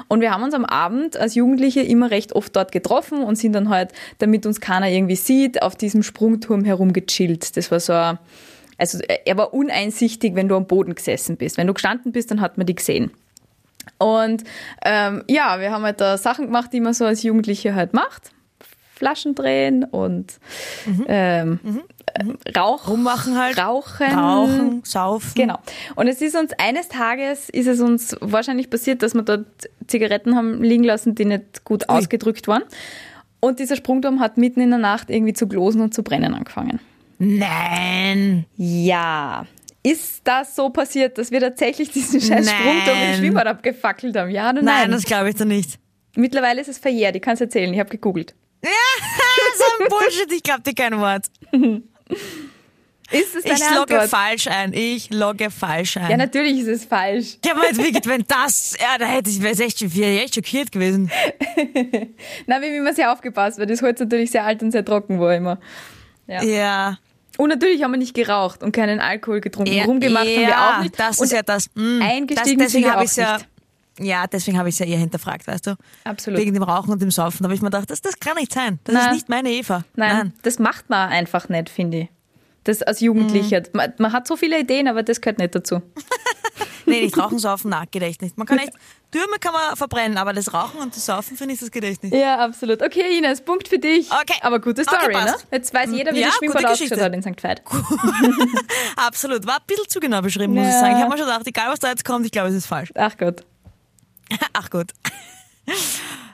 Und 0.07 0.21
wir 0.21 0.31
haben 0.31 0.43
uns 0.43 0.53
am 0.53 0.65
Abend 0.65 1.17
als 1.17 1.35
Jugendliche 1.35 1.81
immer 1.81 2.11
recht 2.11 2.33
oft 2.33 2.55
dort 2.55 2.71
getroffen 2.71 3.23
und 3.23 3.35
sind 3.37 3.53
dann 3.53 3.69
halt, 3.69 3.91
damit 4.19 4.45
uns 4.45 4.59
keiner 4.61 4.89
irgendwie 4.89 5.15
sieht, 5.15 5.61
auf 5.61 5.75
diesem 5.75 6.03
Sprungturm 6.03 6.63
herumgechillt. 6.71 7.55
Das 7.57 7.71
war 7.71 7.79
so 7.79 7.93
ein, 7.93 8.19
also 8.77 8.99
er 8.99 9.37
war 9.37 9.53
uneinsichtig, 9.53 10.35
wenn 10.35 10.47
du 10.47 10.55
am 10.55 10.65
Boden 10.67 10.95
gesessen 10.95 11.37
bist. 11.37 11.57
Wenn 11.57 11.67
du 11.67 11.73
gestanden 11.73 12.11
bist, 12.11 12.31
dann 12.31 12.41
hat 12.41 12.57
man 12.57 12.65
die 12.65 12.75
gesehen. 12.75 13.11
Und 13.97 14.43
ähm, 14.83 15.23
ja, 15.27 15.59
wir 15.59 15.71
haben 15.71 15.83
halt 15.83 16.01
da 16.01 16.17
Sachen 16.17 16.47
gemacht, 16.47 16.71
die 16.73 16.79
man 16.79 16.93
so 16.93 17.05
als 17.05 17.23
Jugendliche 17.23 17.75
halt 17.75 17.93
macht. 17.93 18.31
Flaschen 18.95 19.33
drehen 19.33 19.83
und 19.83 20.33
ähm, 21.07 21.59
äh, 22.05 22.51
Rauch, 22.55 22.87
Rummachen 22.87 23.35
halt. 23.35 23.57
Rauchen. 23.57 24.13
Rauchen, 24.13 24.81
saufen. 24.83 25.31
Genau. 25.33 25.57
Und 25.95 26.07
es 26.07 26.21
ist 26.21 26.35
uns 26.35 26.51
eines 26.59 26.87
Tages, 26.87 27.49
ist 27.49 27.65
es 27.65 27.81
uns 27.81 28.15
wahrscheinlich 28.21 28.69
passiert, 28.69 29.01
dass 29.01 29.15
wir 29.15 29.23
dort 29.23 29.47
Zigaretten 29.87 30.35
haben 30.35 30.61
liegen 30.61 30.83
lassen, 30.83 31.15
die 31.15 31.25
nicht 31.25 31.65
gut 31.65 31.89
Ui. 31.89 31.97
ausgedrückt 31.97 32.47
waren. 32.47 32.61
Und 33.41 33.59
dieser 33.59 33.75
Sprungturm 33.75 34.19
hat 34.19 34.37
mitten 34.37 34.61
in 34.61 34.69
der 34.69 34.79
Nacht 34.79 35.09
irgendwie 35.09 35.33
zu 35.33 35.47
glosen 35.47 35.81
und 35.81 35.93
zu 35.93 36.03
brennen 36.03 36.33
angefangen. 36.33 36.79
Nein. 37.19 38.45
Ja. 38.55 39.45
Ist 39.83 40.21
das 40.23 40.55
so 40.55 40.69
passiert, 40.69 41.17
dass 41.17 41.31
wir 41.31 41.39
tatsächlich 41.39 41.91
diesen 41.91 42.21
scheiß 42.21 42.45
Nein. 42.45 42.55
Sprungturm 42.55 42.97
im 42.97 43.17
Schwimmbad 43.17 43.47
abgefackelt 43.47 44.15
haben? 44.15 44.29
Ja 44.29 44.51
oder 44.51 44.61
nein? 44.61 44.65
Nein, 44.83 44.91
das 44.91 45.03
glaube 45.03 45.29
ich 45.29 45.35
doch 45.35 45.45
nicht. 45.45 45.79
Mittlerweile 46.15 46.61
ist 46.61 46.67
es 46.67 46.77
verjährt, 46.77 47.15
ich 47.15 47.21
kann 47.21 47.33
es 47.33 47.41
erzählen, 47.41 47.73
ich 47.73 47.79
habe 47.79 47.89
gegoogelt. 47.89 48.35
so 48.61 49.63
ein 49.79 49.89
Bullshit, 49.89 50.31
ich 50.31 50.43
glaube 50.43 50.61
dir 50.61 50.73
kein 50.73 50.99
Wort. 50.99 51.25
Ist 53.11 53.35
es 53.35 53.43
deine 53.43 53.55
Ich 53.55 53.69
logge 53.75 53.93
Antwort? 53.99 54.09
falsch 54.09 54.47
ein. 54.47 54.73
Ich 54.73 55.09
logge 55.09 55.51
falsch 55.51 55.97
ein. 55.97 56.09
Ja, 56.09 56.17
natürlich 56.17 56.59
ist 56.59 56.67
es 56.67 56.85
falsch. 56.85 57.37
Ja, 57.45 57.51
aber 57.51 57.67
jetzt 57.67 57.77
wirklich, 57.77 58.05
wenn 58.05 58.23
das, 58.27 58.75
ja, 58.79 58.97
da 58.97 59.05
hätte 59.05 59.29
ich, 59.29 59.41
wäre 59.41 59.61
echt, 59.61 59.81
wäre 59.95 60.11
ich 60.13 60.21
echt 60.23 60.35
schockiert 60.35 60.71
gewesen. 60.71 61.11
Na, 62.47 62.61
wie 62.61 62.67
immer 62.75 62.93
sehr 62.93 63.11
aufgepasst, 63.11 63.59
weil 63.59 63.65
das 63.65 63.81
Holz 63.81 63.99
natürlich 63.99 64.31
sehr 64.31 64.45
alt 64.45 64.63
und 64.63 64.71
sehr 64.71 64.85
trocken 64.85 65.19
war 65.19 65.35
immer. 65.35 65.59
Ja. 66.27 66.43
Ja. 66.43 66.97
Und 67.37 67.49
natürlich 67.49 67.83
haben 67.83 67.91
wir 67.91 67.97
nicht 67.97 68.13
geraucht 68.13 68.61
und 68.63 68.71
keinen 68.71 68.99
Alkohol 68.99 69.41
getrunken. 69.41 69.73
ja 69.73 69.85
Rumgemacht 69.85 70.25
haben 70.25 70.47
wir 70.47 70.59
auch 70.61 70.81
nicht. 70.81 70.99
Das 70.99 71.17
und 71.19 71.25
ist 71.25 71.31
ja 71.33 71.41
das. 71.41 71.67
mm, 71.75 72.01
eingestiegen 72.01 72.59
das, 72.59 72.67
deswegen 72.67 72.85
wir 72.85 72.91
habe 72.91 73.01
auch 73.01 73.05
ich 73.05 73.15
ja, 73.15 73.39
ja, 73.99 74.27
deswegen 74.27 74.57
habe 74.57 74.69
ich 74.69 74.75
es 74.75 74.79
ja 74.79 74.85
eher 74.85 74.97
hinterfragt, 74.97 75.47
weißt 75.47 75.67
du? 75.67 75.75
Absolut. 76.03 76.39
Wegen 76.39 76.53
dem 76.53 76.63
Rauchen 76.63 76.91
und 76.91 77.01
dem 77.01 77.11
Saufen. 77.11 77.39
Da 77.39 77.45
habe 77.45 77.55
ich 77.55 77.61
mir 77.61 77.69
gedacht, 77.69 77.89
das, 77.89 78.01
das 78.01 78.19
kann 78.19 78.35
nicht 78.35 78.53
sein. 78.53 78.79
Das 78.83 78.95
Nein. 78.95 79.05
ist 79.07 79.13
nicht 79.13 79.29
meine 79.29 79.51
Eva. 79.51 79.83
Nein, 79.95 80.33
das 80.43 80.59
macht 80.59 80.89
man 80.89 81.09
einfach 81.09 81.49
nicht, 81.49 81.69
finde 81.69 81.97
ich. 81.99 82.07
Das 82.63 82.81
als 82.83 82.99
Jugendlicher. 82.99 83.59
Mhm. 83.61 83.65
Man, 83.73 83.93
man 83.97 84.13
hat 84.13 84.27
so 84.27 84.35
viele 84.35 84.59
Ideen, 84.59 84.87
aber 84.87 85.03
das 85.03 85.21
gehört 85.21 85.39
nicht 85.39 85.55
dazu. 85.55 85.81
Nee, 86.85 87.01
nicht 87.01 87.17
rauchen, 87.17 87.39
saufen, 87.39 87.69
na, 87.69 87.83
nicht. 87.93 88.37
Man 88.37 88.47
kann 88.47 88.57
echt, 88.57 88.73
Türme 89.11 89.37
kann 89.39 89.53
man 89.53 89.75
verbrennen, 89.75 90.17
aber 90.17 90.33
das 90.33 90.53
Rauchen 90.53 90.79
und 90.79 90.95
das 90.95 91.05
Saufen 91.05 91.37
finde 91.37 91.53
ich, 91.53 91.59
das 91.59 91.71
nicht. 92.01 92.13
Ja, 92.13 92.39
absolut. 92.39 92.81
Okay, 92.81 93.17
Ines, 93.17 93.41
Punkt 93.41 93.67
für 93.67 93.79
dich. 93.79 94.09
Okay. 94.11 94.39
Aber 94.41 94.59
gute 94.59 94.81
Okay, 94.81 94.95
Story, 94.97 95.13
ne? 95.13 95.19
passt. 95.31 95.47
Jetzt 95.51 95.73
weiß 95.73 95.91
jeder, 95.91 96.13
wie 96.13 96.19
Ja, 96.21 96.27
das 96.27 96.35
Schwimmbad 96.37 96.65
ausgeschaut 96.65 96.99
hat 96.99 97.13
in 97.13 97.21
St. 97.21 97.43
Veit. 97.43 97.61
Absolut. 98.95 99.45
War 99.45 99.57
ein 99.57 99.63
bisschen 99.67 99.87
zu 99.89 99.99
genau 99.99 100.21
beschrieben, 100.21 100.53
muss 100.53 100.65
ich 100.67 100.73
Ja. 100.73 100.79
sagen. 100.79 100.95
Ich 100.95 101.01
habe 101.01 101.11
mir 101.11 101.17
schon 101.17 101.27
gedacht, 101.27 101.47
egal 101.47 101.71
was 101.71 101.79
da 101.79 101.89
jetzt 101.89 102.03
kommt, 102.05 102.25
ich 102.25 102.31
glaube, 102.31 102.49
es 102.49 102.55
ist 102.55 102.65
falsch. 102.65 102.91
Ach 102.95 103.15
Gott. 103.17 103.45
Ach 104.53 104.69
gut. 104.69 104.91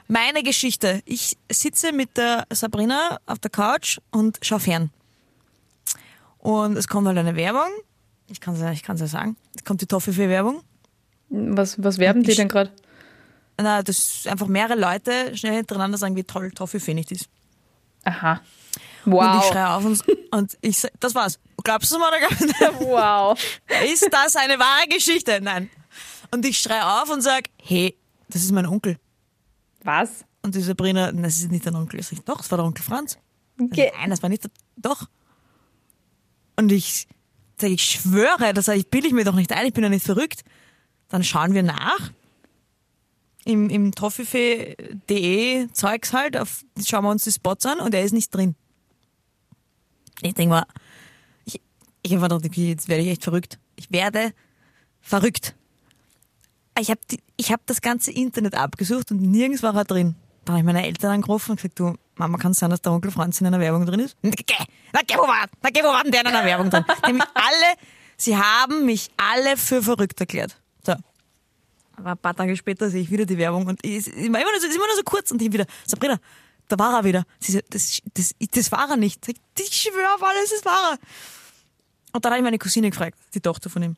Meine 0.08 0.42
Geschichte. 0.42 1.02
Ich 1.04 1.36
sitze 1.50 1.92
mit 1.92 2.16
der 2.16 2.44
Sabrina 2.50 3.18
auf 3.26 3.38
der 3.38 3.50
Couch 3.50 3.98
und 4.10 4.38
schaue 4.42 4.60
fern. 4.60 4.90
Und 6.38 6.76
es 6.76 6.88
kommt 6.88 7.06
halt 7.06 7.18
eine 7.18 7.36
Werbung. 7.36 7.68
Ich 8.30 8.40
kann 8.40 8.54
es 8.54 8.60
ja, 8.60 8.70
ich 8.72 8.82
kann's 8.82 9.00
ja 9.00 9.06
sagen. 9.06 9.36
Es 9.56 9.64
kommt 9.64 9.80
die 9.80 9.86
Toffifee-Werbung. 9.86 10.62
Was, 11.30 11.82
was 11.82 11.98
werben 11.98 12.22
die 12.22 12.30
Ich- 12.32 12.36
denn 12.36 12.48
gerade? 12.48 12.70
Na, 13.60 13.82
das 13.82 14.24
einfach 14.28 14.46
mehrere 14.46 14.78
Leute 14.78 15.36
schnell 15.36 15.56
hintereinander 15.56 15.98
sagen, 15.98 16.14
wie 16.14 16.22
toll 16.24 16.50
Toffifee 16.52 16.94
nicht 16.94 17.10
ist. 17.10 17.28
Aha. 18.04 18.40
Und 19.04 19.12
ich 19.14 19.18
Wow. 19.18 19.44
schreie 19.50 19.68
auf 19.70 19.84
und, 19.84 20.04
und 20.30 20.58
ich 20.60 20.86
das 21.00 21.14
war's. 21.14 21.40
Glaubst 21.64 21.90
du 21.92 21.98
mal 21.98 22.08
oder 22.10 22.20
nicht? 22.44 22.54
Wow. 22.80 23.36
Ist 23.92 24.08
das 24.12 24.36
eine 24.36 24.58
wahre 24.60 24.86
Geschichte? 24.88 25.40
Nein. 25.40 25.70
Und 26.30 26.44
ich 26.46 26.58
schreie 26.58 26.86
auf 26.86 27.10
und 27.10 27.20
sag, 27.22 27.48
hey, 27.60 27.96
das 28.28 28.42
ist 28.42 28.52
mein 28.52 28.66
Onkel. 28.66 28.96
Was? 29.82 30.24
Und 30.42 30.54
die 30.54 30.60
Sabrina, 30.60 31.10
"Nein, 31.10 31.22
das 31.24 31.38
ist 31.38 31.50
nicht 31.50 31.66
dein 31.66 31.74
Onkel. 31.74 31.98
Ich 32.00 32.06
sag, 32.06 32.24
doch, 32.26 32.36
das 32.38 32.50
war 32.50 32.58
der 32.58 32.66
Onkel 32.66 32.84
Franz. 32.84 33.18
Okay. 33.60 33.90
Nein, 33.98 34.10
das 34.10 34.22
war 34.22 34.28
nicht 34.28 34.44
der, 34.44 34.50
doch. 34.76 35.08
Und 36.58 36.72
ich 36.72 37.06
sage, 37.56 37.74
ich 37.74 37.84
schwöre, 37.84 38.52
das 38.52 38.66
ich, 38.66 38.90
bilde 38.90 39.06
ich 39.06 39.12
mir 39.12 39.24
doch 39.24 39.36
nicht 39.36 39.52
ein, 39.52 39.66
ich 39.66 39.72
bin 39.72 39.84
ja 39.84 39.88
nicht 39.88 40.04
verrückt. 40.04 40.42
Dann 41.08 41.22
schauen 41.22 41.54
wir 41.54 41.62
nach. 41.62 42.10
Im, 43.44 43.70
im 43.70 43.94
Toffifee.de 43.94 45.68
Zeugs 45.72 46.12
halt, 46.12 46.36
auf, 46.36 46.64
schauen 46.84 47.04
wir 47.04 47.10
uns 47.10 47.22
die 47.22 47.30
Spots 47.30 47.64
an 47.64 47.78
und 47.78 47.94
er 47.94 48.02
ist 48.02 48.12
nicht 48.12 48.34
drin. 48.34 48.56
Ich 50.20 50.34
denke 50.34 50.50
mal, 50.50 50.66
ich, 51.44 51.60
ich 52.02 52.12
habe 52.12 52.22
gedacht, 52.22 52.44
okay, 52.44 52.70
jetzt 52.70 52.88
werde 52.88 53.04
ich 53.04 53.10
echt 53.10 53.22
verrückt. 53.22 53.60
Ich 53.76 53.92
werde 53.92 54.32
verrückt. 55.00 55.54
Ich 56.80 56.90
habe 56.90 57.00
ich 57.36 57.52
hab 57.52 57.64
das 57.66 57.80
ganze 57.80 58.10
Internet 58.10 58.56
abgesucht 58.56 59.12
und 59.12 59.22
nirgends 59.22 59.62
war 59.62 59.76
er 59.76 59.84
drin. 59.84 60.16
Da 60.44 60.54
habe 60.54 60.60
ich 60.60 60.66
meine 60.66 60.84
Eltern 60.84 61.12
angerufen 61.12 61.52
und 61.52 61.58
gesagt, 61.58 61.78
du, 61.78 61.94
Mama, 62.18 62.36
kann 62.36 62.52
es 62.52 62.58
sein, 62.58 62.70
dass 62.70 62.82
der 62.82 62.92
Onkel 62.92 63.10
Franz 63.10 63.40
in 63.40 63.46
einer 63.46 63.60
Werbung 63.60 63.86
drin 63.86 64.00
ist? 64.00 64.16
Na, 64.22 64.30
geh, 64.30 64.54
na, 64.92 65.00
geh, 65.06 65.14
wo 65.16 65.22
war, 65.22 65.46
na, 65.62 65.70
geh, 65.70 65.82
wo 65.82 65.88
war 65.88 66.02
denn 66.02 66.12
der 66.12 66.22
in 66.22 66.26
einer 66.26 66.44
Werbung 66.44 66.68
drin? 66.68 66.84
Mich 67.12 67.22
alle, 67.34 67.76
sie 68.16 68.36
haben 68.36 68.84
mich 68.84 69.10
alle 69.16 69.56
für 69.56 69.82
verrückt 69.82 70.20
erklärt. 70.20 70.60
So. 70.84 70.94
Aber 71.96 72.10
ein 72.10 72.18
paar 72.18 72.34
Tage 72.34 72.56
später 72.56 72.90
sehe 72.90 73.02
ich 73.02 73.10
wieder 73.10 73.24
die 73.24 73.38
Werbung 73.38 73.66
und 73.66 73.84
es 73.84 74.06
ist 74.06 74.08
immer 74.08 74.40
nur 74.40 74.60
so, 74.60 74.66
immer 74.66 74.86
nur 74.86 74.96
so 74.96 75.02
kurz 75.04 75.30
und 75.30 75.40
ich 75.40 75.52
wieder, 75.52 75.66
Sabrina, 75.86 76.18
da 76.68 76.78
war 76.78 76.98
er 76.98 77.04
wieder. 77.04 77.24
Sie 77.38 77.52
so, 77.52 77.60
das, 77.70 78.00
das, 78.14 78.34
das 78.50 78.72
war 78.72 78.90
er 78.90 78.96
nicht. 78.96 79.26
Ich, 79.28 79.36
ich 79.58 79.74
schwöre 79.74 80.14
auf 80.14 80.22
alles, 80.22 80.50
das 80.50 80.64
war 80.64 80.92
er. 80.92 80.98
Und 82.12 82.24
dann 82.24 82.32
habe 82.32 82.40
ich 82.40 82.44
meine 82.44 82.58
Cousine 82.58 82.90
gefragt, 82.90 83.16
die 83.34 83.40
Tochter 83.40 83.70
von 83.70 83.82
ihm. 83.82 83.96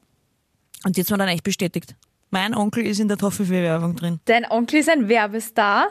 Und 0.84 0.96
die 0.96 1.02
hat 1.02 1.10
mir 1.10 1.18
dann 1.18 1.28
echt 1.28 1.44
bestätigt. 1.44 1.94
Mein 2.30 2.54
Onkel 2.54 2.86
ist 2.86 3.00
in 3.00 3.08
der 3.08 3.16
Toffifee-Werbung 3.16 3.96
drin. 3.96 4.20
Dein 4.26 4.48
Onkel 4.50 4.80
ist 4.80 4.88
ein 4.88 5.08
Werbestar. 5.08 5.88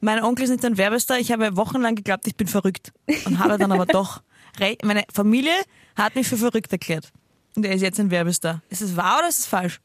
Mein 0.00 0.22
Onkel 0.22 0.44
ist 0.44 0.50
nicht 0.50 0.64
ein 0.64 0.78
Werbestar. 0.78 1.18
Ich 1.18 1.30
habe 1.30 1.56
wochenlang 1.56 1.94
geglaubt, 1.94 2.26
ich 2.26 2.36
bin 2.36 2.48
verrückt. 2.48 2.92
Und 3.26 3.38
habe 3.38 3.58
dann 3.58 3.72
aber 3.72 3.86
doch. 3.86 4.22
Meine 4.82 5.04
Familie 5.12 5.52
hat 5.96 6.14
mich 6.14 6.28
für 6.28 6.36
verrückt 6.36 6.72
erklärt. 6.72 7.12
Und 7.56 7.64
er 7.64 7.74
ist 7.74 7.82
jetzt 7.82 8.00
ein 8.00 8.10
Werbestar. 8.10 8.62
Ist 8.68 8.82
es 8.82 8.96
wahr 8.96 9.18
oder 9.18 9.28
ist 9.28 9.40
es 9.40 9.46
falsch? 9.46 9.80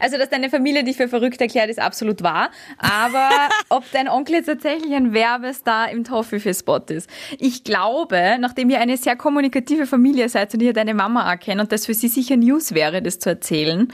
Also, 0.00 0.18
dass 0.18 0.28
deine 0.28 0.50
Familie 0.50 0.82
dich 0.82 0.96
für 0.96 1.08
verrückt 1.08 1.40
erklärt, 1.40 1.70
ist 1.70 1.78
absolut 1.78 2.22
wahr. 2.22 2.50
Aber 2.78 3.30
ob 3.68 3.90
dein 3.92 4.08
Onkel 4.08 4.36
jetzt 4.36 4.46
tatsächlich 4.46 4.92
ein 4.94 5.12
Werbestar 5.12 5.90
im 5.90 6.04
Toffifee-Spot 6.04 6.82
ist. 6.88 7.08
Ich 7.38 7.64
glaube, 7.64 8.38
nachdem 8.40 8.70
ihr 8.70 8.80
eine 8.80 8.96
sehr 8.96 9.16
kommunikative 9.16 9.86
Familie 9.86 10.28
seid 10.28 10.52
und 10.54 10.62
ihr 10.62 10.72
deine 10.72 10.94
Mama 10.94 11.32
auch 11.32 11.38
kennt 11.38 11.60
und 11.60 11.72
das 11.72 11.86
für 11.86 11.94
sie 11.94 12.08
sicher 12.08 12.36
News 12.36 12.74
wäre, 12.74 13.02
das 13.02 13.18
zu 13.18 13.30
erzählen. 13.30 13.92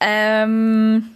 Ähm, 0.00 1.10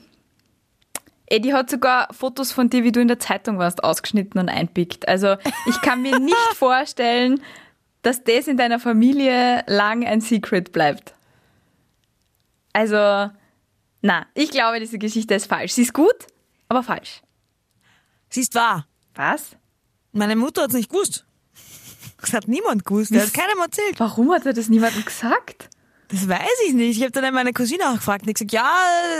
Eddie 1.35 1.53
hat 1.53 1.69
sogar 1.69 2.13
Fotos 2.13 2.53
von 2.53 2.71
dir, 2.71 2.85
wie 2.85 2.93
du 2.93 3.01
in 3.01 3.09
der 3.09 3.19
Zeitung 3.19 3.59
warst, 3.59 3.83
ausgeschnitten 3.83 4.41
und 4.41 4.49
einpickt. 4.49 5.09
Also, 5.09 5.37
ich 5.67 5.81
kann 5.81 6.01
mir 6.03 6.19
nicht 6.21 6.37
vorstellen, 6.55 7.43
dass 8.03 8.23
das 8.23 8.47
in 8.47 8.57
deiner 8.57 8.79
Familie 8.79 9.65
lang 9.67 10.05
ein 10.05 10.21
Secret 10.21 10.71
bleibt. 10.73 11.15
Also, 12.73 13.31
na, 14.03 14.27
ich 14.35 14.51
glaube, 14.51 14.79
diese 14.79 14.99
Geschichte 14.99 15.35
ist 15.35 15.47
falsch. 15.47 15.73
Sie 15.73 15.83
ist 15.83 15.93
gut, 15.93 16.27
aber 16.69 16.83
falsch. 16.83 17.23
Sie 18.29 18.41
ist 18.41 18.55
wahr. 18.55 18.87
Was? 19.15 19.57
Meine 20.13 20.37
Mutter 20.37 20.63
hat 20.63 20.71
es 20.71 20.77
nicht 20.77 20.91
gewusst. 20.91 21.25
Das 22.21 22.33
hat 22.33 22.49
niemand 22.49 22.85
gewusst. 22.85 23.13
Der 23.13 23.23
hat 23.23 23.35
keinem 23.35 23.59
erzählt. 23.61 23.99
Warum 23.99 24.33
hat 24.33 24.47
er 24.47 24.53
das 24.53 24.69
niemandem 24.69 25.05
gesagt? 25.05 25.69
Das 26.15 26.29
weiß 26.29 26.59
ich 26.69 26.75
nicht. 26.75 26.97
Ich 26.97 27.03
habe 27.03 27.11
dann 27.11 27.35
meine 27.35 27.53
Cousine 27.53 27.91
auch 27.91 27.95
gefragt 27.95 28.23
und 28.23 28.29
die 28.29 28.35
gesagt, 28.35 28.53
ja, 28.53 28.71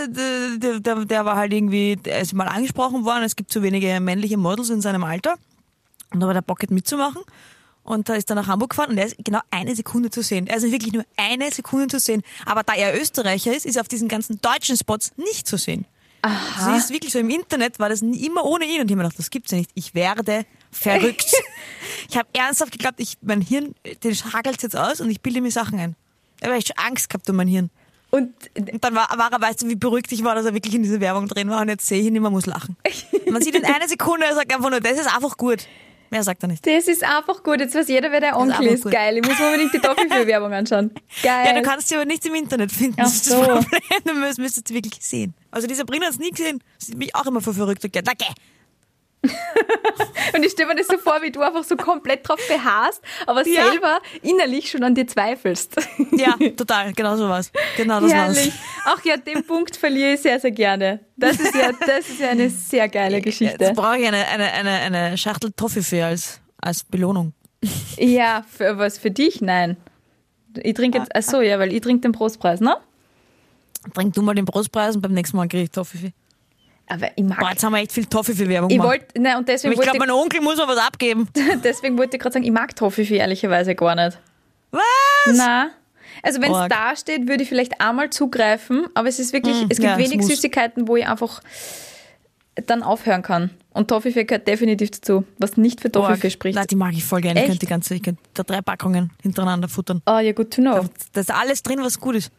der, 0.07 0.79
der, 0.79 1.05
der 1.05 1.25
war 1.25 1.35
halt 1.35 1.53
irgendwie, 1.53 1.99
er 2.05 2.21
ist 2.21 2.33
mal 2.35 2.47
angesprochen 2.47 3.05
worden, 3.05 3.25
es 3.25 3.35
gibt 3.35 3.51
zu 3.51 3.63
wenige 3.63 3.99
männliche 3.99 4.37
Models 4.37 4.71
in 4.71 4.81
seinem 4.81 5.03
Alter. 5.03 5.35
Und 6.13 6.21
da 6.21 6.29
war 6.29 6.35
der 6.35 6.43
Bock 6.43 6.63
hat 6.63 6.71
mitzumachen. 6.71 7.23
Und 7.83 8.09
da 8.09 8.15
ist 8.15 8.31
er 8.31 8.37
nach 8.37 8.47
Hamburg 8.47 8.71
gefahren 8.71 8.91
und 8.91 8.99
er 8.99 9.07
ist 9.07 9.17
genau 9.19 9.41
eine 9.51 9.75
Sekunde 9.75 10.11
zu 10.11 10.23
sehen. 10.23 10.49
Also 10.49 10.71
wirklich 10.71 10.93
nur 10.93 11.05
eine 11.17 11.51
Sekunde 11.51 11.89
zu 11.89 11.99
sehen. 11.99 12.23
Aber 12.47 12.63
da 12.63 12.75
er 12.75 12.99
Österreicher 12.99 13.55
ist, 13.55 13.67
ist 13.67 13.75
er 13.75 13.81
auf 13.81 13.89
diesen 13.89 14.07
ganzen 14.07 14.41
deutschen 14.41 14.77
Spots 14.77 15.11
nicht 15.17 15.49
zu 15.49 15.57
sehen. 15.57 15.87
Aha. 16.23 16.71
Sie 16.71 16.79
ist 16.79 16.91
wirklich 16.91 17.13
so 17.13 17.19
im 17.19 17.29
Internet, 17.29 17.81
war 17.81 17.89
das 17.89 18.03
immer 18.03 18.45
ohne 18.45 18.67
ihn. 18.67 18.81
Und 18.81 18.87
ich 18.87 18.93
habe 18.93 18.97
mir 18.97 19.03
gedacht, 19.03 19.19
das 19.19 19.31
gibt's 19.31 19.51
ja 19.51 19.59
nicht. 19.59 19.71
Ich 19.75 19.97
werde 19.97 20.47
verrückt. 20.71 21.33
ich 22.09 22.17
habe 22.17 22.29
ernsthaft 22.33 22.71
geglaubt, 22.71 23.01
ich, 23.01 23.19
mein 23.21 23.41
Hirn, 23.41 23.75
den 24.05 24.15
hagelt 24.33 24.63
jetzt 24.63 24.77
aus 24.77 25.01
und 25.01 25.11
ich 25.11 25.21
bilde 25.21 25.41
mir 25.41 25.51
Sachen 25.51 25.81
ein. 25.81 25.97
Da 26.45 26.51
habe 26.51 26.59
ich 26.59 26.67
schon 26.67 26.77
Angst 26.77 27.09
gehabt 27.09 27.29
um 27.31 27.37
mein 27.37 27.49
Hirn. 27.49 27.71
Und, 28.11 28.33
und 28.57 28.85
dann 28.85 28.95
war, 28.95 29.09
war 29.17 29.33
er, 29.33 29.41
weißt 29.41 29.63
du, 29.63 29.69
wie 29.69 29.77
beruhigt 29.77 30.13
ich 30.13 30.23
war, 30.23 30.35
dass 30.35 30.45
er 30.45 30.53
wirklich 30.53 30.75
in 30.75 30.83
dieser 30.83 31.01
Werbung 31.01 31.27
drin 31.27 31.49
war 31.49 31.63
und 31.63 31.69
jetzt 31.71 31.87
sehe 31.87 32.01
ich 32.01 32.07
ihn 32.07 32.15
immer, 32.15 32.29
muss 32.29 32.45
lachen. 32.45 32.77
Man 33.31 33.41
sieht 33.41 33.55
in 33.55 33.65
einer 33.65 33.89
Sekunde, 33.89 34.27
er 34.27 34.35
sagt 34.35 34.55
einfach 34.55 34.69
nur, 34.69 34.81
das 34.81 34.93
ist 34.93 35.13
einfach 35.13 35.37
gut. 35.39 35.67
Mehr 36.11 36.23
sagt 36.23 36.45
er 36.45 36.49
nicht. 36.49 36.65
Das 36.67 36.87
ist 36.87 37.03
einfach 37.03 37.43
gut. 37.43 37.61
Jetzt 37.61 37.75
weiß 37.75 37.89
jeder, 37.89 38.13
wer 38.13 38.21
der 38.21 38.37
Onkel 38.37 38.67
ist. 38.67 38.85
ist. 38.85 38.93
Geil. 38.93 39.17
Ich 39.17 39.27
muss 39.27 39.39
mir 39.39 39.47
unbedingt 39.47 39.73
die 39.73 39.79
Toffee-Werbung 39.79 40.53
anschauen. 40.53 40.91
Geil. 41.23 41.47
Ja, 41.47 41.55
du 41.55 41.63
kannst 41.63 41.89
sie 41.89 41.97
aber 41.97 42.05
nicht 42.05 42.25
im 42.27 42.35
Internet 42.35 42.71
finden. 42.71 42.97
Ach 42.99 43.05
das 43.05 43.15
ist 43.15 43.31
das 43.31 43.41
Problem. 43.41 43.81
Du 44.05 44.13
müsstest 44.13 44.69
sie 44.69 44.75
wirklich 44.75 44.95
sehen. 45.01 45.35
Also 45.51 45.67
die 45.67 45.75
Sabrina 45.75 46.07
hat 46.07 46.13
es 46.13 46.19
nie 46.19 46.31
gesehen. 46.31 46.63
Sie 46.79 46.93
hat 46.93 46.99
mich 46.99 47.15
auch 47.17 47.27
immer 47.27 47.41
für 47.41 47.55
verrückt. 47.55 47.83
Und 47.85 47.97
na, 48.05 48.13
geh. 48.17 48.27
und 50.35 50.45
ich 50.45 50.53
stelle 50.53 50.69
mir 50.69 50.77
das 50.77 50.87
so 50.87 50.99
vor, 50.99 51.23
wie 51.23 51.31
du 51.31 51.41
einfach 51.41 51.65
so 51.65 51.77
komplett 51.77 52.29
drauf 52.29 52.41
beharrst, 52.49 53.03
aber 53.27 53.47
ja. 53.47 53.71
selber 53.71 54.01
innerlich 54.23 54.71
schon 54.71 54.83
an 54.85 54.95
dir 54.95 55.07
zweifelst. 55.07 55.77
Ja, 56.17 56.37
total, 56.57 56.93
genau 56.93 57.17
so 57.17 57.29
was. 57.29 57.51
Genau 57.77 58.01
das 58.01 58.13
Herrlich. 58.13 58.53
war's. 58.85 58.99
Auch 58.99 59.05
ja, 59.05 59.17
den 59.17 59.45
Punkt 59.45 59.77
verliere 59.77 60.13
ich 60.13 60.21
sehr, 60.21 60.39
sehr 60.39 60.53
gerne. 60.53 61.01
Das 61.17 61.41
ist 61.41 61.55
ja, 61.55 61.73
das 61.73 62.09
ist 62.09 62.21
ja 62.21 62.29
eine 62.29 62.51
sehr 62.51 62.89
geile 62.89 63.21
Geschichte. 63.21 63.65
Jetzt 63.65 63.75
brauche 63.75 63.99
ich 63.99 64.07
eine, 64.07 64.27
eine, 64.29 64.53
eine, 64.53 64.71
eine 64.71 65.19
Schachtel 65.19 65.51
Toffifee 65.53 66.03
als, 66.03 66.41
als 66.59 66.85
Belohnung. 66.85 67.33
Ja, 67.97 68.45
für 68.49 68.79
was 68.79 68.99
für 68.99 69.11
dich? 69.11 69.41
Nein. 69.41 69.77
Ich 70.63 70.75
trinke 70.75 70.99
jetzt, 70.99 71.11
ach 71.15 71.23
so, 71.23 71.41
ja, 71.41 71.59
weil 71.59 71.73
ich 71.73 71.81
trinke 71.81 72.03
den 72.03 72.13
Prostpreis, 72.13 72.61
ne? 72.61 72.77
Trink 73.93 74.15
du 74.15 74.23
mal 74.23 74.35
den 74.35 74.45
Prostpreis 74.45 74.95
und 74.95 75.03
beim 75.03 75.13
nächsten 75.13 75.37
Mal 75.37 75.49
kriege 75.49 75.65
ich 75.65 75.71
Toffifee. 75.71 76.13
Aber 76.87 77.09
ich 77.17 77.25
mag. 77.25 77.41
Boah, 77.41 77.51
jetzt 77.51 77.65
haben 77.65 77.73
wir 77.73 77.81
echt 77.81 77.93
viel 77.93 78.05
Toffifee-Werbung 78.07 78.71
ich 78.71 78.79
wollt, 78.79 79.07
nein, 79.17 79.39
und 79.39 79.49
deswegen 79.49 79.75
Ich 79.75 79.81
glaube, 79.81 79.99
mein 79.99 80.11
Onkel 80.11 80.41
muss 80.41 80.59
noch 80.59 80.69
was 80.69 80.79
abgeben. 80.79 81.29
deswegen 81.65 81.97
wollte 81.97 82.17
ich 82.17 82.23
gerade 82.23 82.35
sagen, 82.35 82.45
ich 82.45 82.53
mag 82.53 82.77
Toffifee 82.77 83.17
ehrlicherweise 83.17 83.75
gar 83.75 83.95
nicht. 83.95 84.19
Was? 84.71 84.83
Na. 85.35 85.71
Also 86.23 86.41
wenn 86.41 86.53
es 86.53 86.69
da 86.69 86.97
steht, 86.97 87.29
würde 87.29 87.43
ich 87.43 87.49
vielleicht 87.49 87.81
einmal 87.81 88.11
zugreifen, 88.11 88.87
aber 88.95 89.09
es 89.09 89.19
ist 89.19 89.33
wirklich, 89.33 89.57
mm, 89.63 89.67
es 89.69 89.79
gibt 89.79 89.91
ja, 89.91 89.99
wenig 89.99 90.23
Süßigkeiten, 90.23 90.89
wo 90.89 90.97
ich 90.97 91.07
einfach 91.07 91.43
dann 92.67 92.83
aufhören 92.83 93.23
kann. 93.23 93.51
Und 93.71 93.89
Toffifee 93.89 94.25
gehört 94.25 94.47
definitiv 94.47 94.93
dazu, 94.93 95.25
was 95.39 95.57
nicht 95.57 95.81
für 95.81 95.91
Toffifee 95.91 96.31
spricht. 96.31 96.55
Nein, 96.55 96.67
die 96.71 96.77
mag 96.77 96.93
ich 96.93 97.05
voll 97.05 97.21
gerne. 97.21 97.41
Ich 97.41 97.47
könnte 97.47 97.59
die 97.61 97.67
ganze, 97.67 97.95
ich 97.95 98.03
könnte 98.03 98.23
da 98.33 98.45
drei 98.45 98.63
Packungen 98.63 99.11
hintereinander 99.23 99.69
futtern. 99.69 100.01
Oh, 100.07 100.19
ja, 100.19 100.33
good 100.33 100.53
to 100.53 100.63
know. 100.63 100.85
Da 101.13 101.21
ist 101.21 101.33
alles 101.33 101.63
drin, 101.63 101.81
was 101.83 101.99
gut 101.99 102.15
ist. 102.15 102.31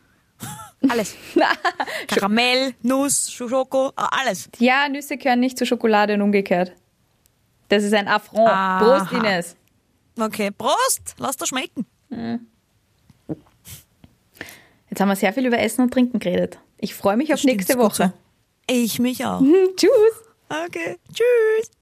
Alles. 0.89 1.15
Karamell, 2.07 2.73
Nuss, 2.81 3.31
Schoko, 3.31 3.91
alles. 3.95 4.49
Ja, 4.59 4.87
Nüsse 4.89 5.17
gehören 5.17 5.39
nicht 5.39 5.57
zur 5.57 5.67
Schokolade 5.67 6.13
und 6.13 6.21
umgekehrt. 6.21 6.73
Das 7.69 7.83
ist 7.83 7.93
ein 7.93 8.07
Affront. 8.07 8.47
Aha. 8.47 8.79
Prost, 8.79 9.11
Ines. 9.11 9.55
Okay, 10.19 10.51
Prost. 10.51 11.15
Lass 11.17 11.37
das 11.37 11.49
schmecken. 11.49 11.85
Hm. 12.09 12.47
Jetzt 14.89 15.01
haben 15.01 15.09
wir 15.09 15.15
sehr 15.15 15.33
viel 15.33 15.45
über 15.45 15.59
Essen 15.59 15.81
und 15.81 15.91
Trinken 15.91 16.19
geredet. 16.19 16.59
Ich 16.77 16.93
freue 16.93 17.17
mich 17.17 17.33
auf 17.33 17.43
nächste 17.43 17.77
Woche. 17.77 18.13
So. 18.69 18.73
Ich 18.73 18.99
mich 18.99 19.25
auch. 19.25 19.41
Tschüss. 19.75 20.25
Okay, 20.47 20.97
tschüss. 21.11 21.71